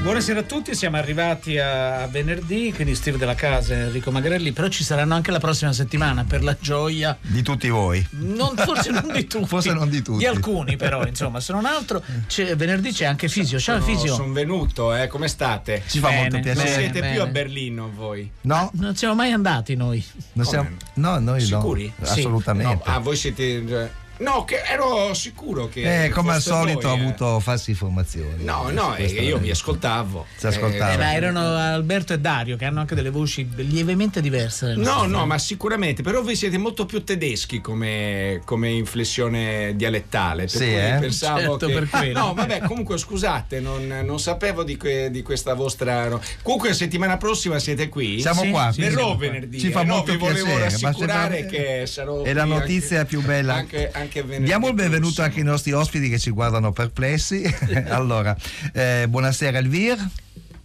Buonasera 0.00 0.40
a 0.40 0.42
tutti, 0.44 0.74
siamo 0.76 0.96
arrivati 0.96 1.58
a, 1.58 2.06
venerdì, 2.06 2.72
quindi 2.72 2.94
Steve 2.94 3.18
della 3.18 3.34
casa 3.34 3.74
e 3.74 3.78
Enrico 3.78 4.10
Magrelli, 4.12 4.52
però 4.52 4.68
ci 4.68 4.84
saranno 4.84 5.14
anche 5.14 5.30
la 5.32 5.40
prossima 5.40 5.72
settimana 5.72 6.24
per 6.24 6.42
la 6.44 6.56
gioia 6.58 7.18
di 7.20 7.42
tutti 7.42 7.68
voi. 7.68 8.06
Non, 8.12 8.54
forse 8.56 8.90
non 8.90 9.10
di 9.12 9.26
tutti. 9.28 9.46
forse 9.46 9.72
non 9.72 9.90
di 9.90 10.00
tutti. 10.00 10.18
Di 10.18 10.26
alcuni 10.26 10.76
però, 10.76 11.04
insomma, 11.04 11.40
se 11.40 11.52
non 11.52 11.66
altro 11.66 12.02
c'è, 12.26 12.54
venerdì 12.56 12.92
c'è 12.92 13.04
anche 13.06 13.28
Fisio. 13.28 13.58
Ciao 13.58 13.80
sono, 13.80 13.92
Fisio. 13.92 14.14
Sono 14.14 14.32
venuto, 14.32 14.94
eh, 14.94 15.08
come 15.08 15.26
state? 15.28 15.82
Ci 15.86 15.98
fa 15.98 16.10
molto 16.10 16.38
piacere. 16.40 16.54
Non 16.54 16.64
bene, 16.64 16.76
siete 16.76 17.00
bene. 17.00 17.12
più 17.12 17.22
a 17.22 17.26
Berlino 17.26 17.90
voi? 17.94 18.30
No, 18.42 18.70
Non 18.74 18.94
siamo 18.96 19.14
mai 19.14 19.32
andati 19.32 19.74
noi. 19.74 20.02
non 20.34 20.46
siamo, 20.46 20.68
no 20.94 21.18
noi 21.18 21.40
Sicuri? 21.40 21.92
no. 21.96 22.06
Sì. 22.06 22.20
Assolutamente. 22.20 22.82
No, 22.86 22.94
ah, 22.94 22.98
voi 22.98 23.16
siete... 23.16 23.97
No, 24.18 24.44
che 24.44 24.60
ero 24.64 25.14
sicuro 25.14 25.68
che... 25.68 26.04
Eh, 26.04 26.08
come 26.10 26.32
al 26.32 26.40
solito 26.42 26.88
voi, 26.88 26.90
ho 26.90 26.96
eh. 26.96 27.00
avuto 27.06 27.40
false 27.40 27.70
informazioni. 27.70 28.44
No, 28.44 28.68
no, 28.70 28.90
Su 28.90 28.94
questo 28.96 29.20
eh, 29.20 29.24
io 29.24 29.38
vi 29.38 29.50
ascoltavo. 29.50 30.26
Ti 30.38 30.46
ascoltavo. 30.46 30.90
Eh, 30.92 30.94
Ah, 30.94 30.98
ma 30.98 31.12
erano 31.14 31.40
Alberto 31.56 32.12
e 32.12 32.18
Dario 32.18 32.56
che 32.56 32.64
hanno 32.64 32.80
anche 32.80 32.94
delle 32.94 33.10
voci 33.10 33.48
lievemente 33.56 34.20
diverse. 34.20 34.74
No, 34.74 35.04
no, 35.06 35.24
ma 35.26 35.38
sicuramente, 35.38 36.02
però 36.02 36.22
voi 36.22 36.34
siete 36.34 36.58
molto 36.58 36.84
più 36.86 37.04
tedeschi 37.04 37.60
come, 37.60 38.40
come 38.44 38.70
inflessione 38.70 39.74
dialettale. 39.76 40.42
Per 40.42 40.50
Sì, 40.50 40.58
cui 40.58 40.74
eh? 40.74 40.96
pensavo 41.00 41.38
Certo, 41.38 41.66
che... 41.66 41.72
per 41.74 41.88
quello. 41.88 42.18
No, 42.18 42.34
vabbè, 42.34 42.60
comunque 42.62 42.98
scusate, 42.98 43.60
non, 43.60 43.86
non 44.04 44.18
sapevo 44.18 44.64
di, 44.64 44.76
que- 44.76 45.10
di 45.10 45.22
questa 45.22 45.54
vostra... 45.54 46.08
no. 46.08 46.20
Comunque 46.42 46.74
settimana 46.74 47.16
prossima 47.16 47.58
siete 47.58 47.88
qui? 47.88 48.20
Siamo 48.20 48.42
Sì, 48.42 48.50
qua. 48.50 48.70
sì, 48.72 48.80
Verrò 48.80 49.16
venerdì. 49.16 49.58
Ci 49.60 49.70
fa 49.70 49.82
eh, 49.82 49.84
no, 49.84 49.94
molto 49.96 50.12
vi 50.12 50.18
volevo 50.18 50.44
piacere. 50.46 50.58
ma 50.58 50.64
rassicurare 50.88 51.38
sembra- 51.40 51.56
che 51.58 51.86
sarò 51.86 52.22
È 52.22 52.32
la 52.32 52.44
notizia 52.44 52.96
anche- 53.00 53.08
più 53.08 53.22
bella. 53.22 53.54
Anche, 53.54 53.90
anche 53.92 54.06
venerdì 54.12 54.44
Diamo 54.44 54.68
il 54.68 54.74
benvenuto 54.74 55.00
prossimo. 55.14 55.26
anche 55.26 55.38
ai 55.40 55.44
nostri 55.44 55.72
ospiti 55.72 56.08
che 56.08 56.18
ci 56.18 56.30
guardano 56.30 56.72
perplessi. 56.72 57.42
allora, 57.88 58.36
eh, 58.72 59.06
buonasera 59.08 59.58
Elvire. 59.58 60.08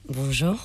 Bonjour. 0.05 0.59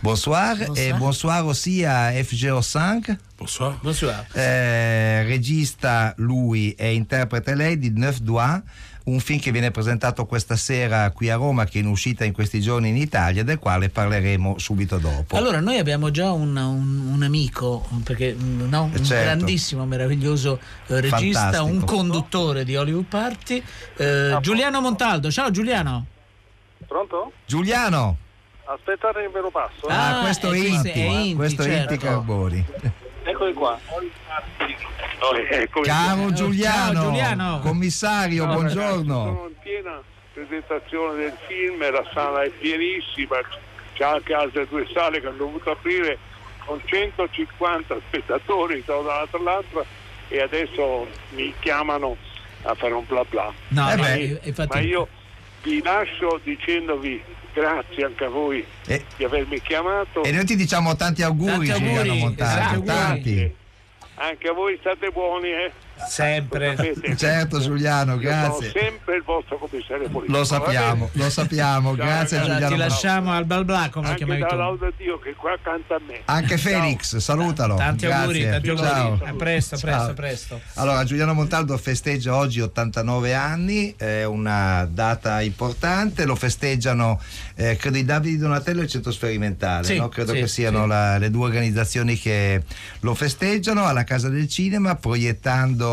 Bonsoir. 0.00 0.56
Bonsoir. 0.56 0.78
E 0.78 0.94
bonsoir 0.94 1.44
aussi 1.44 1.84
a 1.84 2.10
FGO5. 2.12 3.16
Bonsoir. 3.36 3.78
Bonsoir. 3.82 4.26
Eh, 4.32 5.24
regista 5.24 6.14
lui 6.18 6.72
e 6.72 6.94
interprete 6.94 7.54
lei 7.54 7.78
di 7.78 7.90
Neuf 7.90 8.18
Doigts, 8.18 8.62
un 9.10 9.20
film 9.20 9.40
che 9.40 9.50
viene 9.50 9.70
presentato 9.70 10.24
questa 10.26 10.56
sera 10.56 11.10
qui 11.10 11.30
a 11.30 11.36
Roma, 11.36 11.64
che 11.64 11.78
è 11.78 11.82
in 11.82 11.88
uscita 11.88 12.24
in 12.24 12.32
questi 12.32 12.60
giorni 12.60 12.88
in 12.90 12.96
Italia, 12.96 13.42
del 13.44 13.58
quale 13.58 13.88
parleremo 13.88 14.58
subito 14.58 14.98
dopo. 14.98 15.36
Allora, 15.36 15.60
noi 15.60 15.78
abbiamo 15.78 16.10
già 16.10 16.30
un, 16.32 16.56
un- 16.56 17.10
un 17.12 17.22
amico, 17.22 17.86
perché 18.04 18.34
mm, 18.38 18.68
no, 18.68 18.84
un 18.84 19.04
Certo. 19.04 19.24
grandissimo, 19.24 19.84
meraviglioso 19.86 20.58
eh, 20.86 21.00
regista, 21.00 21.40
Fantastico. 21.50 21.64
un 21.74 21.84
conduttore 21.84 22.64
di 22.64 22.76
Hollywood 22.76 23.04
Party, 23.06 23.62
eh, 23.96 24.38
Giuliano 24.40 24.80
Montaldo. 24.80 25.30
Ciao 25.30 25.50
Giuliano. 25.50 26.06
Pronto? 26.86 27.32
Giuliano, 27.46 28.16
Aspettate 28.64 29.20
che 29.22 29.28
ve 29.28 29.40
lo 29.40 29.50
passo. 29.50 29.88
eh. 29.88 29.92
ah, 29.92 30.18
Ah, 30.18 30.22
questo 30.22 30.52
è 30.52 30.56
eh, 30.56 30.60
questo 30.60 30.76
Inti, 30.88 30.90
è 31.00 31.04
Inti, 31.06 31.34
questo 31.34 31.62
è 31.62 31.64
certo. 31.64 31.92
Inti 31.94 32.04
Carboni. 32.06 32.64
Eccoli 33.22 33.52
qua. 33.52 33.78
Oh, 35.22 35.36
eccomi 35.36 35.86
Caro 35.86 36.16
Ciao, 36.16 36.32
Giuliano, 36.32 37.02
Giuliano. 37.02 37.60
commissario, 37.60 38.44
qua. 38.44 38.54
buongiorno. 38.54 39.02
Sono 39.04 39.48
in 39.48 39.54
piena 39.62 40.00
presentazione 40.32 41.16
del 41.16 41.36
film, 41.46 41.90
la 41.90 42.04
sala 42.12 42.42
è 42.42 42.48
pienissima, 42.48 43.36
c'è 43.94 44.04
anche 44.04 44.32
altre 44.32 44.66
due 44.68 44.86
sale 44.92 45.20
che 45.20 45.26
hanno 45.26 45.36
dovuto 45.36 45.70
aprire 45.70 46.18
con 46.64 46.80
150 46.84 47.96
spettatori 48.08 48.82
da 48.86 48.96
un'altra 48.96 49.38
all'altra 49.38 49.84
e 50.28 50.40
adesso 50.40 51.06
mi 51.30 51.52
chiamano 51.60 52.16
a 52.62 52.74
fare 52.74 52.94
un 52.94 53.04
bla 53.06 53.24
bla. 53.28 53.52
No, 53.68 53.90
Eh 53.92 53.96
beh. 53.96 54.12
eh, 54.14 54.40
infatti- 54.44 54.76
Ma 54.76 54.80
io 54.82 55.08
vi 55.62 55.82
lascio 55.82 56.40
dicendovi 56.42 57.22
grazie 57.52 58.04
anche 58.04 58.24
a 58.24 58.28
voi 58.28 58.64
E, 58.86 59.04
di 59.16 59.24
avermi 59.24 59.60
chiamato. 59.60 60.22
e 60.22 60.32
noi 60.32 60.44
ti 60.44 60.56
diciamo 60.56 60.94
tanti 60.96 61.22
auguri, 61.22 61.68
Tanti 61.68 61.70
auguri, 61.72 61.94
Giuliano 61.94 62.14
Montaldo. 62.14 62.60
esatto, 62.62 62.82
tanti. 62.84 63.54
Anche 64.16 64.48
a 64.48 64.52
voi 64.52 64.76
state 64.80 65.10
buoni, 65.10 65.48
eh? 65.48 65.72
Sempre. 66.08 66.76
Sapete, 66.76 67.16
Certo 67.16 67.60
Giuliano, 67.60 68.16
grazie. 68.16 68.70
sono 68.70 68.80
sempre 68.88 69.16
il 69.16 69.22
vostro 69.22 69.58
commissario 69.58 70.08
politico. 70.08 70.38
Lo 70.38 70.44
sappiamo, 70.44 71.08
lo 71.12 71.30
sappiamo, 71.30 71.96
Ciao, 71.96 72.04
grazie 72.06 72.38
ragazzi. 72.38 72.50
Giuliano. 72.60 72.74
Ti 72.74 72.76
lasciamo 72.80 73.32
al 73.32 73.44
bal 73.44 73.64
bla 73.64 73.88
come 73.90 74.06
Anche 74.08 74.24
chiamavi 74.24 74.78
tu. 74.78 74.90
Dio 74.96 75.18
che 75.18 75.34
qua 75.34 75.56
canta 75.62 75.94
a 75.96 76.00
me. 76.06 76.20
Anche 76.26 76.56
Ciao. 76.58 76.72
Felix, 76.80 77.16
salutalo. 77.16 77.76
Tanti 77.76 78.06
auguri, 78.06 78.40
Grazie. 78.40 78.50
tanti 78.50 78.68
auguri. 78.86 79.18
Ciao. 79.18 79.28
A 79.28 79.34
presto, 79.34 79.76
Ciao. 79.76 79.90
presto, 79.90 80.14
presto. 80.14 80.60
Allora, 80.74 81.04
Giuliano 81.04 81.34
Montaldo 81.34 81.76
festeggia 81.78 82.34
oggi 82.36 82.60
89 82.60 83.34
anni, 83.34 83.94
è 83.96 84.24
una 84.24 84.86
data 84.90 85.40
importante, 85.40 86.24
lo 86.24 86.34
festeggiano 86.34 87.20
eh, 87.54 87.76
credo 87.76 87.98
i 87.98 88.04
Davide 88.04 88.38
Donatello 88.38 88.80
e 88.80 88.84
il 88.84 88.90
Centro 88.90 89.10
Sperimentale, 89.12 89.84
Sì, 89.84 89.96
no? 89.98 90.08
credo 90.08 90.32
sì, 90.32 90.40
che 90.40 90.46
siano 90.48 90.82
sì. 90.82 90.88
la- 90.88 91.18
le 91.18 91.30
due 91.30 91.44
organizzazioni 91.46 92.16
che 92.18 92.62
lo 93.00 93.14
festeggiano 93.14 93.86
alla 93.86 94.04
Casa 94.04 94.28
del 94.28 94.48
Cinema 94.48 94.94
proiettando 94.96 95.89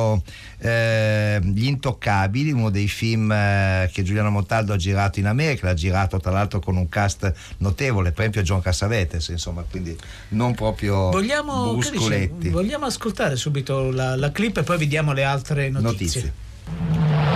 eh, 0.59 1.39
Gli 1.43 1.65
Intoccabili, 1.65 2.51
uno 2.51 2.69
dei 2.69 2.87
film 2.87 3.31
eh, 3.31 3.89
che 3.93 4.03
Giuliano 4.03 4.29
Montaldo 4.29 4.73
ha 4.73 4.77
girato 4.77 5.19
in 5.19 5.27
America, 5.27 5.67
l'ha 5.67 5.73
girato 5.73 6.19
tra 6.19 6.31
l'altro 6.31 6.59
con 6.59 6.75
un 6.75 6.89
cast 6.89 7.31
notevole, 7.57 8.11
per 8.11 8.19
esempio 8.21 8.41
John 8.41 8.61
Cassavetes, 8.61 9.27
insomma, 9.29 9.63
quindi 9.69 9.95
non 10.29 10.55
proprio 10.55 11.09
Vogliamo, 11.09 11.73
bruscoletti. 11.73 12.49
vogliamo 12.49 12.85
ascoltare 12.85 13.35
subito 13.35 13.91
la, 13.91 14.15
la 14.15 14.31
clip 14.31 14.57
e 14.57 14.63
poi 14.63 14.77
vediamo 14.77 15.13
le 15.13 15.23
altre 15.23 15.69
notizie. 15.69 16.33
Notizie. 16.65 17.35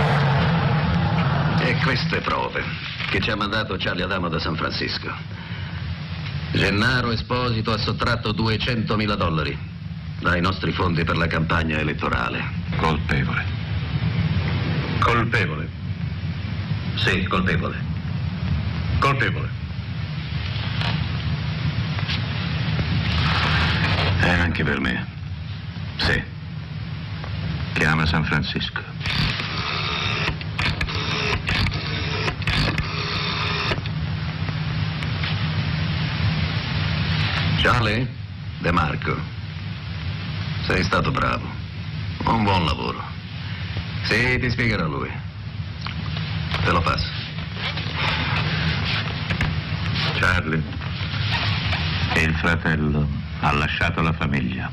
E 1.64 1.76
queste 1.84 2.20
prove 2.20 2.62
che 3.10 3.20
ci 3.20 3.30
ha 3.30 3.36
mandato 3.36 3.76
Charlie 3.78 4.04
Adamo 4.04 4.28
da 4.28 4.38
San 4.38 4.56
Francisco. 4.56 5.08
Gennaro 6.52 7.12
Esposito 7.12 7.72
ha 7.72 7.78
sottratto 7.78 8.32
200 8.32 8.96
mila 8.96 9.14
dollari 9.14 9.71
dai 10.22 10.40
nostri 10.40 10.70
fondi 10.70 11.02
per 11.02 11.16
la 11.16 11.26
campagna 11.26 11.78
elettorale. 11.78 12.40
Colpevole. 12.76 13.44
Colpevole. 15.00 15.68
Sì, 16.94 17.24
colpevole. 17.24 17.76
Colpevole. 19.00 19.48
E 24.20 24.28
anche 24.28 24.62
per 24.62 24.78
me. 24.78 25.06
Sì. 25.96 26.22
Chiama 27.72 28.06
San 28.06 28.24
Francisco. 28.24 28.80
Charlie? 37.60 38.08
De 38.60 38.70
Marco. 38.70 39.31
Sei 40.72 40.84
stato 40.84 41.10
bravo. 41.10 41.46
Un 42.24 42.44
buon 42.44 42.64
lavoro. 42.64 42.98
Sì, 44.04 44.38
ti 44.38 44.48
spiegherà 44.48 44.86
lui. 44.86 45.10
Te 46.64 46.70
lo 46.70 46.80
passo. 46.80 47.10
Charlie. 50.14 50.62
Il 52.14 52.34
fratello 52.36 53.06
ha 53.40 53.52
lasciato 53.52 54.00
la 54.00 54.14
famiglia. 54.14 54.70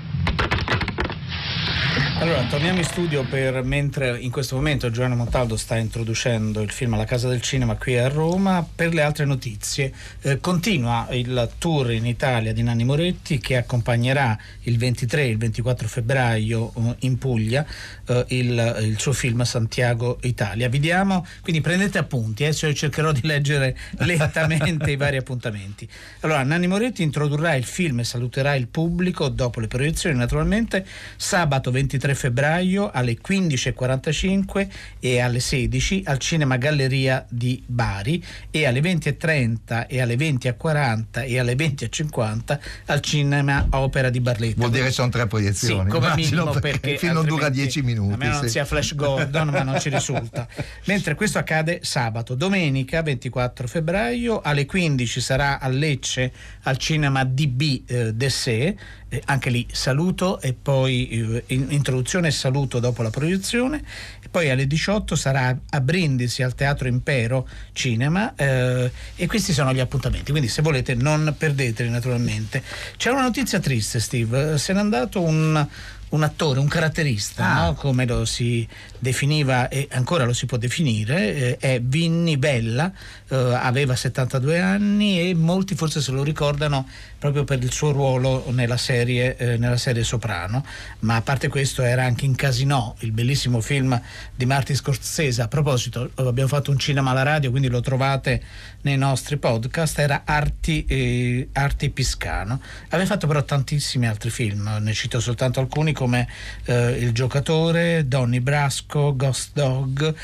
Allora, 2.22 2.44
torniamo 2.44 2.80
in 2.80 2.84
studio 2.84 3.24
per 3.24 3.64
mentre 3.64 4.20
in 4.20 4.30
questo 4.30 4.58
momento 4.58 4.92
Giovanni 4.92 5.16
Montaldo 5.16 5.56
sta 5.56 5.78
introducendo 5.78 6.60
il 6.60 6.70
film 6.70 6.96
alla 6.96 7.06
Casa 7.06 7.30
del 7.30 7.40
Cinema 7.40 7.78
qui 7.78 7.98
a 7.98 8.10
Roma. 8.10 8.68
Per 8.76 8.94
le 8.94 9.02
altre 9.02 9.24
notizie, 9.24 9.94
eh, 10.24 10.42
continua 10.42 11.08
il 11.12 11.50
tour 11.58 11.94
in 11.94 12.06
Italia 12.06 12.52
di 12.52 12.62
Nanni 12.62 12.84
Moretti 12.84 13.40
che 13.40 13.56
accompagnerà 13.56 14.38
il 14.64 14.78
23 14.78 15.22
e 15.22 15.30
il 15.30 15.38
24 15.38 15.88
febbraio 15.88 16.74
eh, 16.76 16.96
in 17.00 17.18
Puglia 17.18 17.66
eh, 18.06 18.26
il, 18.28 18.80
il 18.82 19.00
suo 19.00 19.14
film 19.14 19.44
Santiago 19.44 20.20
Italia. 20.24 20.68
Vi 20.68 20.80
diamo, 20.80 21.26
quindi 21.42 21.62
prendete 21.62 22.00
appunti, 22.00 22.44
eh, 22.44 22.54
cioè 22.54 22.72
io 22.72 22.76
cercherò 22.76 23.14
di 23.14 23.22
leggere 23.24 23.78
lentamente 24.00 24.92
i 24.92 24.98
vari 24.98 25.16
appuntamenti. 25.16 25.88
Allora, 26.20 26.44
Nanni 26.44 26.68
Moretti 26.68 27.02
introdurrà 27.02 27.56
il 27.56 27.64
film 27.64 28.00
e 28.00 28.04
saluterà 28.04 28.56
il 28.56 28.68
pubblico 28.68 29.30
dopo 29.30 29.62
le 29.62 29.68
proiezioni, 29.68 30.18
naturalmente, 30.18 30.86
sabato 31.16 31.72
23 31.72 32.08
3 32.10 32.16
febbraio 32.16 32.90
alle 32.92 33.18
15.45 33.26 34.68
e 35.00 35.20
alle 35.20 35.40
16 35.40 36.04
al 36.06 36.18
Cinema 36.18 36.58
Galleria 36.58 37.26
di 37.30 37.62
Bari 37.66 38.24
e 38.50 38.66
alle 38.66 38.80
20.30 38.80 39.86
e 39.88 40.02
alle 40.02 40.16
20.40 40.16 41.28
e 41.28 41.40
alle 41.40 41.54
20.50 41.54 42.60
al 42.86 43.02
Cinema 43.02 43.68
Opera 43.72 44.10
di 44.10 44.20
Barletta. 44.20 44.56
Vuol 44.58 44.72
dire 44.72 44.86
che 44.86 44.92
sono 44.92 45.10
tre 45.10 45.28
proiezioni. 45.28 45.90
Sì, 45.90 45.96
come 45.96 46.08
immagino, 46.08 46.46
minimo 46.46 46.60
perché 46.60 46.98
film 46.98 47.14
non 47.14 47.26
dura 47.26 47.50
10 47.50 47.82
minuti. 47.84 48.14
A 48.14 48.18
meno 48.18 48.34
non 48.34 48.44
sì. 48.44 48.50
sia 48.50 48.66
Flash 48.66 48.96
Gordon, 48.96 49.50
ma 49.50 49.64
non 49.64 49.80
ci 49.80 49.90
risulta. 49.90 50.48
Mentre 50.86 51.16
questo 51.16 51.38
accade 51.38 51.80
sabato, 51.84 52.34
domenica 52.34 53.02
24 53.02 53.68
febbraio 53.68 54.42
alle 54.42 54.66
15 54.66 55.22
sarà 55.22 55.60
a 55.60 55.68
Lecce 55.68 56.32
al 56.64 56.78
cinema 56.78 57.24
DB 57.24 57.84
eh, 57.86 58.14
Dessé, 58.14 58.76
eh, 59.10 59.22
anche 59.26 59.50
lì 59.50 59.68
saluto 59.72 60.40
e 60.40 60.54
poi 60.54 61.08
eh, 61.10 61.44
in- 61.48 61.68
introduzione 62.00 62.30
e 62.30 62.32
saluto 62.32 62.80
dopo 62.80 63.02
la 63.02 63.10
proiezione. 63.10 63.84
E 64.22 64.30
poi 64.30 64.50
alle 64.50 64.68
18 64.68 65.16
sarà 65.16 65.58
a 65.70 65.82
Brindisi 65.82 66.42
al 66.42 66.56
Teatro 66.56 66.88
Impero 66.88 67.48
Cinema 67.74 68.34
eh, 68.36 68.92
e 69.16 69.28
questi 69.28 69.54
sono 69.54 69.74
gli 69.74 69.80
appuntamenti, 69.80 70.32
quindi 70.32 70.50
se 70.50 70.62
volete 70.62 70.96
non 70.96 71.36
perdeteli 71.38 71.90
naturalmente. 71.90 72.64
C'è 72.98 73.12
una 73.12 73.22
notizia 73.22 73.60
triste 73.60 74.00
Steve, 74.00 74.58
se 74.58 74.74
n'è 74.74 74.80
andato 74.80 75.22
un 75.22 75.68
un 76.10 76.24
attore, 76.24 76.60
un 76.60 76.68
caratterista, 76.68 77.46
Ah. 77.46 77.66
no? 77.66 77.74
come 77.76 78.06
lo 78.06 78.26
si 78.26 78.68
definiva 78.98 79.68
e 79.70 79.88
ancora 79.92 80.26
lo 80.26 80.34
si 80.34 80.46
può 80.46 80.58
definire, 80.58 81.36
eh, 81.36 81.58
è 81.58 81.80
Vinny 81.82 82.38
Bella, 82.38 82.92
eh, 83.30 83.36
aveva 83.36 83.96
72 83.96 84.60
anni 84.60 85.30
e 85.30 85.34
molti 85.36 85.76
forse 85.76 86.02
se 86.02 86.12
lo 86.12 86.24
ricordano 86.24 86.88
proprio 87.20 87.44
per 87.44 87.62
il 87.62 87.72
suo 87.72 87.92
ruolo 87.92 88.46
nella 88.52 88.78
serie, 88.78 89.36
eh, 89.38 89.58
nella 89.58 89.78
serie 89.78 90.04
Soprano, 90.04 90.66
ma 91.00 91.18
a 91.18 91.22
parte 91.22 91.48
questo 91.50 91.82
era 91.82 92.04
anche 92.06 92.26
in 92.26 92.36
Casino, 92.36 92.96
il 93.00 93.12
bellissimo 93.12 93.60
film 93.62 94.00
di 94.36 94.46
Martin 94.46 94.76
Scorsese. 94.76 95.42
A 95.42 95.48
proposito, 95.48 96.10
abbiamo 96.16 96.48
fatto 96.50 96.72
un 96.72 96.80
cinema 96.80 97.12
alla 97.12 97.24
radio, 97.24 97.50
quindi 97.52 97.68
lo 97.68 97.82
trovate 97.82 98.42
nei 98.82 98.98
nostri 98.98 99.38
podcast, 99.38 100.00
era 100.00 100.22
Arti, 100.26 100.86
eh, 100.86 101.50
Arti 101.54 101.90
Piscano. 101.90 102.62
Aveva 102.90 103.08
fatto 103.10 103.28
però 103.28 103.44
tantissimi 103.44 104.08
altri 104.08 104.30
film, 104.30 104.78
ne 104.80 104.94
cito 104.94 105.20
soltanto 105.20 105.60
alcuni 105.60 105.92
come 106.00 106.30
eh, 106.64 106.92
Il 106.92 107.12
giocatore, 107.12 108.08
Donny 108.08 108.40
Brasco, 108.40 109.14
Ghost 109.18 109.50
Dog, 109.52 110.16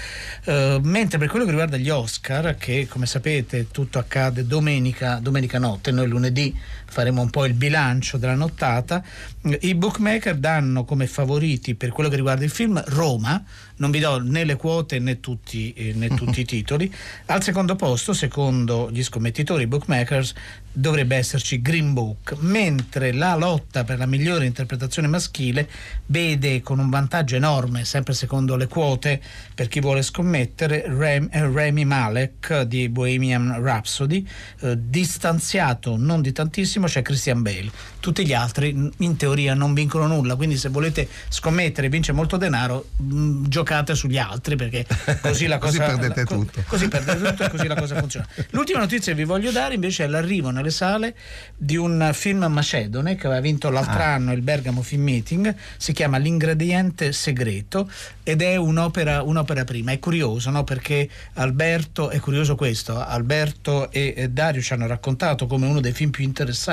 Eh, 0.46 0.80
mentre 0.82 1.18
per 1.18 1.28
quello 1.28 1.44
che 1.44 1.52
riguarda 1.52 1.76
gli 1.76 1.90
Oscar, 1.90 2.56
che 2.56 2.88
come 2.88 3.06
sapete 3.06 3.68
tutto 3.72 4.00
accade 4.00 4.48
domenica, 4.48 5.20
domenica 5.22 5.60
notte, 5.60 5.92
noi 5.92 6.08
lunedì 6.08 6.56
faremo 6.86 7.22
un 7.22 7.30
po' 7.30 7.46
il 7.46 7.54
bilancio 7.54 8.18
della 8.18 8.36
nottata, 8.36 9.04
i 9.60 9.76
bookmaker 9.76 10.36
danno 10.36 10.86
come 10.86 11.08
favoriti 11.08 11.76
per 11.76 11.90
quello 11.90 12.10
che 12.10 12.16
riguarda 12.16 12.44
il 12.44 12.50
film 12.50 12.82
Roma, 12.88 13.44
non 13.78 13.92
vi 13.92 14.00
do 14.00 14.18
né 14.20 14.44
le 14.44 14.56
quote 14.56 15.00
né 15.00 15.20
tutti, 15.20 15.74
eh, 15.74 15.94
né 15.94 16.10
tutti 16.10 16.42
i 16.42 16.46
titoli, 16.46 16.94
al 17.26 17.44
secondo 17.44 17.76
posto, 17.76 18.14
secondo 18.14 18.90
gli 18.92 19.04
scommettitori 19.04 19.64
i 19.64 19.68
bookmakers, 19.68 20.34
dovrebbe 20.72 21.16
esserci 21.16 21.62
Green 21.62 21.94
Book, 21.94 22.36
mentre 22.40 23.14
la 23.14 23.36
lotta 23.36 23.84
per 23.84 23.98
la 23.98 24.06
migliore 24.06 24.46
interpretazione 24.46 25.08
maschile 25.08 25.70
vede 26.08 26.62
con 26.62 26.80
un 26.80 26.90
vantaggio 26.90 27.36
enorme, 27.36 27.86
sempre 27.86 28.14
secondo 28.14 28.56
le 28.56 28.68
quote, 28.68 29.22
per 29.54 29.68
chi 29.68 29.80
vuole 29.80 30.02
scommettere, 30.02 30.84
eh, 30.84 31.52
Rami 31.52 31.86
Malek 31.86 32.62
di 32.64 32.90
Bohemian 32.90 33.62
Rhapsody, 33.62 34.28
eh, 34.62 34.78
distanziato 34.78 35.96
non 35.98 36.22
di 36.22 36.32
tantissimo 36.32 36.85
c'è 36.88 37.02
Christian 37.02 37.42
Bale. 37.42 37.70
Tutti 38.00 38.26
gli 38.26 38.34
altri 38.34 38.92
in 38.98 39.16
teoria 39.18 39.54
non 39.54 39.74
vincono 39.74 40.08
nulla, 40.08 40.36
quindi 40.36 40.58
se 40.58 40.70
volete 40.70 41.08
scommettere 41.30 41.88
e 41.88 41.90
vincere 41.90 42.16
molto 42.18 42.38
denaro, 42.38 42.90
mh, 42.98 43.48
giocate 43.48 43.96
sugli 43.96 44.18
altri 44.18 44.56
perché 44.56 44.86
così 45.22 45.48
la 45.48 45.58
Così 45.58 45.78
cosa 45.78 45.90
perdete 45.92 46.20
la- 46.22 46.26
co- 46.26 46.36
tutto. 46.36 46.64
Così 46.68 46.88
perdete 46.88 47.30
tutto 47.30 47.44
e 47.44 47.50
così 47.50 47.68
la 47.68 47.76
cosa 47.76 47.96
funziona. 48.00 48.28
L'ultima 48.52 48.80
notizia 48.80 49.12
che 49.14 49.18
vi 49.18 49.26
voglio 49.26 49.52
dare 49.52 49.74
invece 49.76 50.04
è 50.04 50.08
l'arrivo 50.08 50.50
nelle 50.52 50.70
sale 50.72 51.16
di 51.58 51.76
un 51.78 52.10
film 52.14 52.46
macedone 52.46 53.16
che 53.16 53.26
aveva 53.28 53.42
vinto 53.42 53.70
l'altro 53.70 54.02
Ah. 54.02 54.14
anno 54.16 54.34
il 54.34 54.42
Bergamo 54.42 54.82
Film 54.82 55.04
Meeting, 55.04 55.56
si 55.78 55.94
chiama 55.94 56.18
L'ingrediente 56.18 57.12
segreto 57.12 57.90
ed 58.24 58.42
è 58.42 58.56
un'opera, 58.56 59.22
un'opera 59.24 59.64
prima. 59.64 59.92
È 59.92 60.00
curioso 60.00 60.50
no? 60.50 60.64
perché 60.64 61.10
Alberto, 61.34 62.10
è 62.10 62.20
curioso 62.20 62.56
questo, 62.56 63.00
Alberto 63.00 63.92
e 63.92 64.14
e 64.16 64.30
Dario 64.30 64.62
ci 64.62 64.72
hanno 64.74 64.88
raccontato 64.88 65.46
come 65.48 65.66
uno 65.66 65.80
dei 65.82 65.92
film 65.92 66.10
più 66.12 66.24
interessanti 66.24 66.64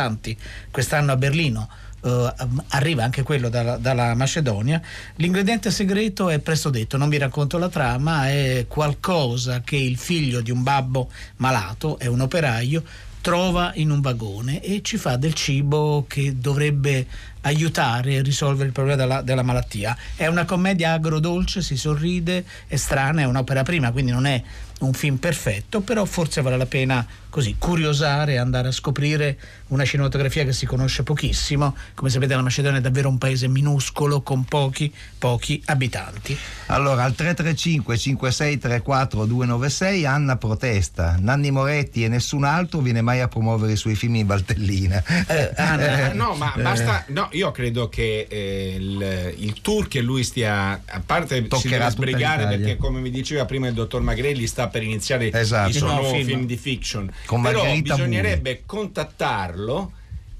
quest'anno 0.71 1.12
a 1.12 1.17
Berlino. 1.17 1.69
eh, 2.03 2.35
arriva 2.69 3.05
anche 3.05 3.23
quello 3.23 3.49
dalla, 3.49 3.77
dalla 3.77 4.15
Macedonia. 4.15 4.81
L'ingrediente 5.17 5.71
segreto 5.71 6.29
è 6.29 6.39
presto 6.39 6.71
detto, 6.71 6.97
non 6.97 7.09
vi 7.09 7.19
racconto 7.19 7.59
la 7.59 7.69
trama, 7.69 8.29
è 8.29 8.67
qualcosa 8.69 9.61
che 9.61 9.77
il 9.77 9.97
figlio 9.97 10.41
di 10.41 10.50
un 10.50 10.62
babbo 10.62 11.11
malato, 11.37 11.99
è 11.99 12.06
un 12.06 12.21
operaio, 12.21 12.83
trova 13.21 13.71
in 13.75 13.91
un 13.91 14.00
vagone 14.00 14.61
e 14.61 14.81
ci 14.83 14.97
fa 14.97 15.17
del 15.17 15.33
cibo 15.33 16.05
che 16.09 16.39
dovrebbe 16.39 17.06
aiutare 17.43 18.19
a 18.19 18.23
risolvere 18.23 18.67
il 18.67 18.73
problema 18.73 18.97
della, 18.97 19.23
della 19.23 19.43
malattia. 19.43 19.97
È 20.17 20.27
una 20.27 20.44
commedia 20.44 20.93
agrodolce, 20.93 21.62
si 21.62 21.77
sorride, 21.77 22.44
è 22.67 22.77
strana, 22.77 23.23
è 23.23 23.25
un'opera 23.25 23.62
prima, 23.62 23.93
quindi 23.93 24.11
non 24.11 24.27
è 24.27 24.43
un 24.81 24.93
film 24.93 25.17
perfetto, 25.17 25.81
però 25.81 26.05
forse 26.05 26.43
vale 26.43 26.56
la 26.56 26.67
pena 26.67 27.06
così 27.33 27.56
curiosare 27.59 28.35
e 28.35 28.37
andare 28.37 28.69
a 28.69 28.73
scoprire 28.73 29.39
una 29.69 29.87
cinematografia 29.87 30.44
che 30.44 30.53
si 30.53 30.67
conosce 30.67 31.03
pochissimo. 31.03 31.75
Come 31.94 32.11
sapete 32.11 32.35
la 32.35 32.43
Macedonia 32.43 32.79
è 32.79 32.83
davvero 32.83 33.09
un 33.09 33.17
paese 33.17 33.49
minuscolo 33.49 34.21
con 34.21 34.44
pochi, 34.44 34.93
pochi 35.17 35.62
abitanti. 35.67 36.37
Allora, 36.67 37.05
al 37.05 37.15
335 37.15 37.97
5634 37.97 39.25
296 39.25 40.05
Anna 40.05 40.37
protesta. 40.37 41.17
Nanni 41.19 41.50
Moretti 41.50 42.05
e 42.05 42.09
nessun 42.09 42.44
altro 42.44 42.81
viene 42.81 43.00
mai 43.00 43.21
a 43.21 43.29
promuovere 43.29 43.73
i 43.73 43.77
suoi 43.77 43.94
film 43.94 44.17
in 44.17 44.27
Valtellina. 44.27 45.03
Eh, 45.27 45.53
Anna, 45.56 46.12
no, 46.15 46.35
ma 46.35 46.53
basta. 46.55 47.05
No, 47.09 47.29
io 47.32 47.50
credo 47.50 47.88
che 47.88 48.26
eh, 48.29 48.75
il, 48.79 49.34
il 49.38 49.61
tour 49.61 49.88
che 49.88 50.00
lui 50.00 50.23
stia. 50.25 50.82
A 50.87 51.02
parte 51.05 51.37
si 51.37 51.49
Toccherà 51.49 51.70
deve 51.70 51.90
tutta 51.90 51.90
sbrigare 51.90 52.46
perché, 52.46 52.76
come 52.76 53.00
mi 53.00 53.11
diceva 53.11 53.44
prima 53.44 53.69
il 53.69 53.75
dottor 53.75 54.02
Magrelli, 54.02 54.46
sta 54.46 54.69
per 54.69 54.82
iniziare 54.82 55.31
Esatto. 55.32 55.69
il 55.69 55.75
suo 55.75 55.87
nuovo 55.88 56.08
film. 56.11 56.26
film. 56.26 56.46
di 56.46 56.56
fiction. 56.56 57.12
Con 57.26 57.43
Però 57.43 57.58
Margherita 57.62 57.94
bisognerebbe 57.94 58.62
contattarlo. 58.67 59.93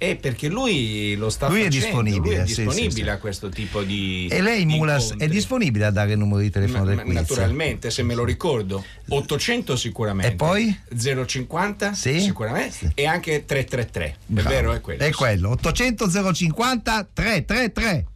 E 0.03 0.17
perché 0.17 0.49
lui 0.49 1.15
lo 1.15 1.31
sta 1.31 1.47
Lui 1.47 1.61
è 1.61 1.65
facendo, 1.67 1.87
disponibile, 1.87 2.35
lui 2.35 2.35
è 2.35 2.47
sì, 2.49 2.65
disponibile 2.65 3.05
sì. 3.05 3.09
a 3.09 3.19
questo 3.19 3.49
tipo 3.51 3.83
di 3.85 4.27
E 4.29 4.43
lei, 4.43 4.65
Mulas, 4.67 5.15
è 5.17 5.29
disponibile 5.29 5.85
a 5.85 5.91
dare 5.93 6.11
il 6.11 6.19
numero 6.19 6.41
di 6.41 6.51
telefono 6.51 6.81
Ma- 6.81 6.87
del 6.87 6.97
ma 6.97 7.03
quiz? 7.05 7.15
naturalmente, 7.15 7.89
se 7.93 8.03
me 8.03 8.15
lo 8.15 8.25
ricordo, 8.25 8.85
800 9.11 9.77
sicuramente. 9.77 10.33
E 10.33 10.35
poi? 10.35 10.77
050 10.93 11.93
Sì? 11.93 12.19
sicuramente 12.21 12.73
Sì. 12.79 12.91
e 12.95 13.07
anche 13.07 13.45
333. 13.45 14.17
Bravo. 14.27 14.49
È 14.49 14.53
vero, 14.53 14.73
è 14.73 14.81
quello. 14.81 15.05
È 15.05 15.11
quello, 15.13 15.51
800 15.51 16.35
050 16.35 17.09
333. 17.13 18.07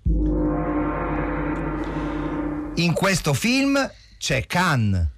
In 2.83 2.93
questo 2.95 3.33
film 3.33 3.91
c'è 4.19 4.45
Khan. 4.45 5.11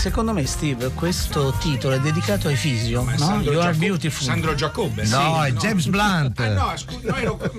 Secondo 0.00 0.32
me, 0.32 0.46
Steve, 0.46 0.88
questo 0.94 1.52
titolo 1.60 1.94
è 1.94 2.00
dedicato 2.00 2.48
ai 2.48 2.56
Fisio, 2.56 3.02
no? 3.02 3.16
Sandro 3.18 3.52
You 3.52 3.60
are 3.60 3.72
Giacobbe- 3.72 3.86
beautiful. 3.86 4.26
Sandro 4.26 4.54
Giacobbe. 4.54 5.02
No, 5.06 5.42
sì, 5.44 5.48
è 5.48 5.52
James 5.52 5.86
Blunt. 5.88 6.40
Ah, 6.40 6.48
no, 6.48 6.74
no, 7.02 7.16
ero- 7.16 7.50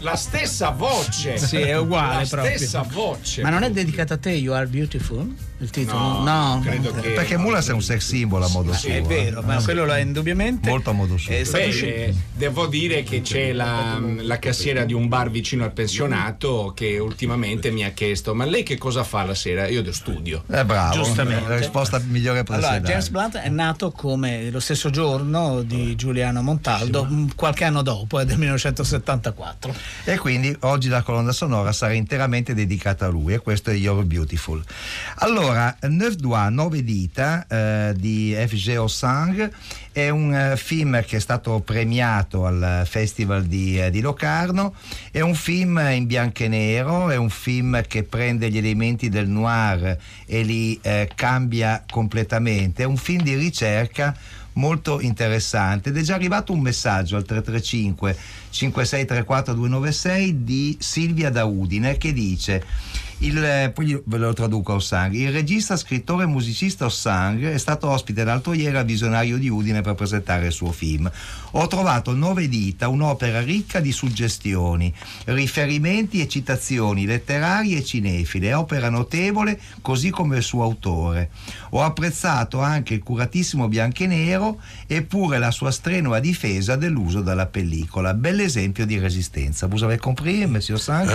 la 0.00 0.16
stessa 0.16 0.70
voce. 0.70 1.38
Sì, 1.38 1.56
è 1.58 1.78
uguale 1.78 2.22
la 2.24 2.28
proprio. 2.28 2.56
stessa 2.56 2.82
voce. 2.82 3.42
Ma 3.42 3.50
non 3.50 3.62
è 3.62 3.70
dedicato 3.70 4.12
a 4.14 4.16
te, 4.18 4.30
You 4.30 4.54
are 4.54 4.66
beautiful? 4.66 5.32
Il 5.60 5.70
titolo? 5.70 6.22
No, 6.22 6.60
credo 6.62 6.92
che- 6.92 7.10
Perché 7.10 7.36
Mulas 7.36 7.68
è 7.68 7.72
un 7.72 7.82
sex 7.82 8.06
symbol 8.06 8.42
a 8.44 8.48
modo 8.48 8.72
suo. 8.72 8.88
È 8.90 9.02
vero, 9.02 9.42
ma 9.42 9.60
quello 9.62 9.84
lo 9.84 9.92
è 9.92 10.00
indubbiamente. 10.00 10.68
Molto 10.68 10.90
a 10.90 10.92
modo 10.92 11.16
suo. 11.16 11.32
Stato 11.44 11.64
Beh, 11.64 12.04
eh, 12.04 12.14
devo 12.34 12.66
dire 12.68 13.02
che 13.02 13.22
c'è 13.22 13.52
la, 13.52 14.00
la 14.20 14.38
cassiera 14.38 14.84
di 14.84 14.92
un 14.92 15.08
bar 15.08 15.30
vicino 15.30 15.64
al 15.64 15.72
pensionato 15.72 16.72
che 16.76 16.98
ultimamente 16.98 17.72
mi 17.72 17.84
ha 17.84 17.90
chiesto: 17.90 18.34
Ma 18.36 18.44
lei 18.44 18.62
che 18.62 18.78
cosa 18.78 19.02
fa 19.02 19.24
la 19.24 19.34
sera? 19.34 19.66
Io 19.66 19.82
do 19.82 19.92
studio. 19.92 20.44
È 20.46 20.62
bravo. 20.64 20.94
Giustamente. 20.94 21.48
La 21.48 21.56
risposta 21.58 21.98
migliore 22.06 22.44
per 22.44 22.56
Allora, 22.56 22.74
essere 22.76 22.86
James. 22.86 23.08
Blunt 23.08 23.36
è 23.38 23.48
nato 23.48 23.90
come 23.90 24.50
lo 24.50 24.60
stesso 24.60 24.90
giorno 24.90 25.62
di 25.62 25.96
Giuliano 25.96 26.40
Montaldo, 26.40 27.04
mh, 27.04 27.34
qualche 27.34 27.64
anno 27.64 27.82
dopo, 27.82 28.20
è 28.20 28.24
del 28.24 28.38
1974. 28.38 29.74
E 30.04 30.18
quindi 30.18 30.54
oggi 30.60 30.88
la 30.88 31.02
colonna 31.02 31.32
sonora 31.32 31.72
sarà 31.72 31.94
interamente 31.94 32.54
dedicata 32.54 33.06
a 33.06 33.08
lui 33.08 33.32
e 33.34 33.38
questo 33.38 33.70
è 33.70 33.74
You're 33.74 34.04
Beautiful. 34.04 34.62
Allora, 35.16 35.46
Neuf 35.52 36.14
Doigts, 36.14 36.52
Nove 36.52 36.84
Dita 36.84 37.46
eh, 37.46 37.94
di 37.96 38.34
F.G. 38.34 38.76
Osang 38.78 39.50
è 39.92 40.08
un 40.10 40.34
eh, 40.34 40.56
film 40.56 41.02
che 41.04 41.16
è 41.16 41.20
stato 41.20 41.60
premiato 41.60 42.46
al 42.46 42.82
Festival 42.86 43.44
di, 43.44 43.80
eh, 43.80 43.90
di 43.90 44.00
Locarno, 44.00 44.74
è 45.10 45.20
un 45.20 45.34
film 45.34 45.80
in 45.92 46.06
bianco 46.06 46.44
e 46.44 46.48
nero, 46.48 47.10
è 47.10 47.16
un 47.16 47.30
film 47.30 47.82
che 47.86 48.04
prende 48.04 48.50
gli 48.50 48.58
elementi 48.58 49.08
del 49.08 49.28
noir 49.28 49.96
e 50.26 50.42
li 50.42 50.78
eh, 50.82 51.10
cambia 51.14 51.84
completamente, 51.90 52.82
è 52.82 52.86
un 52.86 52.96
film 52.96 53.22
di 53.22 53.34
ricerca 53.34 54.14
molto 54.58 55.00
interessante 55.00 55.88
ed 55.88 55.96
è 55.96 56.02
già 56.02 56.14
arrivato 56.14 56.52
un 56.52 56.60
messaggio 56.60 57.16
al 57.16 57.24
335 57.24 58.16
5634 58.50 59.54
296 59.54 60.44
di 60.44 60.76
Silvia 60.80 61.30
da 61.30 61.44
Udine 61.44 61.96
che 61.96 62.12
dice 62.12 62.64
il, 63.18 63.42
eh, 63.42 63.70
poi 63.74 64.00
ve 64.04 64.16
lo 64.18 64.32
traduco 64.32 64.72
a 64.72 64.74
Ossang 64.76 65.12
il 65.14 65.32
regista, 65.32 65.76
scrittore 65.76 66.24
e 66.24 66.26
musicista 66.26 66.84
Ossang 66.84 67.44
è 67.44 67.58
stato 67.58 67.88
ospite 67.88 68.24
l'altro 68.24 68.52
ieri 68.52 68.76
al 68.76 68.84
visionario 68.84 69.38
di 69.38 69.48
Udine 69.48 69.80
per 69.80 69.94
presentare 69.94 70.46
il 70.46 70.52
suo 70.52 70.70
film 70.70 71.10
ho 71.52 71.66
trovato 71.66 72.14
Nove 72.14 72.48
Dita 72.48 72.88
un'opera 72.88 73.40
ricca 73.40 73.80
di 73.80 73.92
suggestioni 73.92 74.92
riferimenti 75.24 76.20
e 76.20 76.28
citazioni 76.28 77.06
letterarie 77.06 77.78
e 77.78 77.84
cinefile 77.84 78.54
opera 78.54 78.90
notevole 78.90 79.60
così 79.82 80.10
come 80.10 80.38
il 80.38 80.42
suo 80.42 80.62
autore 80.62 81.30
ho 81.70 81.82
apprezzato 81.82 82.60
anche 82.60 82.94
il 82.94 83.02
curatissimo 83.02 83.68
bianco 83.68 84.02
e 84.02 84.06
nero 84.06 84.60
eppure 84.86 85.38
la 85.38 85.50
sua 85.50 85.70
strenua 85.70 86.18
difesa 86.20 86.76
dell'uso 86.76 87.20
della 87.20 87.46
pellicola. 87.46 88.14
Bel 88.14 88.40
esempio 88.40 88.86
di 88.86 88.98
résistenza. 88.98 89.66
Vous 89.66 89.82
avez 89.82 89.98
compris, 89.98 90.46
monsieur 90.46 90.78
Sang 90.78 91.06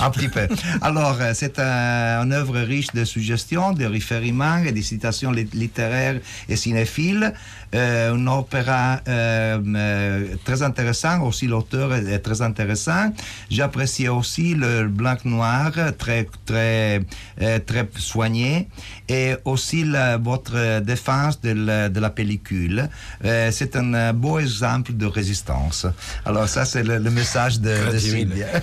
Un 0.00 0.10
petit 0.10 0.28
peu. 0.28 0.46
Alors, 0.80 1.18
euh, 1.20 1.32
c'est 1.34 1.58
un, 1.58 2.30
œuvre 2.30 2.58
riche 2.60 2.92
de 2.92 3.04
suggestions, 3.04 3.72
de 3.72 3.84
référiments 3.84 4.62
et 4.64 4.72
de 4.72 4.80
citations 4.80 5.32
littéraires 5.32 6.20
et 6.48 6.56
cinéphiles. 6.56 7.32
Une 7.74 8.28
opéra 8.28 9.00
euh, 9.08 9.58
euh, 9.66 10.36
très 10.44 10.62
intéressante, 10.62 11.22
aussi 11.22 11.46
l'auteur 11.48 11.92
est, 11.94 12.18
très 12.20 12.40
intéressant. 12.40 13.12
J'apprécie 13.50 14.08
aussi 14.08 14.54
le 14.54 14.86
blanc 14.86 15.16
noir, 15.24 15.72
très, 15.98 16.28
très, 16.46 17.02
euh, 17.42 17.58
très 17.58 17.88
soigné, 17.96 18.68
et 19.08 19.34
aussi 19.44 19.84
la- 19.84 20.18
votre 20.18 20.80
défense 20.80 21.40
de 21.40 21.50
la, 21.52 21.88
de 21.88 21.98
la 22.00 22.10
pellicule. 22.10 22.88
Euh, 23.24 23.50
c'est 23.50 23.74
un 23.76 23.92
euh, 23.94 24.12
beau 24.12 24.38
exemple 24.38 24.92
de 24.92 25.06
résistance. 25.06 25.86
Alors 26.24 26.48
ça, 26.48 26.64
c'est 26.64 26.82
le, 26.84 26.98
le 26.98 27.10
message 27.10 27.60
de, 27.60 27.74
de. 27.92 27.98
Silvia. 27.98 28.46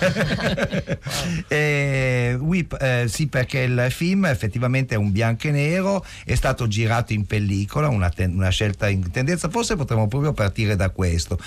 E, 1.50 2.38
oui, 2.40 2.68
eh, 2.80 3.06
sì, 3.08 3.28
perché 3.28 3.60
il 3.60 3.88
film 3.90 4.26
effettivamente 4.26 4.96
è 4.96 4.98
un 4.98 5.12
bianco 5.12 5.48
e 5.48 5.52
nero, 5.52 6.04
è 6.24 6.36
stato 6.36 6.68
girato 6.68 7.14
in 7.14 7.26
pellicola, 7.26 7.90
una, 7.90 8.12
una 8.18 8.50
scelta 8.50 8.88
in 8.90 9.01
tendenza, 9.10 9.50
forse 9.50 9.76
potremmo 9.76 10.08
proprio 10.08 10.34
partire 10.34 10.76
da 10.76 10.90
questo. 10.90 11.40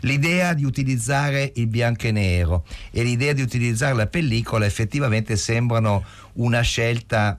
L'idea 0.00 0.54
di 0.54 0.64
utilizzare 0.64 1.52
il 1.56 1.66
bianco 1.66 2.06
e 2.06 2.12
nero 2.12 2.64
e 2.90 3.02
l'idea 3.02 3.32
di 3.32 3.42
utilizzare 3.42 3.94
la 3.94 4.06
pellicola 4.06 4.64
effettivamente 4.64 5.36
sembrano 5.36 6.04
una 6.34 6.60
scelta 6.62 7.38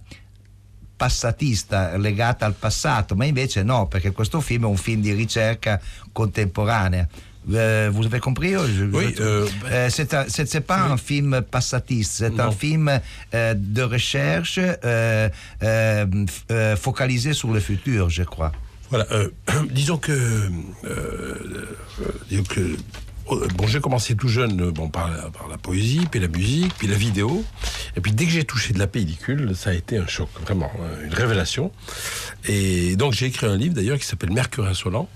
passatista 0.96 1.98
legata 1.98 2.46
al 2.46 2.53
passato, 2.53 3.15
ma 3.15 3.25
invece 3.25 3.63
no, 3.63 3.88
perché 3.88 4.12
questo 4.12 4.39
film 4.42 4.63
è 4.63 4.68
un 4.68 4.77
film 4.77 5.01
di 5.01 5.12
ricerca 5.13 5.80
contemporanea. 6.12 7.08
Euh, 7.51 7.89
vous 7.92 8.06
avez 8.06 8.22
compris 8.22 8.53
euh, 8.56 8.65
je- 8.70 8.86
Oui, 8.86 9.13
euh, 9.20 9.46
Euh, 9.70 9.89
c'est 9.89 10.13
un- 10.13 10.30
c'est- 10.30 10.46
c'est 10.48 10.62
pas 10.65 10.80
un 10.89 10.96
film 10.96 11.44
passatiste, 11.50 12.13
c'est 12.20 12.39
un 12.39 12.46
Non. 12.46 12.51
film 12.53 12.88
euh, 13.34 13.53
de 13.58 13.82
recherche 13.82 14.58
euh, 14.62 15.27
euh, 15.62 16.75
focalisé 16.77 17.34
sur 17.34 17.51
le 17.51 17.60
futur, 17.60 18.10
je 18.10 18.24
crois. 18.24 18.53
Voilà, 18.94 19.08
euh, 19.12 19.30
disons 19.72 19.98
que, 19.98 20.12
euh, 20.12 21.30
euh, 23.32 23.48
bon, 23.56 23.66
j'ai 23.66 23.80
commencé 23.80 24.16
tout 24.16 24.28
jeune 24.28 24.70
bon, 24.70 24.88
par, 24.88 25.10
la, 25.10 25.32
par 25.32 25.48
la 25.48 25.58
poésie, 25.58 26.02
puis 26.12 26.20
la 26.20 26.28
musique, 26.28 26.72
puis 26.78 26.88
la 26.88 26.96
vidéo. 26.96 27.44
Et 27.98 28.02
puis 28.02 28.12
dès 28.12 28.26
que 28.26 28.32
j'ai 28.32 28.44
touché 28.44 28.72
de 28.72 28.78
la 28.78 28.86
pellicule, 28.86 29.56
ça 29.56 29.72
a 29.72 29.74
été 29.74 29.98
un 29.98 30.06
choc, 30.06 30.30
vraiment, 30.42 30.72
euh, 30.80 31.06
une 31.06 31.14
révélation. 31.16 31.72
Et 32.46 32.96
donc 32.96 33.14
j'ai 33.14 33.26
écrit 33.26 33.48
un 33.48 33.58
livre 33.58 33.74
d'ailleurs 33.74 33.98
qui 33.98 34.06
s'appelle 34.06 34.32
Mercure 34.32 34.68
insolent, 34.68 35.10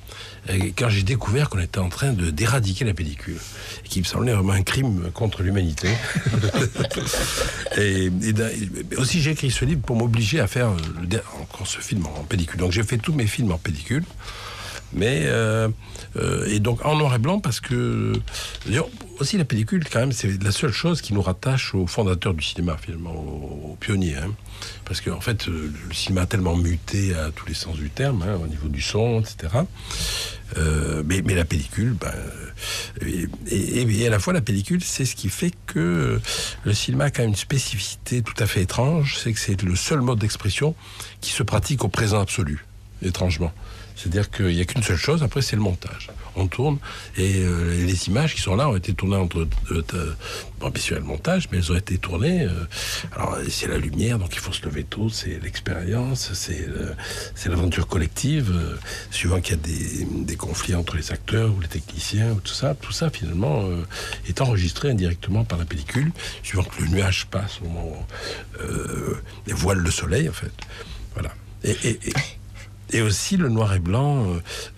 quand 0.78 0.90
j'ai 0.90 1.04
découvert 1.04 1.50
qu'on 1.50 1.60
était 1.60 1.80
en 1.80 1.90
train 1.90 2.14
de 2.14 2.30
d'éradiquer 2.30 2.86
la 2.86 2.94
pellicule, 2.94 3.38
et 3.86 3.88
qui 3.88 4.00
me 4.00 4.06
semblait 4.06 4.34
vraiment 4.34 4.54
un 4.54 4.64
crime 4.64 5.12
contre 5.14 5.44
l'humanité. 5.44 5.90
et, 7.78 8.12
aussi 8.98 9.22
j'ai 9.22 9.32
écrit 9.32 9.52
ce 9.52 9.66
livre 9.66 9.82
pour 9.82 9.96
m'obliger 9.96 10.40
à 10.40 10.48
faire 10.48 10.70
euh, 10.70 11.18
encore 11.42 11.68
ce 11.68 11.80
film 11.80 12.06
en 12.06 12.24
pellicule. 12.24 12.60
Donc 12.60 12.72
j'ai 12.72 12.84
fait 12.84 12.98
tous 12.98 13.14
mes 13.14 13.28
films 13.28 13.52
en 13.52 13.58
pellicule. 13.58 14.04
Mais 14.94 15.24
euh, 15.26 15.68
euh, 16.16 16.46
et 16.48 16.60
donc 16.60 16.86
en 16.86 16.96
noir 16.96 17.14
et 17.14 17.20
blanc 17.20 17.40
parce 17.40 17.60
que 17.60 18.14
aussi 19.20 19.38
la 19.38 19.44
pellicule 19.46 19.84
quand 19.92 20.00
même 20.00 20.12
c'est 20.14 20.42
la 20.42 20.52
seule 20.52 20.72
chose 20.72 21.02
qui 21.02 21.14
nous 21.14 21.22
rattache 21.22 21.76
aux 21.76 21.88
fondateurs 21.88 22.34
du 22.34 22.44
cinéma 22.44 22.78
finalement 22.78 23.12
aux, 23.14 23.72
aux 23.74 23.78
pionniers 23.80 24.16
hein. 24.16 24.32
parce 24.86 25.02
qu'en 25.02 25.20
fait 25.20 25.50
euh, 25.50 25.72
le 25.90 25.94
cinéma 25.94 26.22
a 26.22 26.26
tellement 26.26 26.56
muté 26.56 27.14
à 27.16 27.32
tous 27.32 27.46
les 27.48 27.54
sens 27.54 27.76
du 27.76 27.90
terme 27.90 28.22
hein, 28.24 28.40
au 28.42 28.48
niveau 28.48 28.70
du 28.70 28.82
son 28.82 29.20
etc 29.22 29.54
mais, 31.06 31.22
mais 31.24 31.36
la 31.36 31.44
pellicule 31.46 31.94
ben, 32.00 32.12
et, 33.06 33.28
et- 33.48 34.02
et 34.02 34.08
à 34.08 34.10
la 34.10 34.18
fois 34.20 34.32
la 34.34 34.42
pellicule 34.42 34.82
c'est 34.84 35.04
ce 35.06 35.16
qui 35.16 35.28
fait 35.30 35.52
que 35.68 36.20
le 36.64 36.74
cinéma 36.74 37.06
a 37.06 37.10
quand 37.12 37.22
même 37.24 37.32
une 37.32 37.36
spécificité 37.36 38.22
tout 38.22 38.34
à 38.42 38.48
fait 38.48 38.62
étrange 38.62 39.18
c'est 39.22 39.34
que 39.34 39.40
c'est 39.40 39.62
le 39.62 39.76
seul 39.76 40.00
mode 40.02 40.20
d'expression 40.20 40.74
qui 41.20 41.32
se 41.32 41.44
pratique 41.44 41.84
au 41.84 41.90
présent 41.90 42.22
absolu 42.22 42.66
étrangement 43.04 43.52
c'est-à-dire 43.98 44.30
qu'il 44.30 44.48
n'y 44.48 44.62
a 44.62 44.66
qu'une 44.66 44.84
seule 44.84 44.98
chose, 44.98 45.24
après 45.24 45.42
c'est 45.42 45.56
le 45.56 45.62
montage. 45.62 46.10
On 46.36 46.48
tourne 46.48 46.78
et 47.18 47.38
euh, 47.38 47.84
les 47.84 48.08
images 48.08 48.36
qui 48.36 48.42
sont 48.42 48.56
là 48.56 48.70
ont 48.70 48.76
été 48.76 48.94
tournées 48.94 49.16
entre... 49.18 49.48
euh, 49.72 49.84
euh, 49.96 50.14
bon, 50.60 50.70
bien 50.70 50.82
sûr, 50.82 50.96
le 50.98 51.04
montage, 51.04 51.50
mais 51.52 51.58
elles 51.58 51.72
ont 51.72 51.76
été 51.76 51.98
tournées... 51.98 52.44
euh, 52.44 52.66
alors, 53.16 53.40
c'est 53.50 53.68
la 53.68 53.80
lumière, 53.80 54.20
donc 54.20 54.30
il 54.34 54.40
faut 54.40 54.54
se 54.54 54.64
lever 54.64 54.84
tôt, 54.84 55.10
c'est 55.10 55.40
l'expérience, 55.42 56.32
c'est 56.34 56.68
c'est 57.34 57.50
l'aventure 57.50 57.88
collective, 57.88 58.54
suivant 59.10 59.42
qu'il 59.42 59.56
y 59.56 59.60
a 59.60 60.26
des, 60.26 60.36
conflits 60.36 60.76
entre 60.76 60.96
les 60.96 61.12
acteurs 61.12 61.54
ou 61.56 61.60
les 61.60 61.68
techniciens, 61.68 62.34
ou 62.34 62.40
tout 62.40 62.54
ça. 62.54 62.76
Tout 62.76 62.92
ça, 62.92 63.10
finalement, 63.10 63.68
est 64.28 64.42
enregistré 64.42 64.92
indirectement 64.92 65.44
par 65.44 65.58
la 65.58 65.66
pellicule, 65.66 66.12
suivant 66.44 66.64
que 66.64 66.82
le 66.82 66.90
nuage 66.90 67.26
passe 67.28 67.60
au 67.62 67.68
moment 67.68 67.88
où 67.90 69.50
et 69.50 69.54
voile 69.54 69.80
le 69.80 69.92
soleil, 69.92 70.30
en 70.30 70.34
fait. 70.34 70.52
Voilà. 71.14 71.34
Et- 71.64 72.00
et 72.92 73.02
aussi 73.02 73.38
le 73.38 73.50
noir 73.50 73.74
et 73.74 73.80
blanc, 73.80 74.26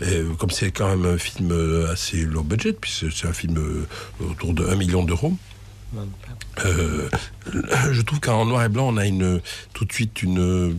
euh, 0.02 0.34
comme 0.36 0.50
c'est 0.50 0.72
quand 0.72 0.90
même 0.90 1.06
un 1.06 1.18
film 1.18 1.52
euh, 1.52 1.92
assez 1.92 2.18
low 2.18 2.44
budget, 2.44 2.74
puisque 2.74 3.12
c'est 3.12 3.28
un 3.28 3.34
film 3.34 3.58
euh, 3.58 3.88
autour 4.30 4.54
de 4.54 4.66
1 4.66 4.76
million 4.76 5.04
d'euros. 5.04 5.34
je 6.64 8.02
trouve 8.02 8.20
qu'en 8.20 8.46
noir 8.46 8.64
et 8.64 8.70
blanc, 8.70 8.90
on 8.90 8.98
a 8.98 9.06
une 9.06 9.42
tout 9.74 9.86
de 9.86 9.94
suite 9.94 10.22
une, 10.22 10.78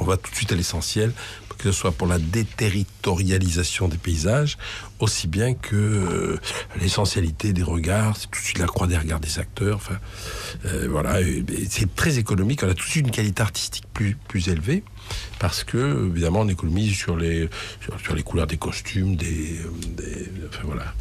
on 0.00 0.04
va 0.04 0.16
tout 0.16 0.30
de 0.30 0.36
suite 0.36 0.52
à 0.52 0.56
l'essentiel, 0.56 1.12
que 1.58 1.70
ce 1.70 1.78
soit 1.78 1.92
pour 1.92 2.08
la 2.08 2.18
déterritorialisation 2.18 3.86
des 3.86 3.96
paysages, 3.96 4.58
aussi 4.98 5.28
bien 5.28 5.54
que 5.54 6.38
l'essentialité 6.80 7.52
des 7.52 7.62
regards, 7.62 8.16
c'est 8.16 8.28
tout 8.28 8.40
de 8.40 8.44
suite 8.44 8.58
la 8.58 8.66
croix 8.66 8.88
des 8.88 8.98
regards 8.98 9.20
des 9.20 9.38
acteurs. 9.38 9.76
Enfin, 9.76 9.98
voilà, 10.88 11.20
c'est 11.70 11.94
très 11.94 12.18
économique. 12.18 12.64
On 12.64 12.68
a 12.68 12.74
tout 12.74 12.86
de 12.86 12.90
suite 12.90 13.06
une 13.06 13.12
qualité 13.12 13.40
artistique 13.40 13.84
plus 13.92 14.16
plus 14.26 14.48
élevée 14.48 14.82
parce 15.38 15.64
que 15.64 16.08
évidemment 16.10 16.40
on 16.40 16.48
économise 16.48 16.94
sur 16.96 17.16
les 17.16 17.48
couleurs 18.24 18.46
des 18.46 18.56
costumes, 18.56 19.16
des- 19.16 19.60
enfin 20.48 20.62
voilà. 20.64 20.94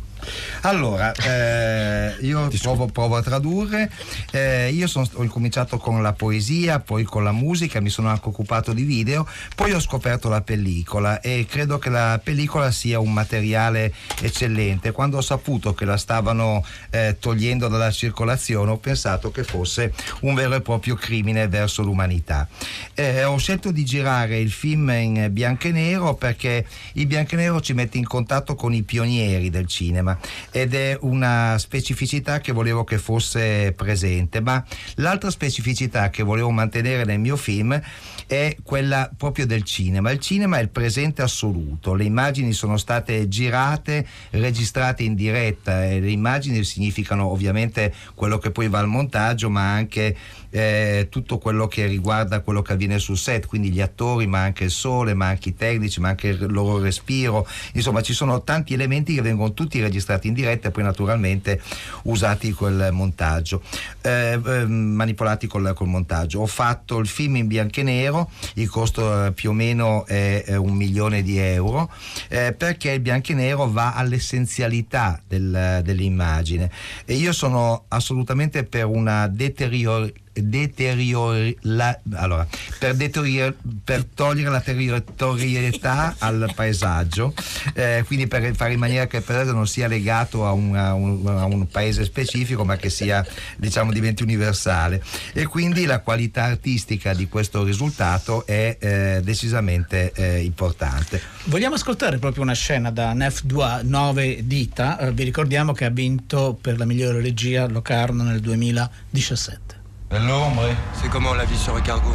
Allora, 0.62 1.12
eh, 1.14 2.16
io 2.22 2.50
provo, 2.62 2.88
provo, 2.88 3.18
a 3.18 3.22
tradurre. 3.22 3.92
Eh, 4.32 4.72
io 4.72 4.88
son, 4.88 5.08
ho 5.14 5.24
incominciato 5.24 5.78
con 5.78 6.02
la 6.02 6.14
poesia, 6.14 6.80
poi 6.80 7.04
con 7.04 7.24
la 7.24 7.32
musica, 7.32 7.82
mi 7.82 7.90
sono 7.90 8.10
anche 8.10 8.28
occupato 8.30 8.74
di 8.74 8.84
video, 8.84 9.28
poi 9.56 9.74
ho 9.74 9.80
scoperto 9.80 10.30
la 10.30 10.42
pellicola 10.42 11.20
e 11.20 11.46
credo 11.50 11.78
che 11.80 11.90
la 11.90 12.20
pellicola 12.24 12.72
sia 12.72 13.00
un 13.00 13.12
materiale 13.12 13.94
eccellente. 14.22 14.92
Quando 14.92 15.18
ho 15.18 15.22
saputo 15.22 15.74
che 15.74 15.86
la 15.86 15.98
stavano 15.98 16.64
eh, 16.90 17.18
togliendo 17.20 17.68
dalla 17.68 17.92
circolazione 17.92 18.72
ho 18.72 18.78
pensato 18.78 19.32
che 19.32 19.44
fosse 19.44 19.94
un 20.22 20.34
vero 20.34 20.56
e 20.56 20.62
proprio 20.62 20.96
crimine 20.96 21.48
verso 21.48 21.82
l'umanità. 21.84 22.48
Eh, 22.94 23.24
ho 23.24 23.38
scelto 23.38 23.72
di 23.72 23.84
girare 23.84 24.40
il 24.40 24.52
film 24.52 24.90
in 24.90 25.28
bianco 25.32 25.68
e 25.68 25.72
nero 25.72 26.16
perché 26.16 26.66
il 26.94 27.08
bianco 27.08 27.34
e 27.36 27.38
nero 27.38 27.62
ci 27.62 27.74
mette 27.74 27.98
in 27.98 28.08
contatto 28.08 28.56
con 28.56 28.74
i 28.74 28.84
pionieri 28.84 29.50
del 29.50 29.68
cinema 29.68 30.13
ed 30.52 30.74
è 30.74 30.98
una 31.02 31.58
specificità 31.58 32.40
che 32.40 32.52
volevo 32.52 32.84
che 32.84 32.98
fosse 32.98 33.74
presente, 33.76 34.42
ma 34.42 34.64
l'altra 34.96 35.30
specificità 35.30 36.10
che 36.10 36.24
volevo 36.24 36.50
mantenere 36.52 37.06
nel 37.06 37.20
mio 37.20 37.36
film 37.36 37.80
è 38.28 38.56
quella 38.64 39.10
proprio 39.16 39.46
del 39.46 39.64
cinema. 39.64 40.12
Il 40.12 40.20
cinema 40.20 40.58
è 40.58 40.62
il 40.62 40.70
presente 40.70 41.22
assoluto, 41.22 41.94
le 41.94 42.04
immagini 42.04 42.54
sono 42.54 42.78
state 42.78 43.28
girate, 43.28 44.06
registrate 44.32 45.04
in 45.04 45.16
diretta 45.16 45.86
e 45.86 46.00
le 46.00 46.12
immagini 46.12 46.64
significano 46.64 47.28
ovviamente 47.28 47.94
quello 48.16 48.38
che 48.38 48.52
poi 48.52 48.68
va 48.68 48.80
al 48.80 48.88
montaggio, 48.88 49.50
ma 49.50 49.72
anche 49.74 50.16
eh, 50.50 51.08
tutto 51.10 51.40
quello 51.40 51.68
che 51.68 51.88
riguarda 51.88 52.42
quello 52.42 52.62
che 52.62 52.74
avviene 52.74 53.00
sul 53.00 53.18
set, 53.18 53.48
quindi 53.48 53.72
gli 53.72 53.82
attori, 53.82 54.28
ma 54.28 54.42
anche 54.42 54.66
il 54.66 54.72
sole, 54.72 55.14
ma 55.14 55.28
anche 55.28 55.50
i 55.50 55.56
tecnici, 55.56 56.00
ma 56.00 56.10
anche 56.10 56.28
il 56.30 56.46
loro 56.52 56.80
respiro. 56.80 57.48
Insomma, 57.74 58.02
ci 58.02 58.14
sono 58.14 58.44
tanti 58.44 58.74
elementi 58.74 59.16
che 59.16 59.22
vengono 59.22 59.54
tutti 59.54 59.82
registrati 59.82 60.02
in 60.28 60.34
diretta 60.34 60.68
e 60.68 60.72
poi 60.72 60.84
naturalmente 60.84 61.62
usati 62.04 62.52
col 62.52 62.90
montaggio, 62.92 63.62
eh, 64.02 64.40
eh, 64.44 64.66
manipolati 64.66 65.48
col, 65.48 65.74
col 65.76 65.88
montaggio. 65.88 66.42
Ho 66.42 66.46
fatto 66.46 67.00
il 67.00 67.08
film 67.08 67.38
in 67.38 67.48
bianco 67.48 67.80
e 67.80 67.84
nero 67.84 68.30
il 68.56 68.70
costo 68.70 69.26
eh, 69.26 69.32
più 69.32 69.52
o 69.52 69.54
meno 69.54 70.06
è 70.06 70.56
un 70.56 70.74
milione 70.74 71.22
di 71.22 71.38
euro, 71.38 71.90
eh, 72.30 72.54
perché 72.54 72.92
il 72.92 73.00
bianco 73.00 73.32
e 73.32 73.36
nero 73.36 73.70
va 73.70 73.94
all'essenzialità 73.94 75.22
del, 75.28 75.82
dell'immagine. 75.84 76.70
E 77.06 77.16
io 77.16 77.32
sono 77.32 77.86
assolutamente 77.88 78.64
per 78.64 78.86
una 78.86 79.28
deteriorazione 79.28 80.22
deteriori 80.34 81.56
la, 81.62 81.98
allora, 82.16 82.48
per, 82.80 82.96
deterior, 82.96 83.56
per, 83.84 84.06
togliere 84.06 84.50
la 84.50 84.62
territorialità 84.62 86.16
al 86.18 86.52
paesaggio, 86.56 87.34
eh, 87.74 88.04
quindi 88.06 88.28
per 88.28 88.56
fare 88.56 88.74
in 88.74 88.80
maniera 88.80 89.08
che 89.08 89.18
il 89.18 89.24
paesaggio 89.24 89.54
non 89.54 89.68
sia 89.68 89.88
legato 89.88 90.46
a 90.46 90.52
un, 90.52 90.76
a, 90.76 90.94
un, 90.94 91.28
a 91.28 91.46
un, 91.46 91.68
paese 91.68 92.04
specifico, 92.04 92.66
ma 92.66 92.76
che 92.78 92.90
sia, 92.90 93.26
diciamo, 93.58 93.92
diventi 93.92 94.24
universale. 94.24 95.02
E 95.34 95.46
quindi 95.46 95.86
la 95.86 96.00
qualità 96.00 96.44
artistica 96.44 97.14
di 97.14 97.28
questo 97.28 97.64
risultato 97.64 98.46
è 98.46 98.78
eh, 98.80 99.22
decisamente 99.24 100.12
eh, 100.16 100.40
importante. 100.42 101.22
Vogliamo 101.46 101.76
ascoltare 101.76 102.18
proprio 102.18 102.44
una 102.44 102.54
scena 102.54 102.92
da 102.92 103.14
Nef 103.14 103.44
9 103.44 104.48
Dita, 104.48 105.00
eh, 105.00 105.12
vi 105.12 105.24
ricordiamo 105.24 105.74
che 105.74 105.86
ha 105.86 105.90
vinto 105.90 106.58
per 106.60 106.78
la 106.78 106.86
migliore 106.86 107.22
regia 107.22 107.68
Locarno 107.68 108.24
nel 108.24 108.40
2017. 108.40 109.83
L'ombre. 110.20 110.70
C'est 110.94 111.10
comment 111.10 111.34
la 111.34 111.46
vie 111.46 111.58
sur 111.58 111.76
un 111.76 111.82
cargo 111.82 112.12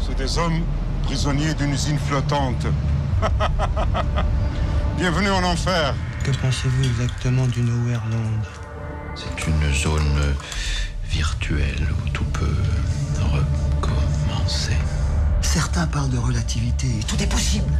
C'est 0.00 0.16
des 0.16 0.38
hommes 0.38 0.62
prisonniers 1.02 1.52
d'une 1.54 1.72
usine 1.72 1.98
flottante. 1.98 2.66
Bienvenue 4.96 5.30
en 5.30 5.42
enfer. 5.42 5.94
Que 6.22 6.30
pensez-vous 6.30 6.84
exactement 6.84 7.46
du 7.48 7.62
Nowhereland 7.62 8.40
C'est 9.16 9.46
une 9.48 9.74
zone 9.74 10.34
virtuelle 11.10 11.88
où 11.90 12.08
tout 12.10 12.24
peut 12.24 12.56
recommencer. 13.18 14.76
Certains 15.42 15.88
parlent 15.88 16.10
de 16.10 16.18
relativité. 16.18 16.86
Tout 17.08 17.20
est 17.20 17.26
possible. 17.26 17.72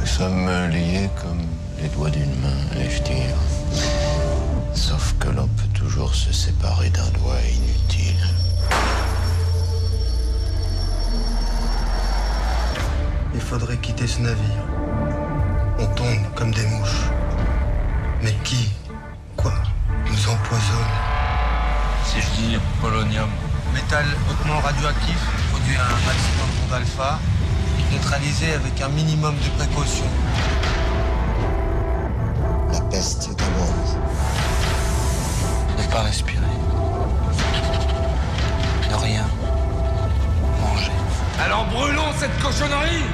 Nous 0.00 0.06
sommes 0.06 0.50
liés 0.70 1.08
comme 1.22 1.42
les 1.80 1.88
doigts 1.88 2.10
d'une 2.10 2.34
main, 2.40 2.74
Leftir. 2.74 3.36
Sauf 4.74 5.14
que 5.20 5.28
l'on 5.28 5.46
peut 5.46 5.68
toujours 5.72 6.14
se 6.14 6.32
séparer 6.32 6.90
d'un 6.90 7.08
doigt 7.10 7.40
inutile. 7.54 8.37
Il 13.38 13.44
faudrait 13.44 13.76
quitter 13.76 14.08
ce 14.08 14.20
navire. 14.20 14.64
On 15.78 15.86
tombe 15.94 16.34
comme 16.34 16.50
des 16.50 16.66
mouches. 16.66 17.04
Mais 18.20 18.34
qui, 18.42 18.68
quoi, 19.36 19.52
nous 20.06 20.28
empoisonne 20.28 20.94
Si 22.04 22.20
je 22.20 22.26
dis 22.36 22.58
polonium. 22.80 23.30
Métal 23.72 24.06
hautement 24.28 24.58
radioactif, 24.58 25.16
produit 25.52 25.76
à 25.76 25.84
un 25.84 26.00
maximum 26.04 26.48
d'ondes 26.56 26.78
alpha, 26.78 27.20
neutralisé 27.92 28.54
avec 28.54 28.80
un 28.80 28.88
minimum 28.88 29.36
de 29.36 29.64
précaution. 29.64 30.06
La 32.72 32.80
peste 32.90 33.30
est 33.30 33.40
amoureuse. 33.40 33.96
Ne 35.78 35.92
pas 35.92 36.02
respirer. 36.02 36.42
Ne 38.90 38.96
rien. 38.96 39.26
Manger. 40.60 40.90
Alors 41.40 41.66
brûlons 41.66 42.12
cette 42.18 42.36
cochonnerie 42.42 43.04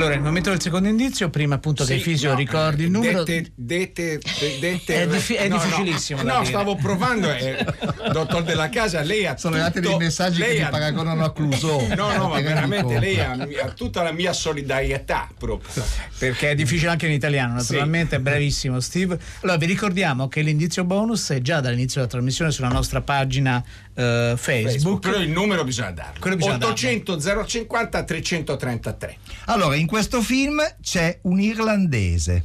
Allora, 0.00 0.14
il 0.14 0.22
momento 0.22 0.48
del 0.48 0.62
secondo 0.62 0.88
indizio, 0.88 1.28
prima 1.28 1.56
appunto 1.56 1.84
sì, 1.84 1.92
che 1.92 2.00
Fisio 2.00 2.30
no, 2.30 2.36
ricordi 2.36 2.84
il 2.84 2.90
numero. 2.90 3.22
Dete, 3.22 3.52
dete, 3.54 4.18
dete, 4.58 5.02
è, 5.02 5.06
diffi- 5.06 5.34
è 5.34 5.46
no, 5.46 5.58
difficilissimo. 5.58 6.22
No, 6.22 6.38
no 6.38 6.44
stavo 6.44 6.74
provando, 6.74 7.30
eh, 7.30 7.66
dottor 8.10 8.42
della 8.42 8.70
casa, 8.70 9.02
lei 9.02 9.26
ha 9.26 9.36
Sono 9.36 9.56
arrivati 9.56 9.80
dei 9.80 9.96
messaggi 9.98 10.40
che 10.40 10.62
ha... 10.62 10.70
paragonano 10.70 11.22
a 11.22 11.32
Clouseau. 11.34 11.88
No, 12.00 12.16
no, 12.16 12.28
ma 12.28 12.40
veramente 12.40 12.98
lei 12.98 13.20
ha, 13.20 13.32
ha, 13.32 13.68
tutta 13.72 14.02
la 14.02 14.12
mia 14.12 14.32
solidarietà 14.32 15.28
proprio. 15.38 15.84
Perché 16.16 16.52
è 16.52 16.54
difficile 16.54 16.92
anche 16.92 17.04
in 17.04 17.12
italiano, 17.12 17.52
naturalmente, 17.52 18.16
sì. 18.16 18.22
bravissimo 18.22 18.80
Steve. 18.80 19.18
Allora, 19.42 19.58
vi 19.58 19.66
ricordiamo 19.66 20.28
che 20.28 20.40
l'indizio 20.40 20.84
bonus 20.84 21.28
è 21.28 21.42
già 21.42 21.60
dall'inizio 21.60 21.96
della 22.00 22.10
trasmissione 22.10 22.52
sulla 22.52 22.68
nostra 22.68 23.02
pagina 23.02 23.62
Facebook. 23.94 24.70
Facebook. 24.70 25.00
Però 25.00 25.18
il 25.18 25.30
numero 25.30 25.64
bisogna 25.64 25.90
darlo. 25.90 26.36
Bisogna 26.36 26.56
800 26.56 27.16
darlo. 27.16 27.44
050 27.46 28.02
333. 28.04 29.16
Allora, 29.46 29.74
in 29.74 29.86
questo 29.86 30.22
film 30.22 30.60
c'è 30.80 31.18
un 31.22 31.40
irlandese. 31.40 32.44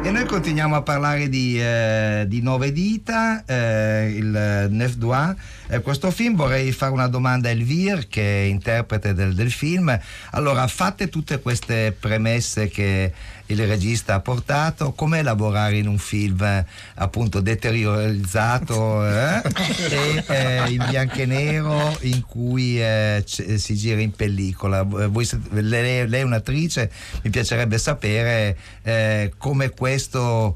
E 0.00 0.10
noi 0.12 0.24
continuiamo 0.26 0.76
a 0.76 0.82
parlare 0.82 1.28
di, 1.28 1.60
eh, 1.60 2.24
di 2.28 2.40
Nove 2.40 2.72
Dita, 2.72 3.44
eh, 3.44 4.14
il 4.16 4.68
Neuf 4.70 4.94
Doigt. 4.94 5.36
Eh, 5.66 5.80
questo 5.80 6.10
film 6.12 6.36
vorrei 6.36 6.70
fare 6.72 6.92
una 6.92 7.08
domanda 7.08 7.48
a 7.48 7.50
Elvire, 7.50 8.06
che 8.08 8.22
è 8.22 8.46
interprete 8.46 9.12
del, 9.12 9.34
del 9.34 9.50
film. 9.50 9.98
Allora, 10.30 10.66
fatte 10.68 11.08
tutte 11.08 11.40
queste 11.40 11.94
premesse 11.98 12.68
che 12.68 13.12
il 13.48 13.66
regista 13.66 14.14
ha 14.14 14.20
portato, 14.20 14.92
com'è 14.92 15.22
lavorare 15.22 15.78
in 15.78 15.86
un 15.86 15.98
film 15.98 16.64
appunto 16.94 17.40
deteriorizzato 17.40 19.06
eh? 19.06 19.42
e 19.90 20.24
eh, 20.26 20.70
in 20.70 20.84
bianco 20.88 21.20
e 21.20 21.26
nero 21.26 21.96
in 22.00 22.22
cui 22.26 22.80
eh, 22.80 23.22
c- 23.24 23.58
si 23.58 23.74
gira 23.76 24.00
in 24.00 24.12
pellicola. 24.12 24.82
Voi, 24.82 25.28
lei, 25.50 26.08
lei, 26.08 26.20
è 26.20 26.22
un'attrice, 26.22 26.90
mi 27.22 27.30
piacerebbe 27.30 27.78
sapere 27.78 28.56
eh, 28.82 29.32
come 29.38 29.70
questo 29.70 30.54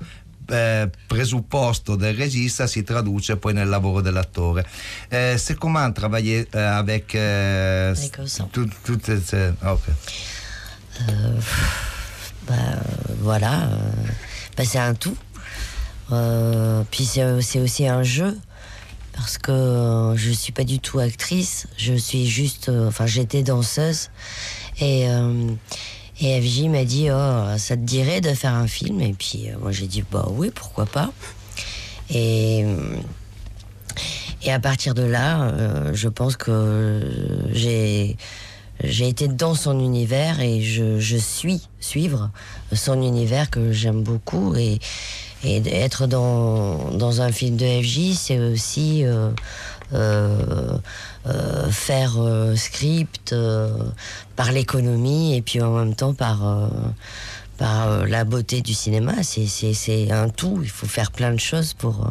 eh, 0.49 0.91
presupposto 1.07 1.97
del 1.97 2.15
regista 2.15 2.67
si 2.67 2.83
traduce 2.83 3.37
poi 3.37 3.55
nel 3.55 3.69
lavoro 3.69 4.01
dell'attore. 4.01 4.67
Eh, 5.09 5.37
c'est 5.39 5.57
comment 5.57 5.93
travailler 5.93 6.47
euh, 6.55 6.79
avec 6.79 7.15
euh, 7.15 7.95
toutes 8.51 8.75
tout, 8.83 9.01
ces... 9.05 9.53
Okay. 9.63 9.95
Euh, 11.09 11.41
bah, 12.47 12.55
voilà, 13.21 13.63
euh, 13.63 13.77
bah, 14.57 14.65
c'est 14.65 14.79
un 14.79 14.95
tout. 14.95 15.17
Euh, 16.11 16.83
puis 16.91 17.05
c'est 17.05 17.61
aussi 17.61 17.87
un 17.87 18.03
jeu 18.03 18.39
parce 19.15 19.39
que 19.39 19.53
euh, 19.53 20.17
je 20.17 20.31
suis 20.31 20.53
pas 20.53 20.65
du 20.65 20.79
tout 20.79 20.99
actrice, 20.99 21.69
je 21.77 21.95
suis 21.95 22.27
juste, 22.27 22.71
enfin 22.71 23.07
j'étais 23.07 23.43
danseuse 23.43 24.11
et 24.81 25.07
et 26.21 26.41
FJ 26.41 26.65
m'a 26.65 26.85
dit 26.85 27.09
oh 27.11 27.57
ça 27.57 27.77
te 27.77 27.83
dirait 27.83 28.21
de 28.21 28.35
faire 28.35 28.55
un 28.55 28.67
film? 28.67 29.01
Et 29.01 29.15
puis 29.15 29.49
moi 29.61 29.73
j'ai 29.73 29.87
dit 29.87 30.05
bah 30.11 30.27
oui 30.31 30.51
pourquoi 30.55 30.87
pas 30.87 31.13
et 32.11 32.65
et 34.43 34.53
à 34.53 34.59
partir 34.59 34.95
de 34.95 35.03
là 35.03 35.93
je 35.95 36.09
pense 36.09 36.37
que 36.37 37.51
j'ai 37.53 38.17
j'ai 38.83 39.09
été 39.09 39.29
dans 39.29 39.55
son 39.55 39.79
univers 39.79 40.41
et 40.41 40.61
je, 40.61 41.17
suis 41.17 41.69
suivre 41.81 42.31
son 42.73 43.03
univers 43.03 43.51
que 43.51 43.73
j'aime 43.73 44.03
beaucoup 44.03 44.55
et, 44.57 44.79
être 45.45 46.07
dans, 46.07 46.91
dans 46.93 47.21
un 47.21 47.33
film 47.33 47.57
de 47.57 47.67
FJ, 47.83 48.15
c'est 48.15 48.39
aussi 48.39 49.05
euh, 49.05 49.31
euh, 49.93 50.79
euh, 51.27 51.69
faire 51.69 52.17
script 52.55 53.35
par 54.37 54.53
l'économie 54.53 55.37
et 55.37 55.43
puis 55.43 55.61
en 55.61 55.73
même 55.73 55.97
temps 55.97 56.15
par, 56.15 56.71
par 57.59 58.07
la 58.07 58.25
beauté 58.25 58.61
du 58.63 58.73
cinéma. 58.73 59.15
C'est 59.25 60.13
un 60.13 60.29
tout, 60.29 60.61
il 60.63 60.71
faut 60.71 60.87
faire 60.87 61.11
plein 61.11 61.33
de 61.33 61.41
choses 61.41 61.75
pour... 61.75 62.07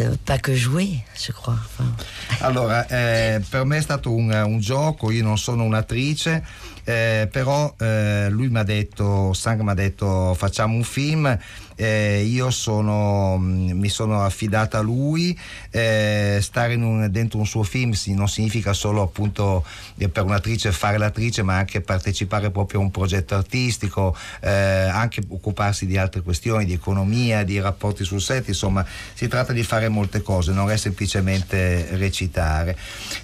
euh, 0.00 0.14
pas 0.24 0.38
que 0.38 0.54
jouer, 0.54 1.02
je 1.16 1.32
crois. 1.32 1.58
Enfin, 1.64 1.94
Allora, 2.40 2.86
eh, 2.88 3.40
per 3.48 3.64
me 3.64 3.78
è 3.78 3.80
stato 3.82 4.12
un, 4.14 4.30
un 4.30 4.58
gioco, 4.60 5.10
io 5.10 5.22
non 5.22 5.38
sono 5.38 5.64
un'attrice, 5.64 6.42
eh, 6.84 7.28
però 7.30 7.74
eh, 7.78 8.28
lui 8.30 8.48
mi 8.48 8.58
ha 8.58 8.62
detto, 8.64 9.32
Sang 9.32 9.60
mi 9.60 9.70
ha 9.70 9.74
detto 9.74 10.34
facciamo 10.34 10.74
un 10.74 10.84
film, 10.84 11.38
eh, 11.78 12.24
io 12.24 12.50
sono, 12.50 13.38
mh, 13.38 13.70
mi 13.72 13.88
sono 13.88 14.24
affidata 14.24 14.78
a 14.78 14.80
lui, 14.80 15.38
eh, 15.70 16.38
stare 16.42 16.74
un- 16.74 17.06
dentro 17.10 17.38
un 17.38 17.46
suo 17.46 17.62
film 17.62 17.94
non 18.06 18.28
significa 18.28 18.72
solo 18.72 19.02
appunto 19.02 19.64
eh, 19.96 20.08
per 20.08 20.24
un'attrice 20.24 20.72
fare 20.72 20.98
l'attrice, 20.98 21.42
ma 21.42 21.56
anche 21.56 21.80
partecipare 21.80 22.50
proprio 22.50 22.80
a 22.80 22.82
un 22.82 22.90
progetto 22.90 23.36
artistico, 23.36 24.16
eh, 24.40 24.50
anche 24.50 25.22
occuparsi 25.28 25.86
di 25.86 25.96
altre 25.96 26.22
questioni, 26.22 26.64
di 26.64 26.72
economia, 26.72 27.44
di 27.44 27.60
rapporti 27.60 28.02
sul 28.02 28.20
set, 28.20 28.48
insomma 28.48 28.84
si 29.14 29.28
tratta 29.28 29.52
di 29.52 29.62
fare 29.62 29.88
molte 29.88 30.20
cose, 30.20 30.52
non 30.52 30.68
è 30.70 30.76
semplicemente 30.76 31.96
recitare. 31.96 32.76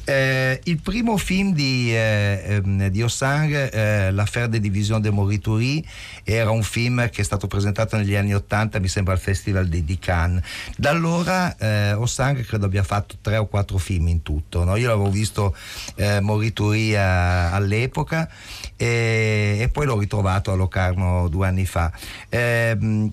Eh, 0.05 0.61
il 0.65 0.81
primo 0.81 1.17
film 1.17 1.53
di, 1.53 1.93
eh, 1.93 2.43
ehm, 2.47 2.89
di 2.89 3.03
Ossang, 3.03 3.73
eh, 3.73 4.13
L'affaire 4.13 4.49
de 4.49 4.61
division 4.61 5.01
de 5.01 5.11
Morituri, 5.11 5.85
era 6.23 6.51
un 6.51 6.63
film 6.63 7.09
che 7.11 7.23
è 7.23 7.25
stato 7.25 7.47
presentato 7.47 7.97
negli 7.97 8.15
anni 8.15 8.35
80, 8.35 8.44
mi 8.81 8.89
sembra 8.89 9.15
al 9.15 9.21
Festival 9.21 9.69
di, 9.69 9.85
di 9.85 9.99
Cannes. 9.99 10.43
Da 10.77 10.91
allora 10.91 11.57
eh, 11.57 11.93
Ossang 11.93 12.45
credo 12.45 12.67
abbia 12.67 12.83
fatto 12.83 13.17
tre 13.21 13.37
o 13.37 13.47
quattro 13.47 13.79
film 13.79 14.09
in 14.09 14.23
tutto. 14.23 14.65
no? 14.65 14.77
Io 14.77 14.89
l'avevo 14.89 15.11
visto 15.11 15.57
eh, 15.97 16.21
Morituri 16.21 16.97
a- 16.97 17.53
all'epoca 17.53 18.29
e, 18.77 19.59
e 19.61 19.69
poi 19.69 19.87
l'ho 19.87 19.99
ritrovato 19.99 20.53
a 20.53 20.55
Locarno 20.55 21.29
due 21.29 21.47
anni 21.47 21.67
fa. 21.67 21.93
Ehm, 22.29 23.13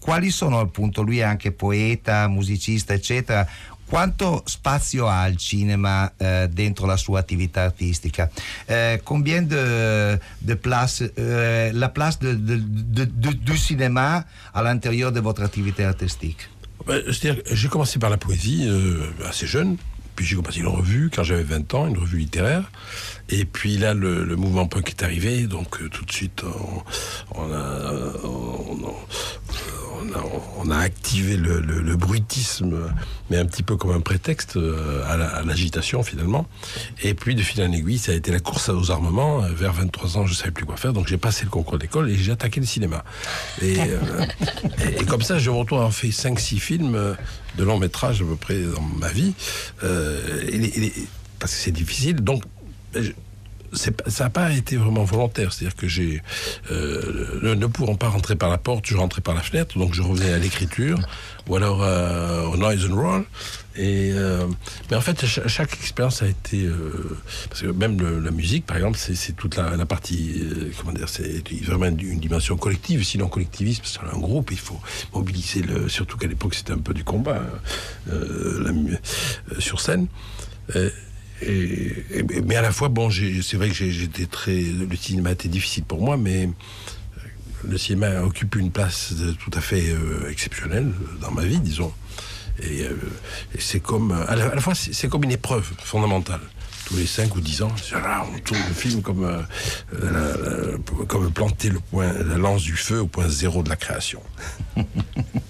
quali 0.00 0.30
sono 0.30 0.58
appunto, 0.58 1.02
lui 1.02 1.18
è 1.18 1.22
anche 1.22 1.52
poeta, 1.52 2.26
musicista, 2.26 2.94
eccetera. 2.94 3.46
Quanto 3.90 4.44
spazio 4.46 5.08
ha 5.08 5.26
il 5.26 5.36
cinema 5.36 6.12
eh, 6.16 6.48
dentro 6.48 6.86
la 6.86 6.96
sua 6.96 7.18
attività 7.18 7.62
artistica? 7.62 8.30
Eh, 8.66 9.00
Combien 9.02 9.42
de, 9.42 10.16
de 10.38 10.54
place, 10.54 11.10
euh, 11.18 11.72
la 11.72 11.88
place 11.88 12.18
du 12.20 13.56
cinéma 13.56 14.24
à 14.52 14.62
l'intérieur 14.62 15.10
de 15.10 15.18
votre 15.18 15.42
activité 15.42 15.84
artistique? 15.84 16.48
J'ai 17.08 17.68
commencé 17.68 17.98
par 17.98 18.10
la 18.10 18.16
poésie 18.16 18.64
euh, 18.68 19.10
assez 19.28 19.48
jeune, 19.48 19.76
puis 20.20 20.28
j'ai 20.28 20.36
commencé 20.36 20.60
une 20.60 20.66
revue 20.66 21.10
quand 21.14 21.22
j'avais 21.24 21.42
20 21.42 21.72
ans, 21.72 21.86
une 21.88 21.96
revue 21.96 22.18
littéraire. 22.18 22.70
Et 23.30 23.46
puis 23.46 23.78
là, 23.78 23.94
le, 23.94 24.22
le 24.22 24.36
mouvement 24.36 24.66
punk 24.66 24.90
est 24.90 25.02
arrivé, 25.02 25.46
donc 25.46 25.80
euh, 25.80 25.88
tout 25.88 26.04
de 26.04 26.12
suite, 26.12 26.42
on, 26.44 27.40
on 27.40 27.50
a, 27.54 27.92
on, 28.24 28.28
on- 28.28 28.94
on 30.02 30.12
a, 30.14 30.24
on 30.58 30.70
a 30.70 30.78
activé 30.78 31.36
le, 31.36 31.60
le- 31.60 31.80
le 31.80 31.96
bruitisme, 31.96 32.74
mais 33.30 33.36
un 33.38 33.44
petit 33.46 33.62
peu 33.62 33.76
comme 33.76 33.90
un 33.92 34.00
prétexte 34.00 34.56
euh, 34.56 35.02
à 35.06 35.16
la- 35.16 35.28
à 35.28 35.42
l'agitation 35.42 36.02
finalement. 36.02 36.46
Et 37.02 37.14
puis 37.14 37.34
de 37.34 37.42
fil 37.42 37.62
en 37.62 37.70
aiguille, 37.72 37.98
ça 37.98 38.12
a 38.12 38.14
été 38.14 38.30
la 38.32 38.40
course 38.40 38.68
aux 38.70 38.90
armements. 38.90 39.40
Vers 39.54 39.72
23 39.72 40.18
ans, 40.18 40.26
je 40.26 40.32
ne 40.32 40.36
savais 40.36 40.50
plus 40.52 40.64
quoi 40.66 40.76
faire, 40.76 40.92
donc 40.92 41.06
j'ai 41.08 41.18
passé 41.18 41.44
le 41.44 41.50
concours 41.50 41.78
d'école 41.78 42.10
et 42.10 42.16
j'ai 42.16 42.32
attaqué 42.32 42.60
le 42.60 42.66
cinéma. 42.66 43.04
Et, 43.62 43.78
euh, 43.80 43.98
et, 44.98 45.00
et 45.02 45.04
comme 45.06 45.22
ça, 45.22 45.38
je 45.38 45.50
me 45.50 45.56
retrouve 45.56 45.78
à 45.78 45.82
avoir 45.82 45.94
fait 45.94 46.08
5-6 46.08 46.58
films 46.58 47.16
de 47.60 47.64
long 47.64 47.78
métrage 47.78 48.22
à 48.22 48.24
peu 48.24 48.36
près 48.36 48.62
dans 48.62 48.80
ma 48.80 49.08
vie. 49.08 49.34
Euh, 49.84 50.18
parce 51.38 51.54
que 51.54 51.58
c'est 51.58 51.70
difficile. 51.70 52.16
Donc, 52.16 52.42
ça 53.72 54.24
n'a 54.24 54.30
pas 54.30 54.52
été 54.52 54.76
vraiment 54.76 55.04
volontaire. 55.04 55.52
C'est-à-dire 55.52 55.76
que 55.76 55.88
j'ai, 55.88 56.22
euh, 56.70 57.54
ne, 57.54 57.66
pouvant 57.66 57.94
pas 57.94 58.08
rentrer 58.08 58.36
par 58.36 58.50
la 58.50 58.58
porte, 58.58 58.86
je 58.86 58.96
rentrais 58.96 59.20
par 59.20 59.34
la 59.34 59.42
fenêtre, 59.42 59.78
donc 59.78 59.94
je 59.94 60.02
revenais 60.02 60.32
à 60.32 60.38
l'écriture, 60.38 60.98
ou 61.48 61.56
alors 61.56 61.82
euh, 61.82 62.44
au 62.46 62.56
noise 62.56 62.88
and 62.90 62.94
roll. 62.94 63.24
Et, 63.76 64.10
euh, 64.12 64.46
mais 64.90 64.96
en 64.96 65.00
fait, 65.00 65.24
cha- 65.24 65.46
chaque, 65.46 65.72
expérience 65.74 66.22
a 66.22 66.26
été. 66.26 66.68
parce 67.48 67.62
que 67.62 67.68
même 67.68 68.22
la 68.22 68.30
musique, 68.30 68.66
par 68.66 68.76
exemple, 68.76 68.98
c'est 68.98 69.32
toute 69.36 69.56
la, 69.56 69.86
partie. 69.86 70.42
comment 70.78 70.92
dire 70.92 71.08
C'est 71.08 71.42
vraiment 71.64 71.86
une, 71.86 72.18
dimension 72.18 72.56
collective. 72.56 73.04
Sinon, 73.04 73.28
collectivisme, 73.28 73.82
c'est 73.84 74.00
un 74.00 74.18
groupe, 74.18 74.50
il 74.50 74.58
faut 74.58 74.80
mobiliser 75.14 75.62
le. 75.62 75.88
Surtout 75.88 76.18
qu'à 76.18 76.26
l'époque, 76.26 76.54
c'était 76.54 76.72
un 76.72 76.78
peu 76.78 76.92
du 76.92 77.04
combat 77.04 77.42
sur 79.58 79.80
scène. 79.80 80.08
Mais 81.42 82.56
à 82.56 82.62
la 82.62 82.72
fois, 82.72 82.88
bon, 82.88 83.10
c'est 83.10 83.56
vrai 83.56 83.68
que 83.68 83.74
j'étais 83.74 84.26
très. 84.26 84.60
Le 84.60 84.96
cinéma 84.96 85.32
était 85.32 85.48
difficile 85.48 85.84
pour 85.84 86.02
moi, 86.02 86.16
mais 86.16 86.46
euh, 86.46 86.48
le 87.68 87.78
cinéma 87.78 88.22
occupe 88.22 88.56
une 88.56 88.70
place 88.70 89.14
tout 89.42 89.50
à 89.54 89.60
fait 89.60 89.90
euh, 89.90 90.30
exceptionnelle 90.30 90.92
dans 91.20 91.30
ma 91.30 91.44
vie, 91.44 91.60
disons. 91.60 91.92
Et, 92.62 92.82
euh, 92.82 92.94
c'est 93.58 93.80
comme. 93.80 94.12
À 94.12 94.36
la, 94.36 94.60
fois, 94.60 94.74
c'est 94.74 95.08
comme 95.08 95.24
une 95.24 95.32
épreuve 95.32 95.66
fondamentale. 95.82 96.40
Tous 96.86 96.96
les 96.96 97.06
5 97.06 97.36
ou 97.36 97.40
10 97.40 97.62
ans, 97.62 97.72
là, 97.92 98.26
on 98.34 98.38
tourne 98.40 98.60
le 98.66 98.74
film 98.74 99.00
comme, 99.00 99.46
comme 101.06 101.30
planter 101.30 101.70
le 101.70 101.78
point, 101.78 102.12
la 102.12 102.36
lance 102.36 102.62
du 102.62 102.74
feu 102.74 103.02
au 103.02 103.06
point 103.06 103.28
zéro 103.28 103.62
de 103.62 103.68
la 103.68 103.76
création. 103.76 104.20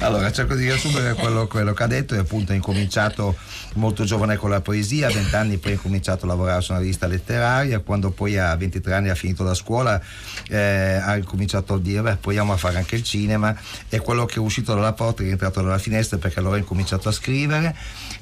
Allora, 0.00 0.30
cerco 0.32 0.54
di 0.54 0.64
riassumere 0.64 1.14
quello, 1.14 1.46
quello 1.46 1.72
che 1.72 1.82
ha 1.82 1.86
detto 1.86 2.14
e 2.14 2.18
appunto 2.18 2.52
ha 2.52 2.54
incominciato 2.54 3.36
molto 3.74 4.04
giovane 4.04 4.36
con 4.36 4.50
la 4.50 4.60
poesia, 4.60 5.08
a 5.08 5.12
20 5.12 5.34
anni 5.36 5.58
poi 5.58 5.72
ha 5.72 5.74
incominciato 5.74 6.24
a 6.24 6.28
lavorare 6.28 6.60
su 6.62 6.72
una 6.72 6.80
rivista 6.80 7.06
letteraria, 7.06 7.80
quando 7.80 8.10
poi 8.10 8.38
a 8.38 8.54
23 8.54 8.94
anni 8.94 9.08
ha 9.08 9.14
finito 9.14 9.42
la 9.42 9.54
scuola 9.54 10.00
eh, 10.48 11.00
ha 11.02 11.16
incominciato 11.16 11.74
a 11.74 11.78
dire 11.78 12.02
beh 12.02 12.16
proviamo 12.16 12.52
a 12.52 12.56
fare 12.56 12.76
anche 12.76 12.96
il 12.96 13.02
cinema. 13.02 13.56
E 13.88 14.00
quello 14.00 14.24
che 14.26 14.36
è 14.36 14.38
uscito 14.38 14.74
dalla 14.74 14.92
porta 14.92 15.22
è 15.22 15.24
rientrato 15.24 15.62
dalla 15.62 15.78
finestra 15.78 16.18
perché 16.18 16.38
allora 16.38 16.56
ha 16.56 16.58
incominciato 16.58 17.08
a 17.08 17.12
scrivere, 17.12 17.74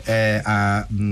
eh, 0.05 0.41
ha 0.43 0.85
mh, 0.89 1.03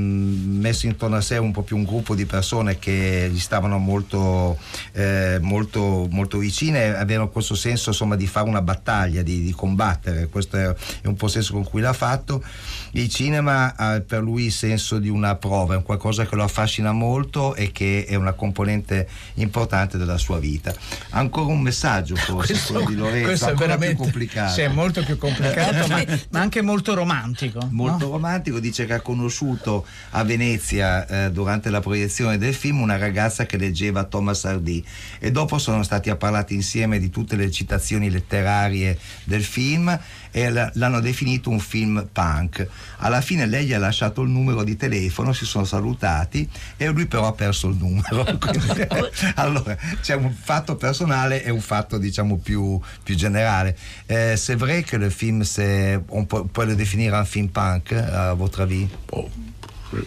messo 0.59 0.87
intorno 0.87 1.17
a 1.17 1.21
sé 1.21 1.39
un 1.39 1.53
po' 1.53 1.63
più 1.63 1.77
un 1.77 1.85
gruppo 1.85 2.15
di 2.15 2.27
persone 2.27 2.79
che 2.79 3.29
gli 3.33 3.39
stavano 3.39 3.79
molto, 3.79 4.59
eh, 4.93 5.39
molto, 5.41 6.07
molto 6.11 6.39
vicine, 6.39 6.97
avevano 6.97 7.29
questo 7.29 7.55
senso 7.55 7.91
insomma 7.91 8.17
di 8.17 8.27
fare 8.27 8.49
una 8.49 8.63
battaglia, 8.63 9.23
di, 9.23 9.43
di 9.43 9.53
combattere, 9.53 10.10
questo 10.31 10.57
è, 10.57 10.75
è 11.03 11.07
un 11.07 11.17
po' 11.17 11.27
il 11.27 11.33
senso 11.33 11.53
con 11.53 11.65
cui 11.65 11.81
l'ha 11.81 11.93
fatto. 11.93 12.43
Il 12.93 13.09
cinema 13.09 13.75
ha 13.77 14.01
per 14.01 14.23
lui 14.23 14.47
il 14.47 14.53
senso 14.53 14.99
di 14.99 15.09
una 15.09 15.37
prova, 15.37 15.75
è 15.75 15.77
un 15.77 15.83
qualcosa 15.83 16.27
che 16.27 16.35
lo 16.35 16.43
affascina 16.43 16.93
molto 16.93 17.55
e 17.55 17.71
che 17.71 18.05
è 18.09 18.15
una 18.17 18.33
componente 18.33 19.09
importante 19.35 19.97
della 19.97 20.19
sua 20.19 20.39
vita. 20.39 20.75
Ancora 21.11 21.53
un 21.53 21.61
messaggio 21.61 22.17
forse, 22.17 22.59
quello 22.67 22.87
di 22.87 22.95
Lorenzo, 22.97 23.27
questo 23.27 23.47
è 23.47 23.51
ancora 23.51 23.77
veramente 23.77 23.95
più 23.95 24.05
complicato. 24.05 24.53
sì, 24.53 24.61
è 24.63 24.69
molto 24.69 25.05
più 25.05 25.17
complicato, 25.17 25.87
ma, 25.87 26.05
ma 26.31 26.41
anche 26.41 26.63
molto 26.63 26.95
romantico. 26.95 27.67
molto 27.71 28.07
no? 28.07 28.13
romantico, 28.13 28.59
dice 28.59 28.87
che 28.87 28.95
ha 28.95 29.01
conosciuto 29.01 29.87
a 30.11 30.25
Venezia 30.25 31.07
eh, 31.07 31.31
durante 31.31 31.71
la 31.71 31.81
proiezione 31.81 32.39
del 32.39 32.55
film 32.55 32.81
una 32.81 32.97
ragazza 32.97 33.47
che 33.47 33.57
leggeva 33.57 34.05
Thomas 34.05 34.45
Hardy 34.45 34.85
e 35.19 35.31
dopo 35.31 35.59
sono 35.59 35.83
stati 35.83 36.11
a 36.11 36.17
parlare 36.17 36.55
insieme 36.55 36.99
di 36.99 37.11
tutte 37.11 37.37
le 37.37 37.51
citazioni 37.51 38.11
letterarie 38.11 38.99
del 39.25 39.45
film 39.45 39.99
e 40.31 40.51
l'hanno 40.51 41.01
definito 41.01 41.51
un 41.51 41.61
film 41.61 42.09
punk. 42.11 42.67
Alla 42.99 43.21
fine 43.21 43.47
lei 43.47 43.67
gli 43.67 43.73
ha 43.73 43.79
lasciato 43.79 44.23
il 44.23 44.29
numero 44.31 44.63
di 44.65 44.77
telefono, 44.77 45.33
si 45.33 45.45
sono 45.45 45.65
salutati 45.65 46.49
e 46.77 46.87
lui 46.89 47.07
però 47.07 47.27
ha 47.27 47.33
perso 47.33 47.69
il 47.69 47.77
numero. 47.77 48.25
Quindi- 48.39 48.87
allora 49.37 49.77
c'è 50.03 50.15
un 50.15 50.33
fatto 50.35 50.77
personale 50.77 51.43
e 51.45 51.51
un 51.51 51.61
fatto 51.61 51.99
diciamo 51.99 52.37
più, 52.39 52.79
più 53.03 53.15
generale. 53.15 53.77
Eh, 54.07 54.35
c'est 54.37 54.57
vrai 54.57 54.83
que 54.83 54.97
le 54.99 55.11
film, 55.11 55.43
c'est, 55.45 56.01
on 56.09 56.25
peut, 56.27 56.45
peut 56.53 56.67
le 56.67 56.75
définir 56.77 57.15
un 57.15 57.25
film 57.25 57.49
punk, 57.49 57.93
à 57.93 58.35
votre 58.35 58.61
avis 58.63 58.87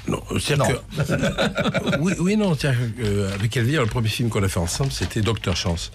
Non, 0.07 0.23
c'est-à-dire 0.39 0.81
que- 0.95 1.99
oui, 1.99 2.13
oui, 2.19 2.37
non, 2.37 2.55
euh, 2.63 3.33
avec 3.33 3.57
Elvire, 3.57 3.81
le 3.81 3.87
premier 3.87 4.07
film 4.07 4.29
qu'on 4.29 4.41
a 4.43 4.47
fait 4.47 4.59
ensemble, 4.59 4.91
c'était 4.93 5.21
Docteur 5.21 5.57
Chance, 5.57 5.91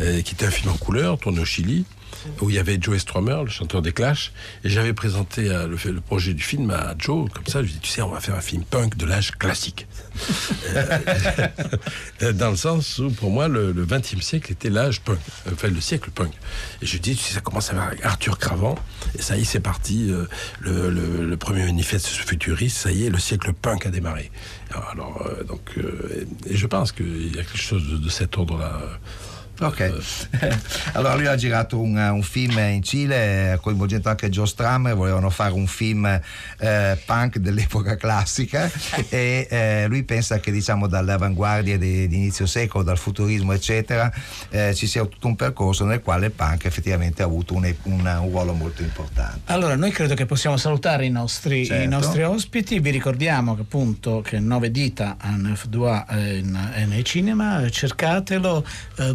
euh, 0.00 0.20
qui 0.22 0.34
était 0.34 0.46
un 0.46 0.50
film 0.50 0.70
en 0.70 0.76
couleur, 0.76 1.18
tourné 1.18 1.40
au 1.40 1.44
Chili. 1.44 1.84
Où 2.40 2.50
il 2.50 2.56
y 2.56 2.58
avait 2.58 2.78
Joe 2.80 2.98
Strummer, 2.98 3.42
le 3.44 3.50
chanteur 3.50 3.82
des 3.82 3.92
Clash, 3.92 4.32
et 4.64 4.68
j'avais 4.68 4.92
présenté 4.92 5.48
euh, 5.48 5.66
le, 5.66 5.76
le, 5.90 6.00
projet 6.00 6.34
du 6.34 6.42
film 6.42 6.70
à 6.70 6.94
Joe, 6.98 7.30
comme 7.32 7.46
ça, 7.46 7.62
je 7.62 7.66
lui 7.66 7.72
ai 7.72 7.74
dit, 7.74 7.80
tu 7.80 7.90
sais, 7.90 8.02
on 8.02 8.10
va 8.10 8.20
faire 8.20 8.34
un 8.34 8.40
film 8.40 8.64
punk 8.64 8.96
de 8.96 9.06
l'âge 9.06 9.32
classique. 9.32 9.86
Dans 12.34 12.50
le 12.50 12.56
sens 12.56 12.98
où, 12.98 13.10
pour 13.10 13.30
moi, 13.30 13.48
le, 13.48 13.72
le 13.72 13.86
20e 13.86 14.20
siècle 14.20 14.52
était 14.52 14.70
l'âge 14.70 15.00
punk, 15.00 15.18
enfin 15.52 15.68
le 15.68 15.80
siècle 15.80 16.10
punk. 16.10 16.32
Et 16.80 16.86
je 16.86 16.92
lui 16.92 16.98
ai 16.98 17.00
dit, 17.00 17.16
tu 17.16 17.22
sais, 17.22 17.34
ça 17.34 17.40
commence 17.40 17.72
avec 17.72 18.04
Arthur 18.04 18.38
Cravant, 18.38 18.76
et 19.18 19.22
ça 19.22 19.36
y 19.36 19.42
est, 19.42 19.44
c'est 19.44 19.60
parti, 19.60 20.10
euh, 20.10 20.26
le, 20.60 20.90
le, 20.90 21.24
le, 21.26 21.36
premier 21.36 21.64
manifeste 21.64 22.06
futuriste, 22.06 22.76
ça 22.76 22.92
y 22.92 23.06
est, 23.06 23.10
le 23.10 23.18
siècle 23.18 23.52
punk 23.52 23.86
a 23.86 23.90
démarré. 23.90 24.30
Alors, 24.92 25.26
euh, 25.26 25.44
donc, 25.44 25.60
euh, 25.78 26.26
et 26.46 26.56
je 26.56 26.66
pense 26.66 26.92
qu'il 26.92 27.34
y 27.34 27.38
a 27.38 27.42
quelque 27.42 27.58
chose 27.58 27.86
de, 27.88 27.96
de 27.98 28.08
cet 28.08 28.36
ordre-là. 28.38 28.80
Ok, 29.66 29.92
allora 30.94 31.14
lui 31.14 31.26
ha 31.26 31.36
girato 31.36 31.78
un, 31.78 31.96
un, 31.96 32.22
film 32.22 32.58
in 32.58 32.82
Cile 32.82 33.58
coinvolgendo 33.60 34.08
anche 34.08 34.28
Joe 34.28 34.46
Strummer, 34.46 34.94
volevano 34.94 35.30
fare 35.30 35.52
un 35.52 35.66
film 35.66 36.04
eh, 36.58 36.98
punk 37.04 37.38
dell'epoca 37.38 37.96
classica. 37.96 38.70
E 39.12 39.46
eh, 39.50 39.86
lui 39.88 40.04
pensa 40.04 40.40
che 40.40 40.50
diciamo 40.50 40.86
dalle 40.86 41.12
avanguardie 41.12 41.76
di, 41.76 42.08
di 42.08 42.16
inizio 42.16 42.46
secolo, 42.46 42.82
dal 42.82 42.96
futurismo 42.96 43.52
eccetera, 43.52 44.10
eh, 44.48 44.74
ci 44.74 44.86
sia 44.86 45.04
tutto 45.04 45.26
un 45.26 45.36
percorso 45.36 45.84
nel 45.84 46.00
quale 46.00 46.26
il 46.26 46.32
punk 46.32 46.64
effettivamente 46.64 47.22
ha 47.22 47.26
avuto 47.26 47.54
un, 47.54 47.64
un, 47.84 48.06
un 48.06 48.30
ruolo 48.30 48.52
molto 48.54 48.82
importante. 48.82 49.52
Allora 49.52 49.76
noi 49.76 49.90
credo 49.90 50.14
che 50.14 50.24
possiamo 50.24 50.56
salutare 50.56 51.04
i 51.04 51.10
nostri, 51.10 51.66
certo. 51.66 51.84
i 51.84 51.88
nostri 51.88 52.22
ospiti, 52.22 52.78
vi 52.80 52.90
ricordiamo 52.90 53.54
che 53.54 53.62
appunto 53.62 54.22
che 54.22 54.38
9 54.38 54.70
dita 54.70 55.16
a 55.18 55.30
F2 55.30 56.72
è 56.72 56.84
nei 56.84 57.04
cinema, 57.04 57.68
cercatelo, 57.68 58.64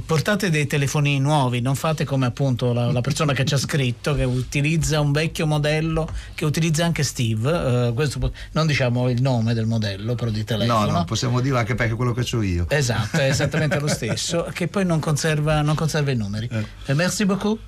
portate 0.06 0.37
dei 0.46 0.68
telefonini 0.68 1.20
nuovi, 1.20 1.60
non 1.60 1.76
fate 1.76 2.06
come 2.06 2.28
appunto 2.28 2.72
la, 2.72 2.92
la, 2.92 3.02
persona 3.02 3.34
che 3.34 3.44
ci 3.46 3.56
ha 3.56 3.58
scritto 3.58 4.14
che 4.14 4.24
utilizza 4.24 5.00
un 5.00 5.12
vecchio 5.12 5.48
modello 5.48 6.08
che 6.36 6.46
utilizza 6.46 6.86
anche 6.86 7.02
Steve. 7.04 7.52
Uh, 7.52 7.94
questo, 7.94 8.32
non 8.52 8.68
diciamo 8.68 9.10
il 9.10 9.22
nome 9.22 9.56
del 9.56 9.66
modello, 9.66 10.14
però 10.14 10.30
di 10.30 10.44
telefono. 10.44 10.86
No, 10.86 10.92
no, 10.92 11.04
possiamo 11.06 11.42
dirlo 11.42 11.58
anche 11.58 11.74
perché 11.74 11.94
è 11.94 11.96
quello 11.96 12.14
che 12.14 12.24
ho 12.36 12.42
io. 12.44 12.66
Esatto, 12.70 13.18
è 13.18 13.30
esattamente 13.30 13.80
lo 13.80 13.88
stesso, 13.88 14.48
che 14.54 14.68
poi 14.68 14.86
non 14.86 15.00
conserva, 15.00 15.62
non 15.62 15.74
conserva 15.74 16.12
i 16.12 16.16
numeri. 16.16 16.48
Eh. 16.86 16.94
Merci 16.94 17.26
beaucoup. 17.26 17.60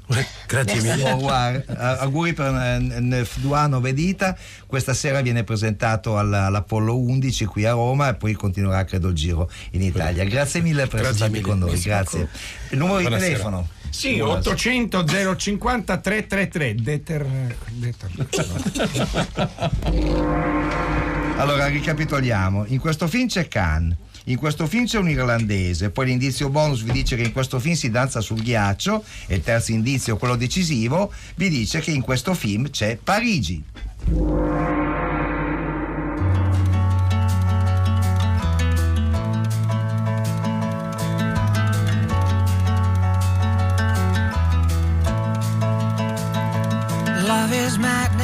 Grazie 0.48 0.82
mille. 0.82 1.10
Au 1.10 1.18
revoir. 1.18 1.64
Auguri 2.00 2.34
per 2.34 2.52
F2 2.52 3.68
9 3.68 3.94
dita. 3.94 4.38
Questa 4.66 4.94
sera 4.94 5.22
viene 5.22 5.44
presentato 5.44 6.18
all'Apollo 6.18 6.98
11 6.98 7.46
qui 7.46 7.66
a 7.66 7.72
Roma 7.72 8.10
e 8.10 8.16
poi 8.16 8.34
continuerà 8.34 8.84
credo 8.84 9.08
il 9.08 9.16
giro 9.16 9.50
in 9.72 9.82
Italia. 9.82 10.24
Grazie 10.26 10.62
mille 10.62 10.88
per 10.88 11.02
essere 11.02 11.16
stati 11.16 11.42
con 11.42 11.60
noi. 11.60 11.80
Grazie. 11.80 12.28
Il 12.70 12.78
numero 12.78 13.00
Buonasera. 13.00 13.28
di 13.28 13.34
telefono? 13.34 13.68
Sì, 13.90 14.20
800 14.20 15.04
050 15.36 15.98
333. 15.98 16.76
Deter... 16.76 17.26
Deter... 17.72 18.10
allora, 21.38 21.68
ricapitoliamo. 21.68 22.66
In 22.68 22.80
questo 22.80 23.08
film 23.08 23.28
c'è 23.28 23.48
Khan. 23.48 23.96
In 24.26 24.38
questo 24.38 24.68
film 24.68 24.86
c'è 24.86 25.00
un 25.00 25.10
irlandese, 25.10 25.90
poi 25.90 26.06
l'indizio 26.06 26.50
bonus 26.50 26.84
vi 26.84 26.92
dice 26.92 27.16
che 27.16 27.24
in 27.24 27.32
questo 27.32 27.58
film 27.58 27.74
si 27.74 27.90
danza 27.90 28.22
sul 28.22 28.42
ghiaccio 28.42 29.04
e 29.26 29.36
il 29.36 29.42
terzo 29.42 29.72
indizio, 29.72 30.18
quello 30.18 30.36
decisivo, 30.36 31.12
vi 31.36 31.50
dice 31.50 31.80
che 31.80 31.90
in 31.90 32.02
questo 32.02 32.36
film 32.36 32.70
c'è 32.70 33.00
Parigi. 33.02 33.64
my 47.80 48.19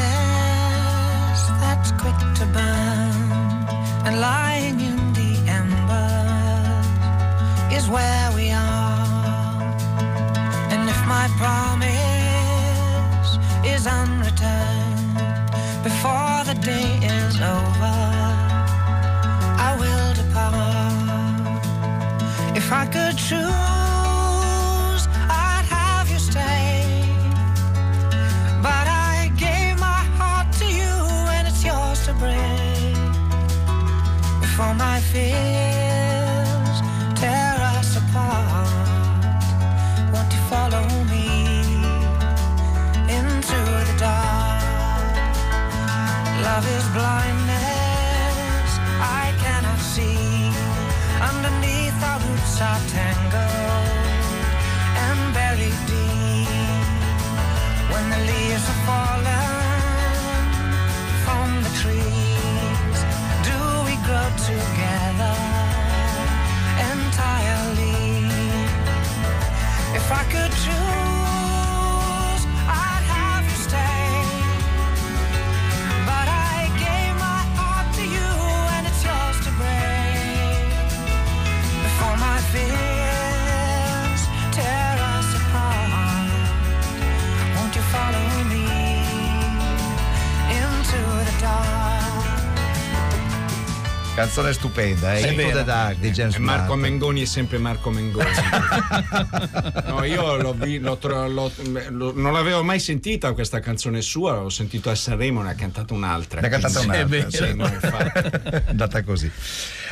Canzone 94.16 94.54
stupenda, 94.54 95.14
eh? 95.16 95.24
È 95.24 95.28
Into 95.32 95.36
vero. 95.44 95.58
the 95.58 95.64
Dark 95.66 95.98
di 95.98 96.10
James 96.12 96.38
Marco. 96.38 96.76
Mengoni 96.76 97.24
è 97.24 97.26
sempre 97.26 97.58
Marco 97.58 97.90
Mengoni. 97.90 98.26
no, 99.88 100.04
io 100.06 100.38
l'ho 100.38 100.56
l'ho 100.58 101.52
l'ho- 101.90 102.14
non 102.16 102.32
l'avevo 102.32 102.64
mai 102.64 102.80
sentita 102.80 103.34
questa 103.34 103.60
canzone 103.60 104.02
sua, 104.02 104.40
l'ho 104.40 104.50
sentito 104.50 104.90
a 104.90 104.96
Sanremo, 104.96 105.42
ne 105.42 105.50
ha 105.50 105.54
cantata 105.56 105.94
un'altra. 105.94 106.40
Ne 106.40 106.48
ha 106.48 106.50
cantata 106.50 106.80
un'altra, 106.80 107.30
Sì, 107.30 107.38
sì. 107.38 107.54
no, 107.56 107.66
infatti. 107.68 108.20
È 108.50 108.64
andata 108.68 109.04
così. 109.04 109.30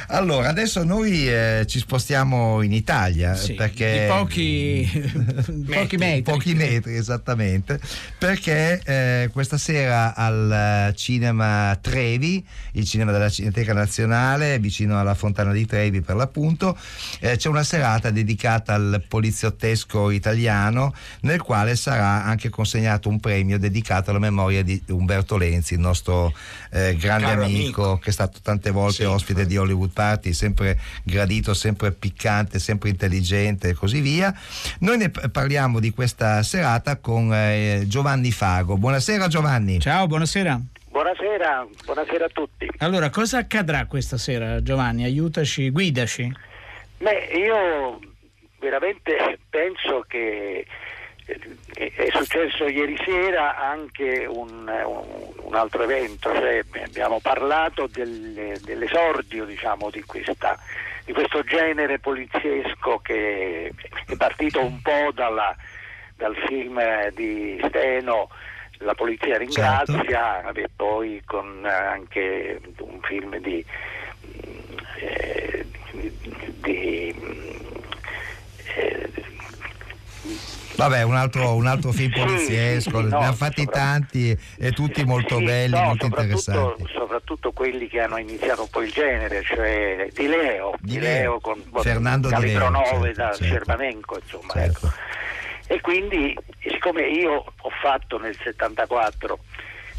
Allora, 0.08 0.50
adesso 0.50 0.84
noi 0.84 1.28
eh, 1.28 1.66
ci 1.68 1.80
spostiamo 1.80 2.62
in 2.62 2.74
Italia 2.74 3.36
Sì, 3.36 3.54
perché 3.54 4.02
di 4.02 4.08
pochi, 4.08 5.12
pochi 5.72 5.98
metri. 5.98 6.22
pochi 6.22 6.54
metri 6.54 6.96
esattamente 6.96 7.80
perché 8.18 8.82
eh, 8.84 9.30
questa 9.32 9.58
sera 9.58 10.14
al 10.16 10.90
eh, 10.90 10.96
cinema 10.96 11.78
Trevi 11.82 12.46
il 12.74 12.86
cinema 12.86 13.12
della 13.12 13.30
Cineteca 13.30 13.74
Nazionale 13.74 14.60
vicino 14.60 15.00
alla 15.00 15.14
Fontana 15.16 15.52
di 15.52 15.66
Trevi 15.66 16.02
per 16.02 16.16
l'appunto 16.16 16.78
eh, 17.20 17.38
c'è 17.38 17.48
una 17.50 17.64
serata 17.64 18.10
dedicata 18.12 18.74
al 18.74 19.04
poliziottesco 19.08 20.10
italiano 20.12 20.94
nel 21.22 21.42
quale 21.42 21.76
sarà 21.76 22.24
anche 22.24 22.50
consegnato 22.50 23.10
un 23.10 23.20
premio 23.20 23.58
dedicato 23.58 24.10
alla 24.10 24.20
memoria 24.20 24.64
di 24.64 24.82
Umberto 24.90 25.38
Lenzi 25.38 25.74
il 25.74 25.80
nostro 25.80 26.34
eh, 26.74 26.96
grande 26.96 27.28
amico, 27.28 27.84
amico. 27.84 27.98
che 28.00 28.10
è 28.10 28.14
stato 28.14 28.40
tante 28.42 28.72
volte 28.72 29.04
Sì, 29.04 29.04
ospite 29.04 29.46
di 29.46 29.58
Hollywood 29.58 29.92
Party 29.94 30.34
sempre 30.34 30.80
gradito 31.04 31.54
sempre 31.54 31.92
piccante 31.92 32.58
sempre 32.58 32.90
intelligente 32.90 33.70
e 33.70 33.74
così 33.74 34.02
via 34.02 34.34
noi 34.80 34.98
ne 34.98 35.10
parliamo 35.10 35.80
di 35.80 35.92
questa 35.92 36.42
serata 36.42 36.98
con 36.98 37.32
eh, 37.34 37.84
Giovanni 37.86 38.32
Fago. 38.32 38.78
Buonasera 38.78 39.28
Giovanni. 39.28 39.80
Ciao, 39.80 40.08
buonasera. 40.08 40.60
Buonasera, 40.90 41.68
buonasera 41.86 42.26
a 42.26 42.30
tutti. 42.30 42.70
Allora, 42.78 43.10
cosa 43.10 43.40
accadrà 43.40 43.86
questa 43.86 44.18
sera, 44.18 44.62
Giovanni? 44.62 45.04
Aiutaci, 45.04 45.70
guidaci. 45.70 46.32
Beh, 46.98 47.30
io 47.36 48.00
veramente 48.60 49.40
penso 49.50 50.06
che 50.08 50.66
eh, 51.26 51.40
è 51.74 52.10
successo 52.14 52.68
ieri 52.68 52.96
sera 53.04 53.58
anche 53.58 54.26
un, 54.28 54.68
un- 54.68 55.32
un 55.44 55.56
altro 55.56 55.84
evento, 55.84 56.32
cioè 56.34 56.64
abbiamo 56.86 57.20
parlato 57.20 57.88
del- 57.88 58.58
dell'esordio 58.64 59.46
diciamo, 59.46 59.90
di, 59.90 60.02
questa- 60.04 60.58
di 61.06 61.14
questo 61.14 61.44
genere 61.44 62.00
poliziesco 62.00 63.00
che 63.00 63.72
è 64.08 64.16
partito 64.16 64.62
un 64.62 64.82
po' 64.82 65.12
dalla, 65.14 65.56
dal 66.16 66.36
film 66.48 66.82
di 67.10 67.60
Steno 67.68 68.30
La 68.80 68.96
polizia 68.96 69.38
ringrazia 69.38 70.50
e 70.52 70.66
poi 70.76 71.22
con 71.26 71.64
anche 71.66 72.60
un 72.80 73.00
film 73.02 73.38
di, 73.38 73.64
eh, 75.00 75.66
di 75.92 77.10
eh, 77.10 77.43
Vabbè, 80.76 81.04
un 81.04 81.16
altro, 81.16 81.54
un 81.54 81.68
altro 81.68 81.92
film 81.92 82.12
poliziesco, 82.12 82.98
sì, 82.98 83.04
sì, 83.04 83.10
no, 83.12 83.20
ne 83.20 83.26
ha 83.28 83.34
fatti 83.34 83.66
tanti 83.66 84.38
e 84.58 84.72
tutti 84.72 85.04
molto 85.04 85.38
Sì, 85.38 85.44
belli, 85.44 85.76
no, 85.76 85.84
molto 85.84 86.06
interessanti. 86.06 86.86
soprattutto 86.94 87.52
quelli 87.52 87.88
che 87.88 88.00
hanno 88.02 88.18
iniziato 88.18 88.64
un 88.64 88.70
po' 88.70 88.82
il 88.82 88.92
genere, 88.92 89.44
cioè 89.44 90.08
Di 90.14 90.28
Leo, 90.28 90.74
Di, 90.80 91.00
Leo 91.00 91.40
con 91.40 91.62
Fernando 91.82 92.30
Di 92.30 92.42
Leo, 92.42 92.70
9 92.70 92.86
certo, 92.86 93.12
da 93.14 93.28
certo. 93.32 93.44
Cervamenco, 93.44 94.20
insomma. 94.22 94.54
ecco. 94.56 94.92
E 95.68 95.80
quindi, 95.82 96.36
siccome 96.60 97.08
io 97.08 97.32
ho 97.34 97.70
fatto 97.82 98.20
nel 98.20 98.38
74 98.44 99.40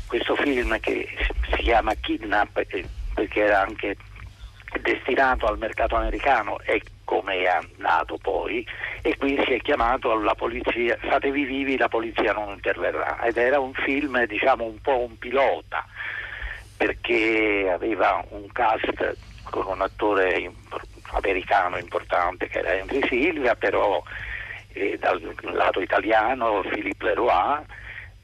questo 0.07 0.37
film 0.37 0.79
che 0.81 1.09
si 1.57 1.63
chiama 1.63 1.95
Kidnap, 1.95 2.59
eh, 2.69 2.85
perché 3.15 3.41
era 3.45 3.63
anche 3.63 3.97
destinato 4.81 5.47
al 5.47 5.59
mercato 5.59 5.97
americano 5.97 6.59
e 6.61 6.83
come 7.05 7.43
è 7.43 7.59
nato 7.77 8.19
poi 8.19 8.67
e 9.03 9.17
qui 9.17 9.41
si 9.47 9.53
è 9.53 9.61
chiamato 9.61 10.15
la 10.15 10.35
polizia 10.35 10.97
fatevi 11.01 11.45
vivi 11.45 11.77
la 11.77 11.89
polizia 11.89 12.33
non 12.33 12.51
interverrà 12.51 13.23
ed 13.23 13.37
era 13.37 13.59
un 13.61 13.73
film 13.73 14.25
diciamo 14.27 14.65
un 14.65 14.81
po' 14.81 14.99
un 14.99 15.19
pilota 15.19 15.85
perché 16.77 17.71
aveva 17.73 18.25
un 18.31 18.47
cast 18.53 19.17
con 19.51 19.67
un 19.67 19.81
attore 19.81 20.39
imp- 20.39 20.81
americano 21.13 21.79
importante 21.79 22.49
che 22.49 22.59
era 22.59 22.73
Henry 22.73 23.07
Silvia 23.09 23.55
però 23.55 24.03
eh, 24.73 24.99
dal 24.99 25.35
lato 25.53 25.81
italiano 25.81 26.63
Philippe 26.63 27.05
Leroy 27.05 27.63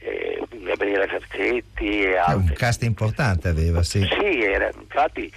eh, 0.00 0.42
Gabriele 0.50 1.06
Ferzetti 1.06 2.02
e 2.02 2.12
È 2.12 2.16
altri 2.16 2.48
un 2.48 2.54
cast 2.54 2.82
importante 2.82 3.48
aveva, 3.48 3.82
sì. 3.82 4.00
sì, 4.00 4.42
era- 4.42 4.70
infatti 4.74 5.30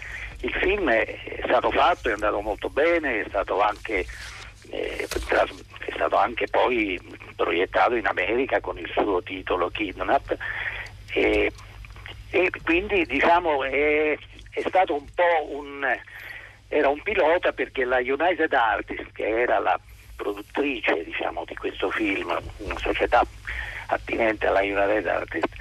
il 0.43 0.53
film 0.53 0.89
è 0.89 1.39
stato 1.45 1.71
fatto, 1.71 2.09
è 2.09 2.13
andato 2.13 2.41
molto 2.41 2.69
bene, 2.69 3.21
è 3.21 3.25
stato 3.27 3.61
anche, 3.61 4.05
eh, 4.69 5.07
tras- 5.27 5.63
è 5.85 5.91
stato 5.93 6.17
anche 6.17 6.47
poi 6.47 6.99
proiettato 7.35 7.95
in 7.95 8.05
America 8.05 8.59
con 8.59 8.77
il 8.77 8.89
suo 8.93 9.23
titolo 9.23 9.69
Kidnap 9.69 10.37
e, 11.13 11.51
e 12.29 12.51
quindi 12.63 13.05
diciamo 13.05 13.63
è, 13.63 14.17
è 14.51 14.61
stato 14.67 14.95
un 14.95 15.05
po' 15.15 15.47
un, 15.49 15.85
era 16.67 16.89
un 16.89 17.01
pilota 17.01 17.53
perché 17.53 17.85
la 17.85 17.99
United 17.99 18.51
Artists, 18.53 19.11
che 19.13 19.27
era 19.27 19.59
la 19.59 19.79
produttrice 20.15 21.05
diciamo, 21.05 21.45
di 21.45 21.55
questo 21.55 21.89
film, 21.89 22.37
una 22.57 22.77
società 22.79 23.25
attinente 23.87 24.47
alla 24.47 24.61
United 24.61 25.07
Artists, 25.07 25.55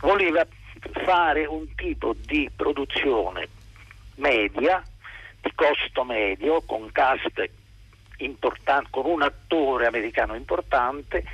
voleva 0.00 0.46
fare 1.04 1.44
un 1.44 1.74
tipo 1.74 2.14
di 2.24 2.48
produzione 2.54 3.48
media, 4.16 4.82
di 5.40 5.52
costo 5.54 6.04
medio, 6.04 6.62
con 6.62 6.90
cast 6.92 7.50
importante, 8.18 8.88
con 8.90 9.06
un 9.06 9.22
attore 9.22 9.86
americano 9.86 10.34
importante 10.34 11.24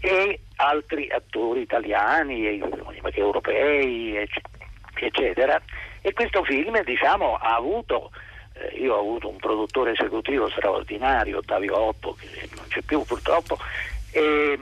e 0.00 0.40
altri 0.56 1.10
attori 1.10 1.62
italiani, 1.62 2.46
e- 2.46 2.62
europei, 3.14 4.16
ecc- 4.16 4.48
eccetera. 4.94 5.60
E 6.00 6.12
questo 6.12 6.44
film 6.44 6.82
diciamo, 6.84 7.34
ha 7.34 7.56
avuto, 7.56 8.10
eh, 8.52 8.76
io 8.78 8.94
ho 8.94 9.00
avuto 9.00 9.28
un 9.28 9.36
produttore 9.36 9.92
esecutivo 9.92 10.48
straordinario, 10.50 11.38
Ottavio 11.38 11.78
Oppo, 11.78 12.14
che 12.14 12.48
non 12.54 12.64
c'è 12.68 12.82
più 12.82 13.02
purtroppo, 13.02 13.58
e, 14.12 14.58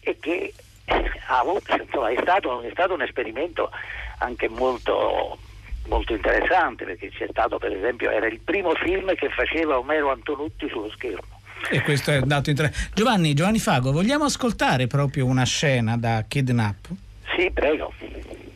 e 0.00 0.18
che 0.20 0.52
avuto- 1.28 1.74
insomma, 1.74 2.10
è, 2.10 2.16
stato, 2.20 2.60
è 2.60 2.70
stato 2.70 2.94
un 2.94 3.02
esperimento 3.02 3.70
anche 4.18 4.48
molto, 4.48 5.38
molto 5.88 6.14
interessante 6.14 6.84
perché 6.84 7.10
c'è 7.10 7.26
stato 7.30 7.58
per 7.58 7.72
esempio 7.72 8.10
era 8.10 8.26
il 8.26 8.40
primo 8.40 8.72
film 8.74 9.14
che 9.14 9.28
faceva 9.30 9.78
Omero 9.78 10.10
Antonutti 10.10 10.68
sullo 10.68 10.90
schermo 10.90 11.40
E 11.70 11.80
questo 11.82 12.10
è 12.10 12.20
dato 12.20 12.50
in 12.50 12.56
tre. 12.56 12.72
Giovanni, 12.94 13.32
Giovanni 13.34 13.58
Fago, 13.58 13.92
vogliamo 13.92 14.24
ascoltare 14.24 14.86
proprio 14.86 15.26
una 15.26 15.44
scena 15.44 15.96
da 15.96 16.24
Kidnap? 16.28 16.88
sì 17.36 17.50
prego 17.50 17.92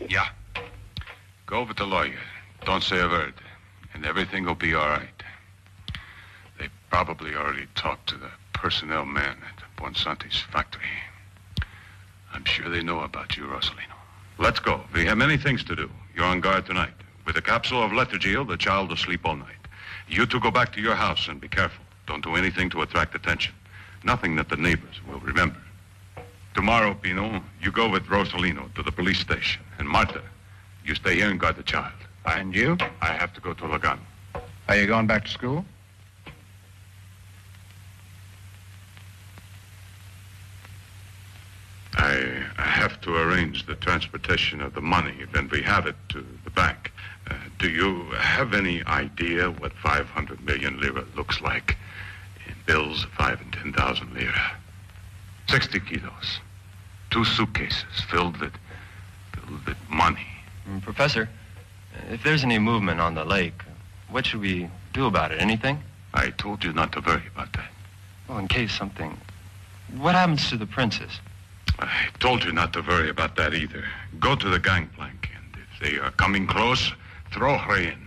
Yeah. 0.09 0.33
Go 1.45 1.63
with 1.65 1.77
the 1.77 1.85
lawyer. 1.85 2.19
Don't 2.65 2.83
say 2.83 2.99
a 2.99 3.07
word. 3.07 3.35
And 3.93 4.05
everything 4.07 4.47
will 4.47 4.57
be 4.57 4.75
all 4.75 4.89
right. 4.89 5.23
They 6.59 6.69
probably 6.89 7.35
already 7.35 7.67
talked 7.75 8.07
to 8.09 8.17
the 8.19 8.31
personnel 8.53 9.05
man 9.05 9.37
at 9.47 9.63
Bonsanti's 9.77 10.41
factory. 10.51 10.89
I'm 12.35 12.45
sure 12.45 12.71
they 12.71 12.83
know 12.83 13.01
about 13.01 13.37
you, 13.37 13.45
Rosalino. 13.45 13.97
Let's 14.39 14.61
go. 14.61 14.81
We 14.95 15.05
have 15.07 15.17
many 15.17 15.37
things 15.37 15.63
to 15.65 15.75
do. 15.77 15.91
You're 16.15 16.27
on 16.27 16.41
guard 16.41 16.65
tonight. 16.67 16.95
With 17.29 17.37
a 17.37 17.43
capsule 17.43 17.83
of 17.83 17.91
Letargil, 17.91 18.49
the 18.49 18.57
child 18.57 18.89
will 18.89 18.97
sleep 18.97 19.27
all 19.27 19.37
night. 19.37 19.61
You 20.09 20.25
two 20.25 20.41
go 20.41 20.51
back 20.51 20.73
to 20.73 20.81
your 20.81 20.95
house 20.95 21.29
and 21.29 21.39
be 21.39 21.47
careful. 21.47 21.85
Don't 22.07 22.25
do 22.25 22.37
anything 22.37 22.71
to 22.71 22.81
attract 22.81 23.15
attention. 23.15 23.53
Nothing 24.03 24.35
that 24.37 24.49
the 24.49 24.57
neighbors 24.57 24.99
will 25.07 25.21
remember. 25.21 25.61
Tomorrow, 26.55 26.95
Pino, 26.95 27.43
you 27.61 27.71
go 27.71 27.87
with 27.87 28.05
Rosalino 28.05 28.73
to 28.77 28.83
the 28.83 28.91
police 28.91 29.19
station. 29.19 29.61
And 29.79 29.87
Marta, 29.87 30.23
you 30.87 30.95
stay 30.95 31.17
here 31.17 31.29
and 31.29 31.39
guard 31.39 31.57
the 31.57 31.63
child. 31.63 31.93
And 32.25 32.57
you? 32.57 32.79
I 33.03 33.13
have 33.13 33.35
to 33.35 33.43
go 33.43 33.53
to 33.53 33.65
Lagano. 33.65 34.01
Are 34.67 34.77
you 34.77 34.87
going 34.87 35.07
back 35.07 35.27
to 35.27 35.31
school? 35.31 35.67
I, 41.99 42.43
I 42.57 42.63
have 42.63 42.99
to 43.03 43.15
arrange 43.15 43.67
the 43.67 43.75
transportation 43.75 44.63
of 44.63 44.73
the 44.73 44.81
money 44.81 45.27
when 45.33 45.51
we 45.51 45.61
have 45.61 45.87
it 45.87 45.97
to 46.09 46.25
the 46.45 46.51
bank. 46.51 46.78
Do 47.59 47.69
you 47.69 48.05
have 48.13 48.55
any 48.55 48.85
idea 48.85 49.51
what 49.51 49.73
500 49.73 50.45
million 50.45 50.81
lira 50.81 51.05
looks 51.17 51.41
like 51.41 51.77
in 52.47 52.55
bills 52.67 53.03
of 53.05 53.11
5 53.11 53.41
and 53.41 53.53
10,000 53.53 54.15
lira? 54.15 54.53
60 55.49 55.81
kilos. 55.81 56.41
Two 57.11 57.25
suitcases 57.25 58.01
filled 58.09 58.37
with, 58.37 58.53
filled 59.35 59.67
with 59.67 59.77
money. 59.89 60.27
Mm, 60.69 60.83
Professor, 60.83 61.29
if 62.11 62.23
there's 62.23 62.45
any 62.45 62.59
movement 62.59 63.01
on 63.01 63.15
the 63.15 63.25
lake, 63.25 63.63
what 64.09 64.27
should 64.27 64.41
we 64.41 64.71
do 64.93 65.07
about 65.07 65.33
it? 65.33 65.41
Anything? 65.41 65.81
I 66.15 66.31
told 66.31 66.63
you 66.63 66.73
not 66.73 66.93
to 66.93 67.01
worry 67.01 67.27
about 67.35 67.53
that. 67.55 67.71
Well, 68.29 68.39
in 68.39 68.47
case 68.47 68.73
something. 68.73 69.17
What 69.97 70.15
happens 70.15 70.49
to 70.51 70.57
the 70.57 70.67
princess? 70.67 71.19
I 71.81 72.09
told 72.21 72.45
you 72.45 72.53
not 72.53 72.73
to 72.75 72.83
worry 72.83 73.09
about 73.09 73.37
that 73.37 73.55
either. 73.55 73.85
Go 74.21 74.37
to 74.37 74.49
the 74.49 74.59
gangplank, 74.59 75.31
and 75.35 75.57
if 75.57 75.81
they 75.81 75.99
are 75.99 76.11
coming 76.13 76.47
close, 76.47 76.93
throw 77.31 77.57
her 77.57 77.79
in. 77.81 78.07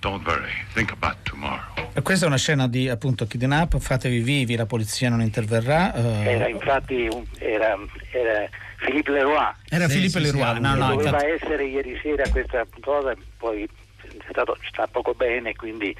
Don't 0.00 0.24
worry. 0.26 0.52
Think 0.74 0.92
about 0.92 1.16
tomorrow. 1.24 1.90
E 1.92 2.02
Questa 2.02 2.24
è 2.24 2.28
una 2.28 2.36
scena 2.38 2.68
di 2.68 2.88
appunto 2.88 3.26
Kidnap, 3.26 3.78
fatevi 3.78 4.20
vivi, 4.20 4.54
la 4.54 4.66
polizia 4.66 5.08
non 5.08 5.20
interverrà. 5.20 5.92
eh, 5.94 6.30
era 6.34 6.48
infatti 6.48 7.08
un- 7.10 7.24
era, 7.38 7.76
era 8.12 8.48
Philippe 8.78 9.10
Leroy 9.10 9.50
Era 9.68 9.88
Sì, 9.88 9.94
Philippe 9.94 10.18
sì, 10.20 10.24
Leroy, 10.30 10.54
sì, 10.54 10.60
no, 10.60 10.74
no, 10.76 10.86
doveva 10.90 11.08
infatti- 11.10 11.26
essere 11.44 11.64
ieri 11.64 11.98
sera 12.00 12.28
questa 12.30 12.64
cosa 12.80 13.12
poi 13.38 13.68
stato, 14.30 14.56
sta 14.70 14.86
poco 14.86 15.14
bene 15.14 15.54
quindi 15.54 15.94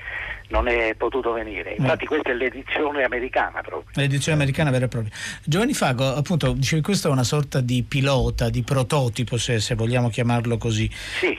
non 0.48 0.68
è 0.68 0.94
potuto 0.96 1.32
venire 1.32 1.74
infatti 1.76 2.06
questa 2.06 2.30
è 2.30 2.34
l'edizione 2.34 3.04
americana 3.04 3.60
proprio 3.60 3.88
L'edizione 3.98 4.38
americana 4.38 4.70
vera 4.70 4.84
e 4.84 4.88
propria. 4.88 5.12
Giovanni 5.44 5.74
Fago, 5.74 6.14
appunto, 6.14 6.52
dicevi 6.52 6.82
questo 6.82 7.08
è 7.08 7.10
una 7.10 7.24
sorta 7.24 7.60
di 7.60 7.82
pilota, 7.82 8.48
di 8.48 8.62
prototipo, 8.62 9.36
se, 9.36 9.60
se 9.60 9.74
vogliamo 9.74 10.08
chiamarlo 10.08 10.56
così. 10.56 10.88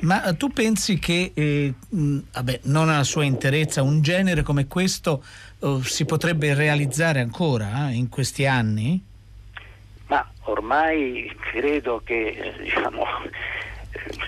Ma 0.02 0.26
eh, 0.26 0.38
tu 0.38 0.50
pensi 0.50 1.00
che, 1.00 1.32
eh, 1.34 1.74
mh, 1.88 2.18
vabbè, 2.34 2.60
non 2.64 2.90
alla 2.90 3.04
sua 3.04 3.24
interezza, 3.24 3.82
un 3.82 4.02
genere 4.02 4.44
come 4.44 4.68
questo 4.68 5.24
eh, 5.62 5.80
si 5.84 6.06
potrebbe 6.06 6.54
realizzare 6.54 7.20
ancora 7.22 7.90
eh, 7.90 7.94
in 7.94 8.10
questi 8.10 8.46
anni? 8.46 9.04
ma 10.08 10.28
ormai 10.46 11.32
credo 11.52 12.02
che 12.04 12.30
eh, 12.30 12.64
diciamo 12.64 13.06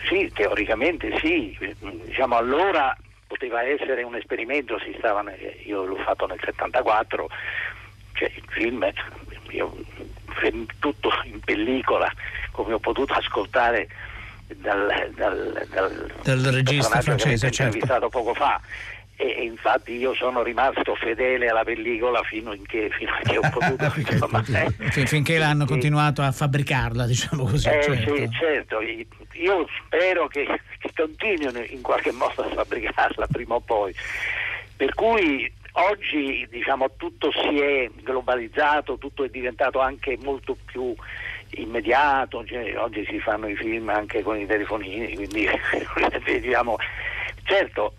sì 0.07 0.29
teoricamente 0.33 1.17
sì 1.19 1.57
diciamo 1.79 2.35
allora 2.35 2.95
poteva 3.27 3.63
essere 3.63 4.03
un 4.03 4.15
esperimento 4.15 4.79
si 4.79 4.93
stava 4.97 5.21
ne- 5.21 5.57
io 5.65 5.85
l'ho 5.85 5.95
fatto 5.97 6.25
nel 6.27 6.39
74 6.43 7.29
cioè 8.13 8.31
il 8.35 8.43
film 8.49 8.91
io 9.49 9.75
tutto 10.79 11.09
in 11.25 11.39
pellicola 11.39 12.11
come 12.51 12.73
ho 12.73 12.79
potuto 12.79 13.13
ascoltare 13.13 13.87
dal, 14.55 15.11
dal, 15.15 15.67
dal, 15.71 16.11
Del 16.23 16.51
regista 16.51 17.01
francese, 17.01 17.51
certo. 17.51 17.61
intervistato 17.77 18.09
poco 18.09 18.33
fa 18.33 18.59
e, 19.15 19.35
e 19.37 19.43
infatti 19.43 19.93
io 19.93 20.13
sono 20.15 20.41
rimasto 20.41 20.95
fedele 20.95 21.47
alla 21.47 21.63
pellicola 21.63 22.21
fino, 22.23 22.53
in 22.53 22.65
che, 22.65 22.89
fino 22.91 23.11
a 23.11 23.19
che 23.19 23.37
ho 23.37 23.49
potuto 23.51 23.91
insomma, 24.11 24.43
eh. 24.47 24.89
Fin- 24.89 25.07
finché 25.07 25.37
l'hanno 25.37 25.65
continuato 25.65 26.21
a 26.21 26.31
fabbricarla, 26.31 27.05
diciamo 27.05 27.43
così. 27.43 27.67
Eh, 27.67 27.83
certo. 27.83 28.15
sì, 28.15 28.29
certo, 28.31 28.79
io 28.81 29.67
spero 29.85 30.27
che, 30.27 30.45
che 30.79 30.91
continuino 30.95 31.59
in 31.59 31.81
qualche 31.81 32.11
modo 32.11 32.43
a 32.43 32.49
fabbricarla 32.49 33.27
prima 33.27 33.55
o 33.55 33.59
poi. 33.59 33.93
Per 34.75 34.93
cui 34.95 35.51
oggi 35.73 36.47
diciamo, 36.49 36.91
tutto 36.97 37.31
si 37.31 37.59
è 37.59 37.89
globalizzato, 38.01 38.97
tutto 38.97 39.23
è 39.23 39.29
diventato 39.29 39.79
anche 39.79 40.17
molto 40.23 40.57
più 40.65 40.93
immediato, 41.55 42.43
cioè, 42.45 42.77
oggi 42.77 43.05
si 43.05 43.19
fanno 43.19 43.47
i 43.47 43.55
film 43.55 43.89
anche 43.89 44.21
con 44.21 44.39
i 44.39 44.45
telefonini, 44.45 45.15
quindi 45.15 45.47
diciamo, 46.41 46.77
certo 47.43 47.93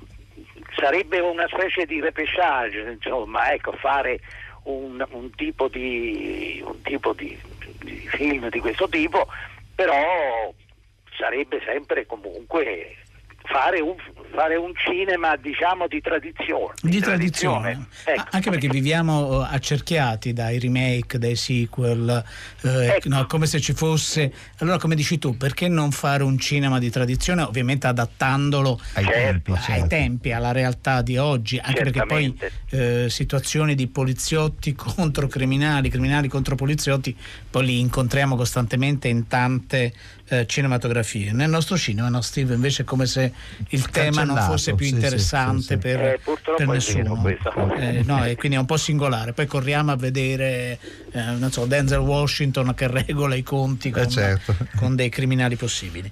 sarebbe 0.77 1.21
una 1.21 1.47
specie 1.49 1.87
di 1.87 2.01
repechage, 2.01 2.81
insomma, 2.81 3.53
ecco, 3.53 3.73
fare 3.73 4.21
un, 4.65 5.05
un 5.11 5.31
tipo, 5.35 5.69
di, 5.69 6.63
un 6.65 6.81
tipo 6.83 7.13
di, 7.13 7.39
di 7.81 8.09
film 8.09 8.49
di 8.49 8.61
questo 8.61 8.89
tipo, 8.89 9.27
però 9.75 10.53
sarebbe 11.17 11.61
sempre 11.65 12.07
comunque 12.07 12.97
fare 13.45 13.81
un, 13.81 13.97
fare 14.33 14.57
un, 14.57 14.73
cinema 14.75 15.37
diciamo 15.37 15.87
di 15.87 16.01
tradizione. 16.01 16.75
Di, 16.81 16.91
di 16.91 17.01
tradizione, 17.01 17.73
tradizione. 17.73 18.17
Ecco. 18.19 18.29
anche 18.31 18.51
perché 18.51 18.69
viviamo 18.69 19.43
eh, 19.43 19.49
accerchiati 19.51 20.33
dai 20.33 20.59
remake, 20.59 21.19
dai 21.19 21.37
sequel, 21.37 22.25
eh, 22.63 22.87
ecco. 22.87 23.09
no, 23.09 23.27
come 23.27 23.47
se 23.47 23.61
ci 23.61 23.73
fosse... 23.73 24.33
Allora 24.59 24.79
come 24.79 24.95
dici 24.95 25.19
tu, 25.19 25.37
perché 25.37 25.69
non 25.69 25.91
fare 25.91 26.23
un 26.23 26.39
cinema 26.39 26.79
di 26.79 26.91
tradizione, 26.91 27.43
ovviamente 27.43 27.87
adattandolo 27.87 28.81
ai, 28.95 29.05
tempi, 29.05 29.53
certo. 29.55 29.73
ai 29.73 29.89
tempi, 29.89 30.33
alla 30.33 30.53
realtà 30.53 31.03
di 31.03 31.17
oggi, 31.17 31.59
anche 31.59 31.85
Certamente. 31.85 32.39
perché 32.39 32.77
poi 32.77 33.05
eh, 33.05 33.11
situazioni 33.11 33.75
di 33.75 33.87
poliziotti 33.87 34.75
contro 34.75 35.27
criminali, 35.27 35.91
criminali 35.91 36.29
contro 36.29 36.55
poliziotti, 36.55 37.17
poi 37.51 37.67
li 37.67 37.81
incontriamo 37.81 38.37
costantemente 38.37 39.09
in 39.09 39.27
tante 39.27 39.93
eh, 40.33 40.47
cinematografie. 40.47 41.33
Nel 41.33 41.51
nostro 41.51 41.77
cinema, 41.77 42.09
no, 42.09 42.23
Steve, 42.23 42.55
invece 42.55 42.83
è 42.83 42.85
come 42.85 43.07
se 43.07 43.33
il 43.69 43.89
tema 43.91 44.25
non 44.25 44.39
fosse 44.39 44.75
più 44.75 44.87
interessante 44.87 45.61
sì, 45.61 45.67
sì, 45.67 45.73
sì, 45.75 45.79
per, 45.79 46.01
eh, 46.01 46.21
per 46.57 46.67
nessuno. 46.67 47.27
Eh, 47.77 48.03
no, 48.05 48.25
e 48.25 48.37
quindi 48.37 48.57
è 48.57 48.61
un 48.61 48.67
po' 48.67 48.77
singolare. 48.79 49.33
Poi 49.35 49.47
corriamo 49.47 49.93
a 49.93 49.97
vedere 49.97 50.79
eh, 51.13 51.51
so, 51.51 51.67
Denzel 51.67 51.99
Washington 51.99 52.75
che 52.75 52.89
regola 52.89 53.35
i 53.35 53.43
conti 53.43 53.91
con, 53.91 54.09
certo. 54.09 54.57
con 54.77 54.97
dei 54.97 55.11
criminali 55.11 55.57
possibili. 55.57 56.11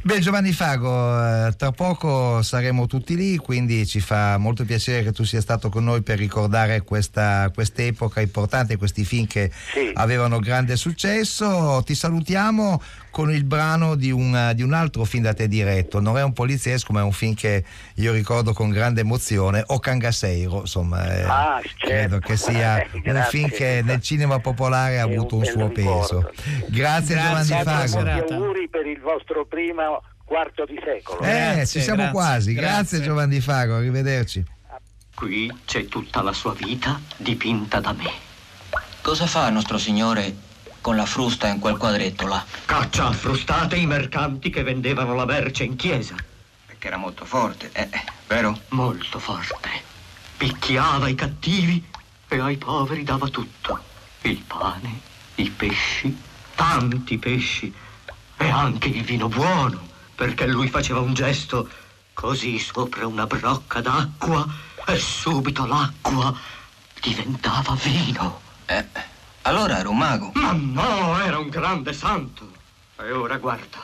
Beh 0.00 0.20
Giovanni 0.20 0.52
Fago, 0.52 1.46
eh, 1.46 1.52
tra 1.56 1.70
poco 1.70 2.42
saremo 2.42 2.86
tutti 2.86 3.14
lì, 3.14 3.36
quindi 3.36 3.86
ci 3.86 4.00
fa 4.00 4.38
molto 4.38 4.64
piacere 4.64 5.02
che 5.02 5.12
tu 5.12 5.24
sia 5.24 5.40
stato 5.40 5.68
con 5.68 5.84
noi 5.84 6.02
per 6.02 6.18
ricordare 6.18 6.80
questa 6.82 7.50
quest'epoca 7.54 8.20
importante, 8.20 8.76
questi 8.76 9.04
film 9.04 9.26
che 9.26 9.50
sì. 9.52 9.90
avevano 9.94 10.38
grande 10.38 10.76
successo. 10.76 11.82
Ti 11.84 11.94
salutiamo 11.94 12.80
con 13.12 13.30
il 13.30 13.44
brano 13.44 13.94
di 13.94 14.10
un, 14.10 14.52
di 14.54 14.62
un, 14.62 14.72
altro 14.72 15.04
film 15.04 15.22
da 15.22 15.34
te 15.34 15.46
diretto. 15.46 16.00
Non 16.00 16.16
è 16.16 16.22
un 16.22 16.32
poliziesco, 16.32 16.92
ma 16.92 17.00
è 17.00 17.02
un 17.04 17.12
film 17.12 17.34
che 17.34 17.62
io 17.96 18.12
ricordo 18.12 18.54
con 18.54 18.70
grande 18.70 19.02
emozione. 19.02 19.62
O 19.66 19.78
Cangaseiro, 19.78 20.60
insomma, 20.60 21.14
eh, 21.14 21.22
ah, 21.22 21.60
certo. 21.62 21.86
credo 21.86 22.18
che 22.18 22.36
sia 22.36 22.80
eh, 22.80 22.88
un 23.12 23.26
film 23.28 23.50
che 23.50 23.82
nel 23.84 24.00
cinema 24.00 24.38
popolare 24.38 24.98
ha 24.98 25.04
avuto 25.04 25.36
un, 25.36 25.42
un 25.42 25.46
suo 25.46 25.68
ricordo. 25.68 26.30
peso. 26.32 26.32
Grazie, 26.68 27.14
grazie 27.14 27.58
Giovanni 27.58 27.64
Fago. 27.64 28.34
Auguri 28.34 28.68
per 28.68 28.86
il 28.86 29.00
vostro 29.00 29.44
primo 29.44 29.81
quarto 30.24 30.64
di 30.64 30.80
secolo. 30.82 31.20
Eh, 31.20 31.30
grazie, 31.30 31.66
ci 31.66 31.80
siamo 31.80 32.02
grazie, 32.02 32.12
quasi. 32.12 32.52
Grazie. 32.54 32.70
grazie 32.70 33.00
Giovanni 33.02 33.40
Fago, 33.40 33.76
arrivederci. 33.76 34.44
Qui 35.14 35.52
c'è 35.64 35.86
tutta 35.86 36.22
la 36.22 36.32
sua 36.32 36.54
vita 36.54 37.00
dipinta 37.16 37.80
da 37.80 37.92
me. 37.92 38.10
Cosa 39.02 39.26
fa 39.26 39.50
nostro 39.50 39.78
signore 39.78 40.50
con 40.80 40.96
la 40.96 41.06
frusta 41.06 41.46
in 41.48 41.58
quel 41.58 41.76
quadretto 41.76 42.26
là. 42.26 42.44
Caccia 42.64 43.06
a 43.06 43.12
frustate 43.12 43.76
i 43.76 43.86
mercanti 43.86 44.50
che 44.50 44.62
vendevano 44.62 45.14
la 45.14 45.24
merce 45.24 45.64
in 45.64 45.76
chiesa. 45.76 46.14
Perché 46.66 46.86
era 46.88 46.96
molto 46.96 47.24
forte, 47.24 47.70
eh, 47.72 47.88
eh, 47.90 48.04
vero? 48.26 48.58
Molto 48.70 49.18
forte. 49.18 49.68
Picchiava 50.36 51.08
i 51.08 51.14
cattivi 51.14 51.84
e 52.28 52.40
ai 52.40 52.56
poveri 52.56 53.04
dava 53.04 53.28
tutto. 53.28 53.78
Il 54.22 54.42
pane, 54.46 55.00
i 55.36 55.50
pesci, 55.50 56.16
tanti 56.54 57.18
pesci 57.18 57.72
e 58.42 58.50
anche 58.50 58.88
il 58.88 59.04
vino 59.04 59.28
buono, 59.28 59.80
perché 60.16 60.46
lui 60.46 60.68
faceva 60.68 60.98
un 60.98 61.14
gesto 61.14 61.68
così 62.12 62.58
sopra 62.58 63.06
una 63.06 63.26
brocca 63.26 63.80
d'acqua 63.80 64.44
e 64.84 64.98
subito 64.98 65.64
l'acqua 65.64 66.34
diventava 67.00 67.76
vino. 67.80 68.40
Eh. 68.66 68.84
Allora 69.42 69.78
era 69.78 69.88
un 69.88 69.96
mago. 69.96 70.32
Ma 70.34 70.52
no, 70.52 71.20
era 71.20 71.38
un 71.38 71.48
grande 71.48 71.92
santo. 71.92 72.50
E 72.98 73.12
ora 73.12 73.38
guarda, 73.38 73.78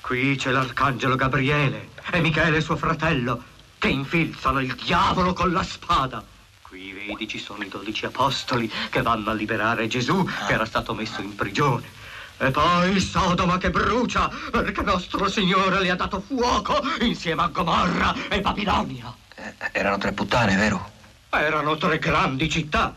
qui 0.00 0.36
c'è 0.36 0.50
l'arcangelo 0.50 1.14
Gabriele 1.14 1.90
e 2.10 2.20
Michele 2.20 2.62
suo 2.62 2.76
fratello 2.76 3.42
che 3.76 3.88
infilzano 3.88 4.60
il 4.60 4.74
diavolo 4.74 5.34
con 5.34 5.52
la 5.52 5.62
spada. 5.62 6.24
Qui 6.62 6.92
vedi 6.92 7.28
ci 7.28 7.38
sono 7.38 7.62
i 7.62 7.68
dodici 7.68 8.06
apostoli 8.06 8.70
che 8.90 9.02
vanno 9.02 9.30
a 9.30 9.34
liberare 9.34 9.86
Gesù 9.86 10.24
che 10.46 10.52
era 10.52 10.64
stato 10.64 10.94
messo 10.94 11.20
in 11.20 11.34
prigione. 11.34 11.97
E 12.40 12.50
poi 12.52 13.00
Sodoma 13.00 13.58
che 13.58 13.70
brucia 13.70 14.30
perché 14.50 14.82
nostro 14.82 15.28
Signore 15.28 15.80
le 15.80 15.90
ha 15.90 15.96
dato 15.96 16.20
fuoco 16.20 16.80
insieme 17.00 17.42
a 17.42 17.48
Gomorra 17.48 18.14
e 18.28 18.40
Babilonia. 18.40 19.12
Eh, 19.34 19.52
erano 19.72 19.98
tre 19.98 20.12
puttane, 20.12 20.54
vero? 20.56 20.90
Erano 21.30 21.76
tre 21.76 21.98
grandi 21.98 22.48
città. 22.48 22.94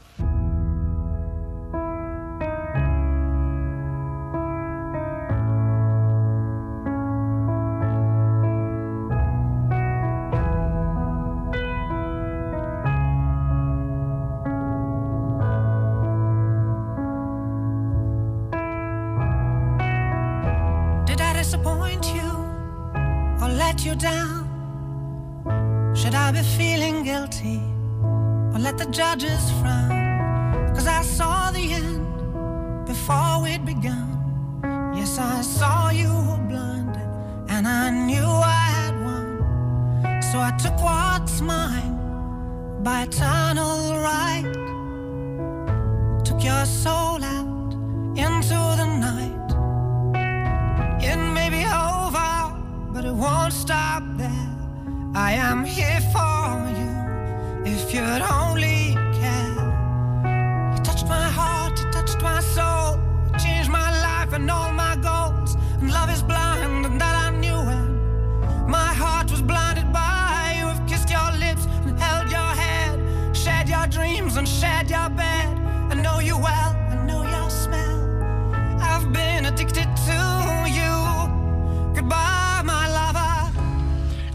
I 29.12 29.16
just 29.18 29.61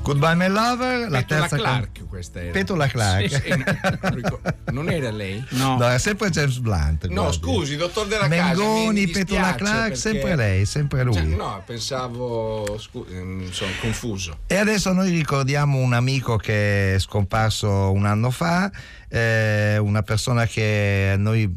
Goodbye, 0.07 0.37
my 0.37 0.49
lover. 0.49 1.11
La 1.11 1.23
terza 1.23 1.57
Clark 1.57 2.07
questa 2.09 2.41
era. 2.41 2.53
Petula 2.53 2.87
Clark. 2.87 3.29
Sì, 3.29 3.41
sì, 3.41 4.71
non 4.71 4.89
era 4.89 5.11
lei? 5.11 5.45
No. 5.51 5.79
no, 5.79 5.91
è 5.91 5.99
sempre 5.99 6.31
James 6.31 6.59
Blunt. 6.59 7.09
No, 7.09 7.33
scusi, 7.33 7.75
dottor 7.77 8.07
Della 8.07 8.29
Mengoni, 8.29 9.07
Casa. 9.07 9.19
Petula 9.19 9.55
Clark, 9.57 9.81
perché... 9.81 9.97
sempre 9.97 10.37
lei, 10.37 10.65
sempre 10.65 11.03
lui. 11.03 11.15
Cioè, 11.15 11.25
no, 11.25 11.61
pensavo, 11.67 12.79
scusi, 12.79 13.15
mm, 13.15 13.49
sono 13.51 13.73
confuso. 13.81 14.39
E 14.47 14.57
adesso 14.57 14.93
noi 14.93 15.11
ricordiamo 15.11 15.79
un 15.79 15.93
amico 15.93 16.37
che 16.37 16.95
è 16.95 16.99
scomparso 17.01 17.91
un 17.91 18.07
anno 18.07 18.31
fa 18.31 18.71
eh, 19.17 19.79
una 19.79 20.03
persona 20.03 20.47
che 20.47 21.15
noi, 21.17 21.51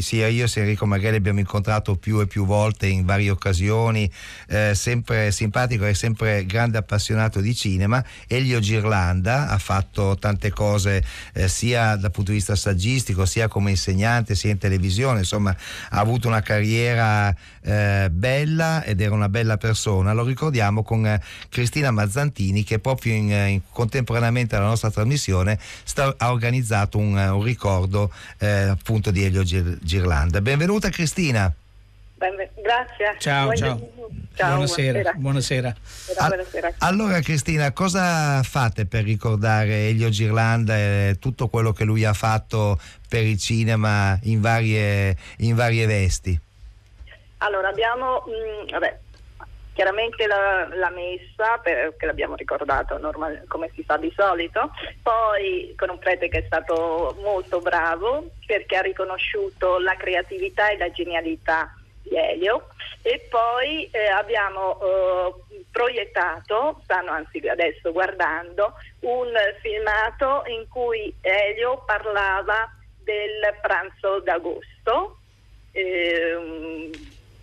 sia 0.00 0.28
io 0.28 0.46
sia 0.46 0.62
Enrico 0.62 0.84
Maghelli 0.84 1.16
abbiamo 1.16 1.38
incontrato 1.38 1.96
più 1.96 2.20
e 2.20 2.26
più 2.26 2.44
volte 2.44 2.86
in 2.88 3.06
varie 3.06 3.30
occasioni, 3.30 4.10
eh, 4.48 4.74
sempre 4.74 5.30
simpatico 5.30 5.86
e 5.86 5.94
sempre 5.94 6.44
grande 6.44 6.76
appassionato 6.76 7.40
di 7.40 7.54
cinema. 7.54 8.04
Elio 8.26 8.60
Girlanda 8.60 9.48
ha 9.48 9.56
fatto 9.58 10.16
tante 10.18 10.50
cose 10.50 11.02
eh, 11.32 11.48
sia 11.48 11.96
dal 11.96 12.10
punto 12.10 12.32
di 12.32 12.36
vista 12.36 12.54
saggistico, 12.54 13.24
sia 13.24 13.48
come 13.48 13.70
insegnante, 13.70 14.34
sia 14.34 14.50
in 14.50 14.58
televisione, 14.58 15.20
insomma 15.20 15.56
ha 15.90 15.98
avuto 15.98 16.28
una 16.28 16.42
carriera 16.42 17.34
eh, 17.62 18.08
bella 18.10 18.84
ed 18.84 19.00
era 19.00 19.14
una 19.14 19.30
bella 19.30 19.56
persona. 19.56 20.12
Lo 20.12 20.24
ricordiamo 20.24 20.82
con 20.82 21.06
eh, 21.06 21.22
Cristina 21.48 21.90
Mazzantini 21.90 22.62
che 22.62 22.78
proprio 22.78 23.14
in, 23.14 23.30
in, 23.30 23.60
contemporaneamente 23.72 24.54
alla 24.54 24.66
nostra 24.66 24.90
trasmissione 24.90 25.58
sta, 25.84 26.14
ha 26.18 26.30
organizzato 26.30 26.98
un 26.98 27.05
un, 27.06 27.16
un 27.16 27.42
ricordo 27.42 28.10
eh, 28.38 28.46
appunto 28.46 29.10
di 29.10 29.24
Elio 29.24 29.42
Gir- 29.42 29.78
Girlanda. 29.82 30.40
Benvenuta 30.40 30.88
Cristina. 30.90 31.52
Grazie. 32.18 33.16
Ciao, 33.18 33.54
ciao. 33.54 33.78
Ciao, 34.34 34.48
buonasera. 34.54 35.12
buonasera. 35.16 35.74
Buonasera, 35.74 35.76
buonasera. 36.28 36.72
Allora 36.78 37.20
Cristina, 37.20 37.72
cosa 37.72 38.42
fate 38.42 38.86
per 38.86 39.04
ricordare 39.04 39.88
Elio 39.88 40.08
Girlanda 40.08 40.76
e 40.76 41.16
tutto 41.18 41.48
quello 41.48 41.72
che 41.72 41.84
lui 41.84 42.04
ha 42.04 42.12
fatto 42.12 42.78
per 43.08 43.22
il 43.22 43.38
cinema 43.38 44.18
in 44.22 44.40
varie, 44.40 45.16
in 45.38 45.54
varie 45.54 45.86
vesti? 45.86 46.38
Allora, 47.38 47.68
abbiamo, 47.68 48.24
mh, 48.26 48.70
vabbè, 48.72 48.98
chiaramente 49.76 50.26
la, 50.26 50.66
la 50.72 50.88
messa, 50.88 51.58
per- 51.58 51.94
che 51.98 52.06
l'abbiamo 52.06 52.34
ricordato 52.34 52.96
normal- 52.96 53.44
come 53.46 53.70
si 53.74 53.84
fa 53.84 53.98
di 53.98 54.10
solito, 54.16 54.70
poi 55.02 55.74
con 55.76 55.90
un 55.90 55.98
prete 55.98 56.28
che 56.28 56.38
è 56.38 56.44
stato 56.46 57.14
molto 57.20 57.60
bravo 57.60 58.30
perché 58.46 58.76
ha 58.76 58.80
riconosciuto 58.80 59.78
la 59.78 59.94
creatività 59.96 60.70
e 60.70 60.78
la 60.78 60.90
genialità 60.90 61.70
di 62.02 62.16
Elio. 62.16 62.68
E 63.02 63.26
poi 63.28 63.86
eh, 63.90 64.06
abbiamo 64.06 64.80
eh, 64.80 65.34
proiettato, 65.70 66.80
stanno 66.84 67.10
anzi 67.10 67.38
adesso 67.46 67.92
guardando, 67.92 68.72
un 69.00 69.30
filmato 69.60 70.42
in 70.46 70.66
cui 70.68 71.14
Elio 71.20 71.84
parlava 71.84 72.66
del 73.04 73.54
pranzo 73.60 74.20
d'agosto 74.20 75.18
ehm, 75.72 76.90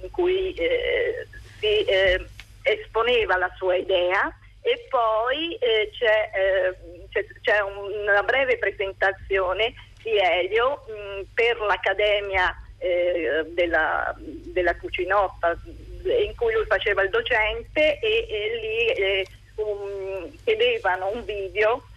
in 0.01 0.11
cui 0.11 0.53
eh, 0.55 1.27
si 1.63 1.83
eh, 1.85 2.29
esponeva 2.61 3.37
la 3.37 3.51
sua 3.55 3.75
idea 3.75 4.29
e 4.61 4.85
poi 4.89 5.55
eh, 5.55 5.89
c'è, 5.97 6.29
eh, 6.33 6.77
c'è- 7.09 7.25
c'è 7.41 7.59
una 7.61 8.23
breve 8.23 8.57
presentazione 8.57 9.73
di 10.01 10.17
Elio 10.17 10.83
mh, 10.87 11.21
per 11.33 11.57
l'Accademia 11.59 12.53
eh, 12.77 13.43
della, 13.53 14.13
della 14.17 14.75
Cucinotta 14.75 15.57
in 16.05 16.35
cui 16.35 16.53
lui 16.53 16.65
faceva 16.65 17.01
il 17.01 17.09
docente 17.09 17.99
e, 17.99 18.27
e 18.29 18.59
lì 18.59 19.27
un- 19.55 20.37
chiedevano 20.43 21.11
un 21.13 21.23
video 21.23 21.87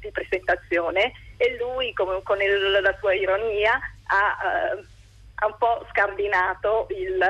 di 0.00 0.10
presentazione 0.12 1.12
e 1.36 1.56
lui 1.58 1.92
come- 1.92 2.22
con 2.22 2.40
il- 2.40 2.78
la 2.80 2.96
sua 3.00 3.12
ironia 3.14 3.72
ha, 4.06 4.36
ha 5.34 5.46
un 5.46 5.56
po' 5.58 5.84
scardinato 5.90 6.86
il- 6.90 7.28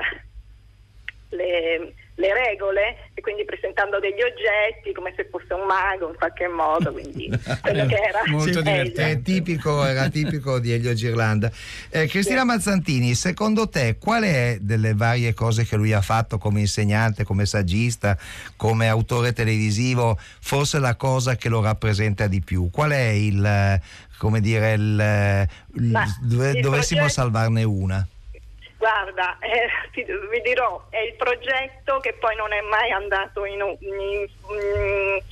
le, 1.31 1.95
le 2.15 2.33
regole 2.33 3.11
e 3.15 3.21
quindi 3.21 3.45
presentando 3.45 3.99
degli 3.99 4.23
oggetti 4.23 4.93
come 4.95 5.13
se 5.17 5.27
fosse 5.31 5.53
un 5.55 5.67
mago 5.67 6.09
in 6.09 6.15
qualche 6.15 6.47
modo, 6.49 6.93
quindi 6.93 7.29
quello 7.61 7.85
che 7.87 7.97
era 7.97 8.21
Sì, 8.41 8.51
Elio. 8.59 8.93
è 8.95 9.21
tipico, 9.23 9.85
era 9.85 10.09
tipico 10.09 10.59
di 10.59 10.73
Elio 10.73 10.95
Girlanda. 10.95 11.51
Eh, 11.91 12.07
Cristina 12.07 12.45
Mazzantini, 12.45 13.15
secondo 13.15 13.69
te 13.69 13.97
qual 13.99 14.23
è 14.23 14.59
delle 14.61 14.95
varie 14.95 15.35
cose 15.35 15.65
che 15.65 15.77
lui 15.77 15.93
ha 15.93 16.01
fatto 16.01 16.39
come 16.39 16.61
insegnante, 16.61 17.25
come 17.25 17.45
saggista, 17.45 18.17
come 18.57 18.89
autore 18.89 19.33
televisivo, 19.33 20.19
forse 20.41 20.79
la 20.79 20.95
cosa 20.95 21.37
che 21.37 21.49
lo 21.49 21.61
rappresenta 21.61 22.27
di 22.29 22.41
più? 22.41 22.71
Qual 22.71 22.91
è 22.93 23.09
il, 23.09 23.45
eh, 23.45 23.81
come 24.19 24.41
dire, 24.41 24.73
il, 24.75 25.01
eh, 25.01 25.49
il- 25.75 25.91
Ma 25.91 26.05
dove- 26.23 26.51
il 26.53 26.61
dovessimo 26.63 27.01
progetto- 27.01 27.21
salvarne 27.21 27.63
una? 27.65 28.07
Guarda, 28.79 29.39
eh, 29.39 29.69
ti- 29.93 30.05
vi 30.05 30.41
dirò, 30.43 30.89
è 30.91 31.01
il 31.01 31.17
progetto 31.17 31.99
che 32.01 32.15
poi 32.21 32.37
non 32.37 32.53
è 32.53 32.61
mai 32.63 32.91
andato 32.93 33.45
in, 33.45 33.61
in- 33.81 34.27
in- 34.49 35.23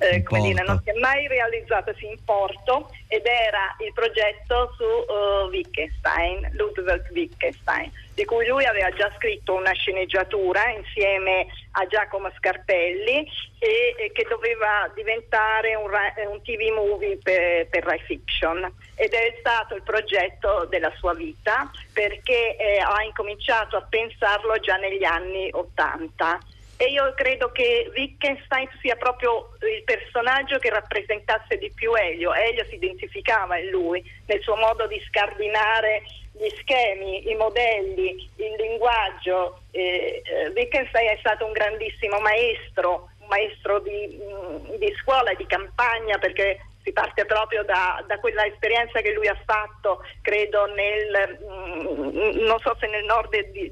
eh, 0.00 0.24
non 0.64 0.80
si 0.82 0.90
è 0.90 0.98
mai 0.98 1.28
realizzato 1.28 1.92
sì, 1.94 2.06
in 2.06 2.16
porto 2.24 2.90
ed 3.06 3.26
era 3.26 3.76
il 3.84 3.92
progetto 3.92 4.72
su 4.76 4.84
eh, 4.84 5.48
Wittgenstein, 5.50 6.50
Ludwig 6.54 7.10
Wittgenstein, 7.12 7.92
di 8.14 8.24
cui 8.24 8.46
lui 8.46 8.64
aveva 8.64 8.90
già 8.90 9.12
scritto 9.16 9.54
una 9.54 9.72
sceneggiatura 9.72 10.70
insieme 10.70 11.46
a 11.72 11.86
Giacomo 11.86 12.30
Scarpelli 12.36 13.28
e, 13.58 13.94
e 13.98 14.12
che 14.12 14.26
doveva 14.28 14.90
diventare 14.94 15.74
un, 15.74 15.90
un 15.90 16.42
TV 16.42 16.72
movie 16.74 17.18
per, 17.22 17.68
per 17.68 17.84
Rai 17.84 18.00
Fiction. 18.00 18.72
Ed 18.94 19.12
è 19.12 19.36
stato 19.38 19.74
il 19.74 19.82
progetto 19.82 20.66
della 20.70 20.92
sua 20.96 21.14
vita 21.14 21.70
perché 21.92 22.56
eh, 22.56 22.78
ha 22.78 23.02
incominciato 23.02 23.76
a 23.76 23.86
pensarlo 23.88 24.58
già 24.60 24.76
negli 24.76 25.04
anni 25.04 25.50
80 25.52 26.38
e 26.80 26.86
io 26.86 27.12
credo 27.12 27.52
che 27.52 27.92
Wittgenstein 27.94 28.66
sia 28.80 28.96
proprio 28.96 29.50
il 29.60 29.84
personaggio 29.84 30.56
che 30.56 30.70
rappresentasse 30.70 31.58
di 31.58 31.70
più 31.74 31.92
Elio. 31.92 32.32
Elio 32.32 32.64
si 32.70 32.76
identificava 32.76 33.58
in 33.58 33.68
lui, 33.68 34.02
nel 34.24 34.40
suo 34.40 34.56
modo 34.56 34.86
di 34.86 34.98
scardinare 35.06 36.00
gli 36.32 36.48
schemi, 36.56 37.30
i 37.30 37.34
modelli, 37.34 38.26
il 38.36 38.54
linguaggio. 38.56 39.60
Eh, 39.72 40.22
Wittgenstein 40.54 41.10
è 41.10 41.16
stato 41.18 41.44
un 41.44 41.52
grandissimo 41.52 42.18
maestro, 42.18 43.10
un 43.18 43.26
maestro 43.28 43.80
di, 43.80 44.16
mh, 44.16 44.78
di 44.78 44.94
scuola 45.02 45.32
e 45.32 45.36
di 45.36 45.44
campagna 45.44 46.16
perché 46.16 46.64
si 46.82 46.92
parte 46.92 47.26
proprio 47.26 47.62
da, 47.62 48.02
da 48.06 48.18
quella 48.20 48.46
esperienza 48.46 49.02
che 49.02 49.12
lui 49.12 49.28
ha 49.28 49.38
fatto, 49.44 50.02
credo, 50.22 50.64
nel, 50.64 51.38
mh, 51.42 52.38
non 52.46 52.58
so 52.60 52.74
se 52.80 52.86
nel 52.86 53.04
nord 53.04 53.38
di, 53.50 53.70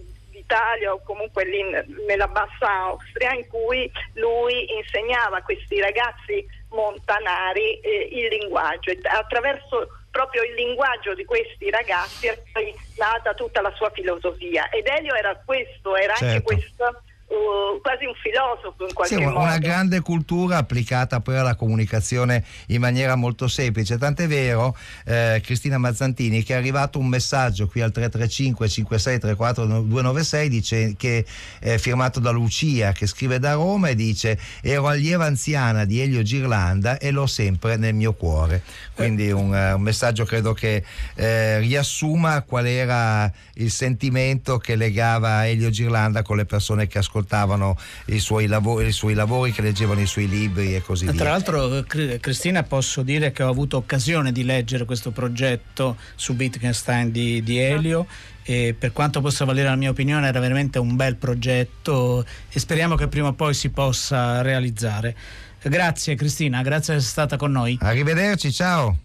d'Italia 0.49 0.93
o 0.95 1.03
comunque 1.05 1.45
lì 1.45 1.63
nella 2.07 2.27
bassa 2.27 2.71
Austria 2.85 3.35
in 3.35 3.47
cui 3.49 3.91
lui 4.15 4.75
insegnava 4.75 5.37
a 5.37 5.43
questi 5.43 5.79
ragazzi 5.79 6.45
montanari 6.71 7.79
eh, 7.81 8.09
il 8.13 8.29
linguaggio 8.29 8.91
e 8.91 8.99
attraverso 9.05 9.89
proprio 10.11 10.43
il 10.43 10.55
linguaggio 10.55 11.15
di 11.15 11.25
questi 11.25 11.71
ragazzi 11.71 12.27
è 12.27 12.39
nata 12.97 13.35
tutta 13.35 13.61
la 13.61 13.73
sua 13.77 13.91
filosofia 13.91 14.69
ed 14.71 14.87
Elio 14.87 15.15
era 15.15 15.37
questo, 15.45 15.95
era 15.95 16.15
anche 16.15 16.27
Certo. 16.27 16.43
questo 16.43 17.03
uh, 17.29 17.81
quasi 17.81 18.05
un 18.05 18.15
filosofo 18.15 18.87
in 18.87 18.95
qualche 18.95 19.15
Sì, 19.15 19.21
modo. 19.23 19.39
una 19.39 19.59
grande 19.59 20.01
cultura 20.01 20.57
applicata 20.57 21.21
poi 21.21 21.37
alla 21.37 21.55
comunicazione 21.55 22.45
in 22.69 22.81
maniera 22.81 23.15
molto 23.15 23.49
semplice. 23.49 23.99
Tant'è 23.99 24.27
vero, 24.27 24.77
eh, 25.05 25.41
Cristina 25.45 25.79
Mazzantini, 25.79 26.43
che 26.43 26.55
è 26.55 26.57
arrivato 26.57 26.99
un 26.99 27.07
messaggio 27.07 27.67
qui 27.69 27.81
al 27.81 27.93
335 27.93 28.69
5634 28.69 29.65
296 29.67 30.49
dice 30.49 30.95
che 30.97 31.25
è 31.61 31.77
firmato 31.79 32.21
da 32.21 32.31
Lucia 32.31 32.93
che 32.93 33.07
scrive 33.07 33.39
da 33.39 33.53
Roma 33.53 33.89
e 33.89 33.95
dice 33.95 34.39
ero 34.63 34.87
allieva 34.89 35.27
anziana 35.27 35.85
di 35.85 36.01
Elio 36.01 36.23
Girlanda 36.23 36.99
e 36.99 37.11
l'ho 37.11 37.27
sempre 37.27 37.77
nel 37.77 37.95
mio 37.95 38.15
cuore. 38.15 38.63
Quindi 38.95 39.31
un, 39.31 39.55
eh, 39.55 39.73
un 39.73 39.83
messaggio 39.83 40.25
credo 40.25 40.53
che 40.53 40.83
eh, 41.15 41.59
riassuma 41.59 42.43
qual 42.43 42.67
era 42.67 43.31
il 43.55 43.71
sentimento 43.71 44.59
che 44.59 44.75
legava 44.77 45.47
Elio 45.47 45.71
Girlanda 45.71 46.23
con 46.23 46.37
le 46.37 46.45
persone 46.45 46.87
che 46.87 46.99
ascoltavano 46.99 47.18
i 48.07 48.19
suoi 48.19 48.47
lavori, 48.47 48.87
i 48.89 48.93
suoi 48.93 49.15
lavori 49.15 49.53
che 49.53 49.63
leggevano 49.63 50.01
i 50.01 50.07
suoi 50.07 50.29
libri 50.29 50.75
e 50.75 50.83
così 50.83 51.05
Tra 51.07 51.13
via. 51.15 51.25
l'altro, 51.25 51.77
eh, 51.79 51.85
Cri- 51.85 52.19
Cristina, 52.21 52.63
posso 52.63 53.03
dire 53.03 53.33
che 53.33 53.43
ho 53.43 53.49
avuto 53.49 53.77
occasione 53.77 54.33
di 54.33 54.45
leggere 54.45 54.85
questo 54.85 55.11
progetto 55.11 55.97
su 56.15 56.35
Wittgenstein 56.35 57.11
di, 57.11 57.43
di 57.43 57.59
Elio 57.59 58.07
e 58.43 58.75
per 58.79 58.93
quanto 58.93 59.21
possa 59.21 59.45
valere 59.45 59.69
la 59.69 59.77
mia 59.77 59.91
opinione 59.91 60.27
era 60.27 60.41
veramente 60.41 60.79
un 60.79 60.97
bel 60.97 61.17
progetto 61.17 62.25
e 62.51 62.59
speriamo 62.59 62.95
che 62.95 63.09
prima 63.09 63.29
o 63.29 63.33
poi 63.35 63.55
si 63.55 63.71
possa 63.71 64.43
realizzare. 64.43 65.15
Grazie 65.63 66.15
Cristina, 66.15 66.63
grazie 66.63 66.95
di 66.95 67.01
essere 67.01 67.13
stata 67.13 67.37
con 67.37 67.51
noi. 67.53 67.77
Arrivederci, 67.81 68.53
ciao. 68.53 68.97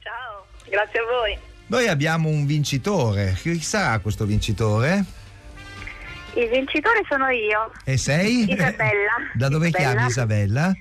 Ciao, 0.00 0.46
grazie 0.68 0.98
a 0.98 1.02
voi. 1.04 1.38
Noi 1.68 1.88
abbiamo 1.88 2.28
un 2.28 2.44
vincitore. 2.44 3.34
Chi 3.40 3.58
sarà 3.60 3.98
questo 4.00 4.26
vincitore? 4.26 5.04
Il 6.34 6.48
vincitore 6.48 7.02
sono 7.08 7.28
io. 7.28 7.70
E 7.84 7.96
sei? 7.96 8.50
Isabella. 8.50 9.12
Da 9.34 9.48
dove 9.48 9.68
Isabella. 9.68 9.90
chiami 9.92 10.06
Isabella? 10.08 10.72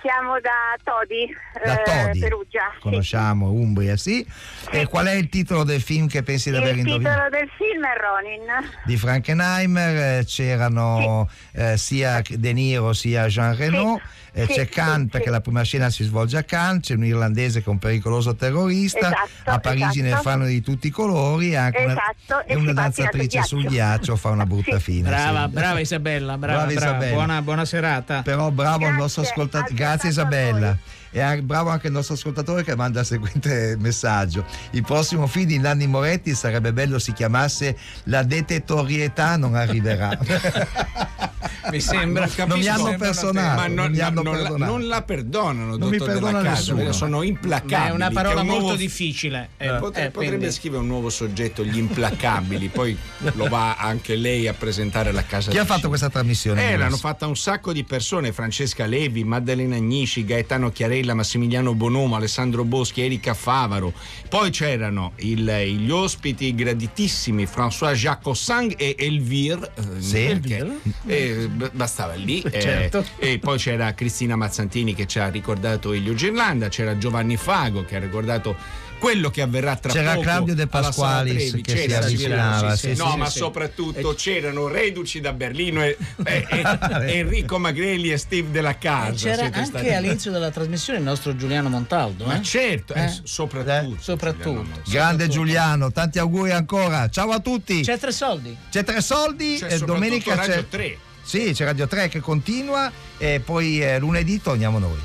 Chiamo 0.00 0.38
da 0.40 0.76
Todi, 0.84 1.26
Da 1.64 1.82
eh, 1.82 2.06
Todi. 2.06 2.18
Perugia. 2.20 2.70
sì. 2.74 2.80
Conosciamo 2.80 3.50
Umbria, 3.50 3.96
sì. 3.96 4.24
E 4.70 4.86
qual 4.86 5.06
è 5.06 5.12
il 5.12 5.28
titolo 5.28 5.64
del 5.64 5.80
film 5.82 6.06
che 6.06 6.22
pensi 6.22 6.50
di 6.50 6.56
aver 6.56 6.74
Il 6.74 6.78
indovinato? 6.86 7.14
titolo 7.28 7.30
del 7.36 7.50
film 7.56 7.84
è 7.84 7.96
Ronin. 8.00 8.70
Di 8.84 8.96
Frankenheimer 8.96 10.18
eh, 10.20 10.24
c'erano 10.24 11.28
eh, 11.52 11.76
sia 11.76 12.22
De 12.28 12.52
Niro 12.52 12.92
sia 12.92 13.26
Jean 13.26 13.56
Reno. 13.56 14.00
Eh, 14.42 14.46
Sì, 14.46 14.52
c'è 14.54 14.64
sì, 14.64 14.68
Cannes 14.70 15.08
perché 15.10 15.30
la 15.30 15.40
prima 15.40 15.62
scena 15.62 15.90
si 15.90 16.04
svolge 16.04 16.36
a 16.36 16.42
Cannes, 16.42 16.86
c'è 16.86 16.94
un 16.94 17.04
irlandese 17.04 17.60
che 17.60 17.66
è 17.66 17.68
un 17.70 17.78
pericoloso 17.78 18.34
terrorista, 18.34 18.98
Esatto, 18.98 19.50
a 19.50 19.58
Parigi 19.58 20.00
ne 20.02 20.08
esatto. 20.08 20.22
fanno 20.22 20.46
di 20.46 20.60
tutti 20.62 20.86
i 20.86 20.90
colori, 20.90 21.56
anche 21.56 21.82
una, 21.84 21.92
Esatto, 21.92 22.46
e 22.46 22.52
e 22.52 22.56
una 22.56 22.72
danzatrice 22.72 23.42
sul 23.42 23.64
ghiaccio. 23.64 24.16
fa 24.16 24.30
una 24.30 24.46
brutta 24.46 24.78
fine. 24.78 25.08
Brava, 25.08 25.46
sì. 25.46 25.52
brava 25.52 25.80
Isabella, 25.80 26.38
brava, 26.38 26.64
Brava 26.64 26.72
brava. 26.72 26.88
Isabella. 26.96 27.14
Buona, 27.14 27.42
buona 27.42 27.64
serata. 27.64 28.22
Però 28.22 28.50
bravo 28.50 28.86
il 28.86 28.94
nostro 28.94 29.22
ascoltatore, 29.22 29.74
grazie 29.74 30.08
Isabella. 30.10 30.76
E 31.10 31.42
bravo 31.42 31.70
anche 31.70 31.86
il 31.86 31.92
nostro 31.92 32.14
ascoltatore 32.14 32.62
che 32.64 32.76
manda 32.76 33.00
il 33.00 33.06
seguente 33.06 33.76
messaggio. 33.78 34.44
Il 34.72 34.82
prossimo 34.82 35.26
film 35.26 35.46
di 35.46 35.58
Nanni 35.58 35.86
Moretti 35.86 36.34
sarebbe 36.34 36.72
bello 36.72 36.98
si 36.98 37.12
chiamasse 37.12 37.76
La 38.04 38.22
detettorietà 38.22 39.36
non 39.36 39.54
arriverà. 39.54 40.16
Mi 41.70 41.80
sembra. 41.80 42.24
Non 42.24 42.34
capisco. 42.34 42.46
Non 42.46 42.58
mi 42.58 42.66
hanno 42.66 42.96
perdonato, 42.96 43.60
non, 43.60 43.74
non 43.74 43.90
mi 43.90 43.98
hanno 44.00 44.22
non 44.22 44.54
non 44.58 44.86
la 44.86 45.02
perdonano, 45.02 45.76
Non 45.76 45.88
mi 45.90 45.98
perdona 45.98 46.40
Casa, 46.42 46.72
nessuno. 46.72 46.92
sono 46.92 47.22
implacabili. 47.22 47.78
Ma 47.78 47.86
è 47.88 47.90
una 47.90 48.10
parola 48.10 48.34
che 48.36 48.40
un 48.40 48.46
molto 48.46 48.62
nuovo- 48.62 48.76
difficile. 48.76 49.50
eh, 49.58 49.74
Potre- 49.74 50.06
eh, 50.06 50.10
potrebbe 50.10 50.36
quindi- 50.36 50.54
scrivere 50.54 50.80
un 50.82 50.88
nuovo 50.88 51.10
soggetto, 51.10 51.62
gli 51.64 51.76
implacabili, 51.76 52.68
poi 52.72 52.96
lo 53.34 53.48
va 53.48 53.76
anche 53.76 54.16
lei 54.16 54.48
a 54.48 54.54
presentare 54.54 55.10
alla 55.10 55.24
casa. 55.24 55.50
Chi 55.50 55.58
ha 55.58 55.64
fatto 55.66 55.88
questa 55.88 56.08
trasmissione? 56.08 56.70
Eh, 56.72 56.76
l'hanno 56.78 56.96
fatta 56.96 57.26
un 57.26 57.36
sacco 57.36 57.72
di 57.72 57.84
persone, 57.84 58.32
Francesca 58.32 58.86
Levi, 58.86 59.24
Maddalena 59.24 59.76
Agnisci, 59.76 60.24
Gaetano 60.24 60.70
Chiarella, 60.98 61.14
Massimiliano 61.14 61.74
Bonomo, 61.74 62.16
Alessandro 62.16 62.64
Boschi, 62.64 63.02
Erika 63.02 63.32
Favaro. 63.34 63.92
Poi 64.28 64.50
c'erano 64.50 65.12
il- 65.16 65.44
gli 65.78 65.90
ospiti 65.90 66.54
graditissimi 66.54 67.44
François 67.44 67.92
Jacques 67.94 68.36
Sang 68.36 68.74
e 68.76 68.96
Elvire. 68.98 69.70
eh, 69.76 70.00
Sì. 70.00 70.24
perché, 70.26 70.80
eh, 71.06 71.48
bastava 71.72 72.14
lì. 72.14 72.40
eh, 72.50 72.60
Certo. 72.60 73.04
e 73.18 73.38
poi 73.38 73.58
c'era 73.58 73.94
Cristina 73.94 74.34
Mazzantini 74.36 74.94
che 74.94 75.06
ci 75.06 75.18
ha 75.18 75.28
ricordato 75.28 75.92
Elio 75.92 76.14
Girlanda, 76.14 76.68
c'era 76.68 76.96
Giovanni 76.98 77.36
Fago 77.36 77.84
che 77.84 77.96
ha 77.96 78.00
ricordato 78.00 78.56
quello 78.98 79.30
che 79.30 79.42
avverrà 79.42 79.76
tra 79.76 79.92
C'era 79.92 80.10
poco 80.12 80.22
Claudio 80.22 80.54
De 80.54 80.66
Pasqualis 80.66 81.48
Trevi. 81.50 81.62
che 81.62 81.76
si 81.76 81.86
C'era, 81.86 82.04
avvicinava, 82.04 82.76
sì, 82.76 82.88
sì, 82.88 82.94
sì, 82.94 83.02
no, 83.02 83.10
sì, 83.12 83.16
ma 83.18 83.30
soprattutto 83.30 84.14
c'erano 84.14 84.68
reduci 84.68 85.20
da 85.20 85.32
Berlino 85.32 85.82
e, 85.84 85.96
e- 86.24 86.46
e- 86.48 86.64
Enrico 87.18 87.58
Magrelli 87.58 88.10
e 88.10 88.16
Steve 88.16 88.50
Della 88.50 88.76
Casa. 88.76 89.28
C'era 89.28 89.44
anche 89.44 89.64
stati- 89.64 89.88
all'inizio 89.90 90.30
della 90.30 90.50
trasmissione 90.50 90.98
il 90.98 91.04
nostro 91.04 91.34
Giuliano 91.36 91.68
Montaldo. 91.68 92.24
Ma 92.24 92.38
eh? 92.38 92.42
certo, 92.42 92.94
eh, 92.94 93.04
Eh? 93.04 93.12
soprattutto. 93.22 94.02
Soprattutto. 94.02 94.66
Grande 94.88 95.28
Giuliano, 95.28 95.90
tanti 95.92 96.18
auguri 96.18 96.50
ancora. 96.52 97.08
Ciao 97.08 97.30
a 97.30 97.40
tutti. 97.40 97.82
C'è 97.82 97.98
tre 97.98 98.12
soldi. 98.12 98.56
C'è 98.70 98.84
tre 98.84 99.00
soldi 99.00 99.56
C'è 99.58 99.72
e 99.74 99.78
domenica 99.78 100.34
Radio 100.34 100.54
c'è 100.54 100.68
3. 100.68 100.98
Sì, 101.22 101.52
c'è 101.52 101.64
Radio 101.64 101.86
3 101.86 102.08
che 102.08 102.20
continua 102.20 102.90
e 103.18 103.40
poi 103.44 103.82
eh, 103.82 103.98
lunedì 103.98 104.40
torniamo 104.40 104.78
noi. 104.78 104.96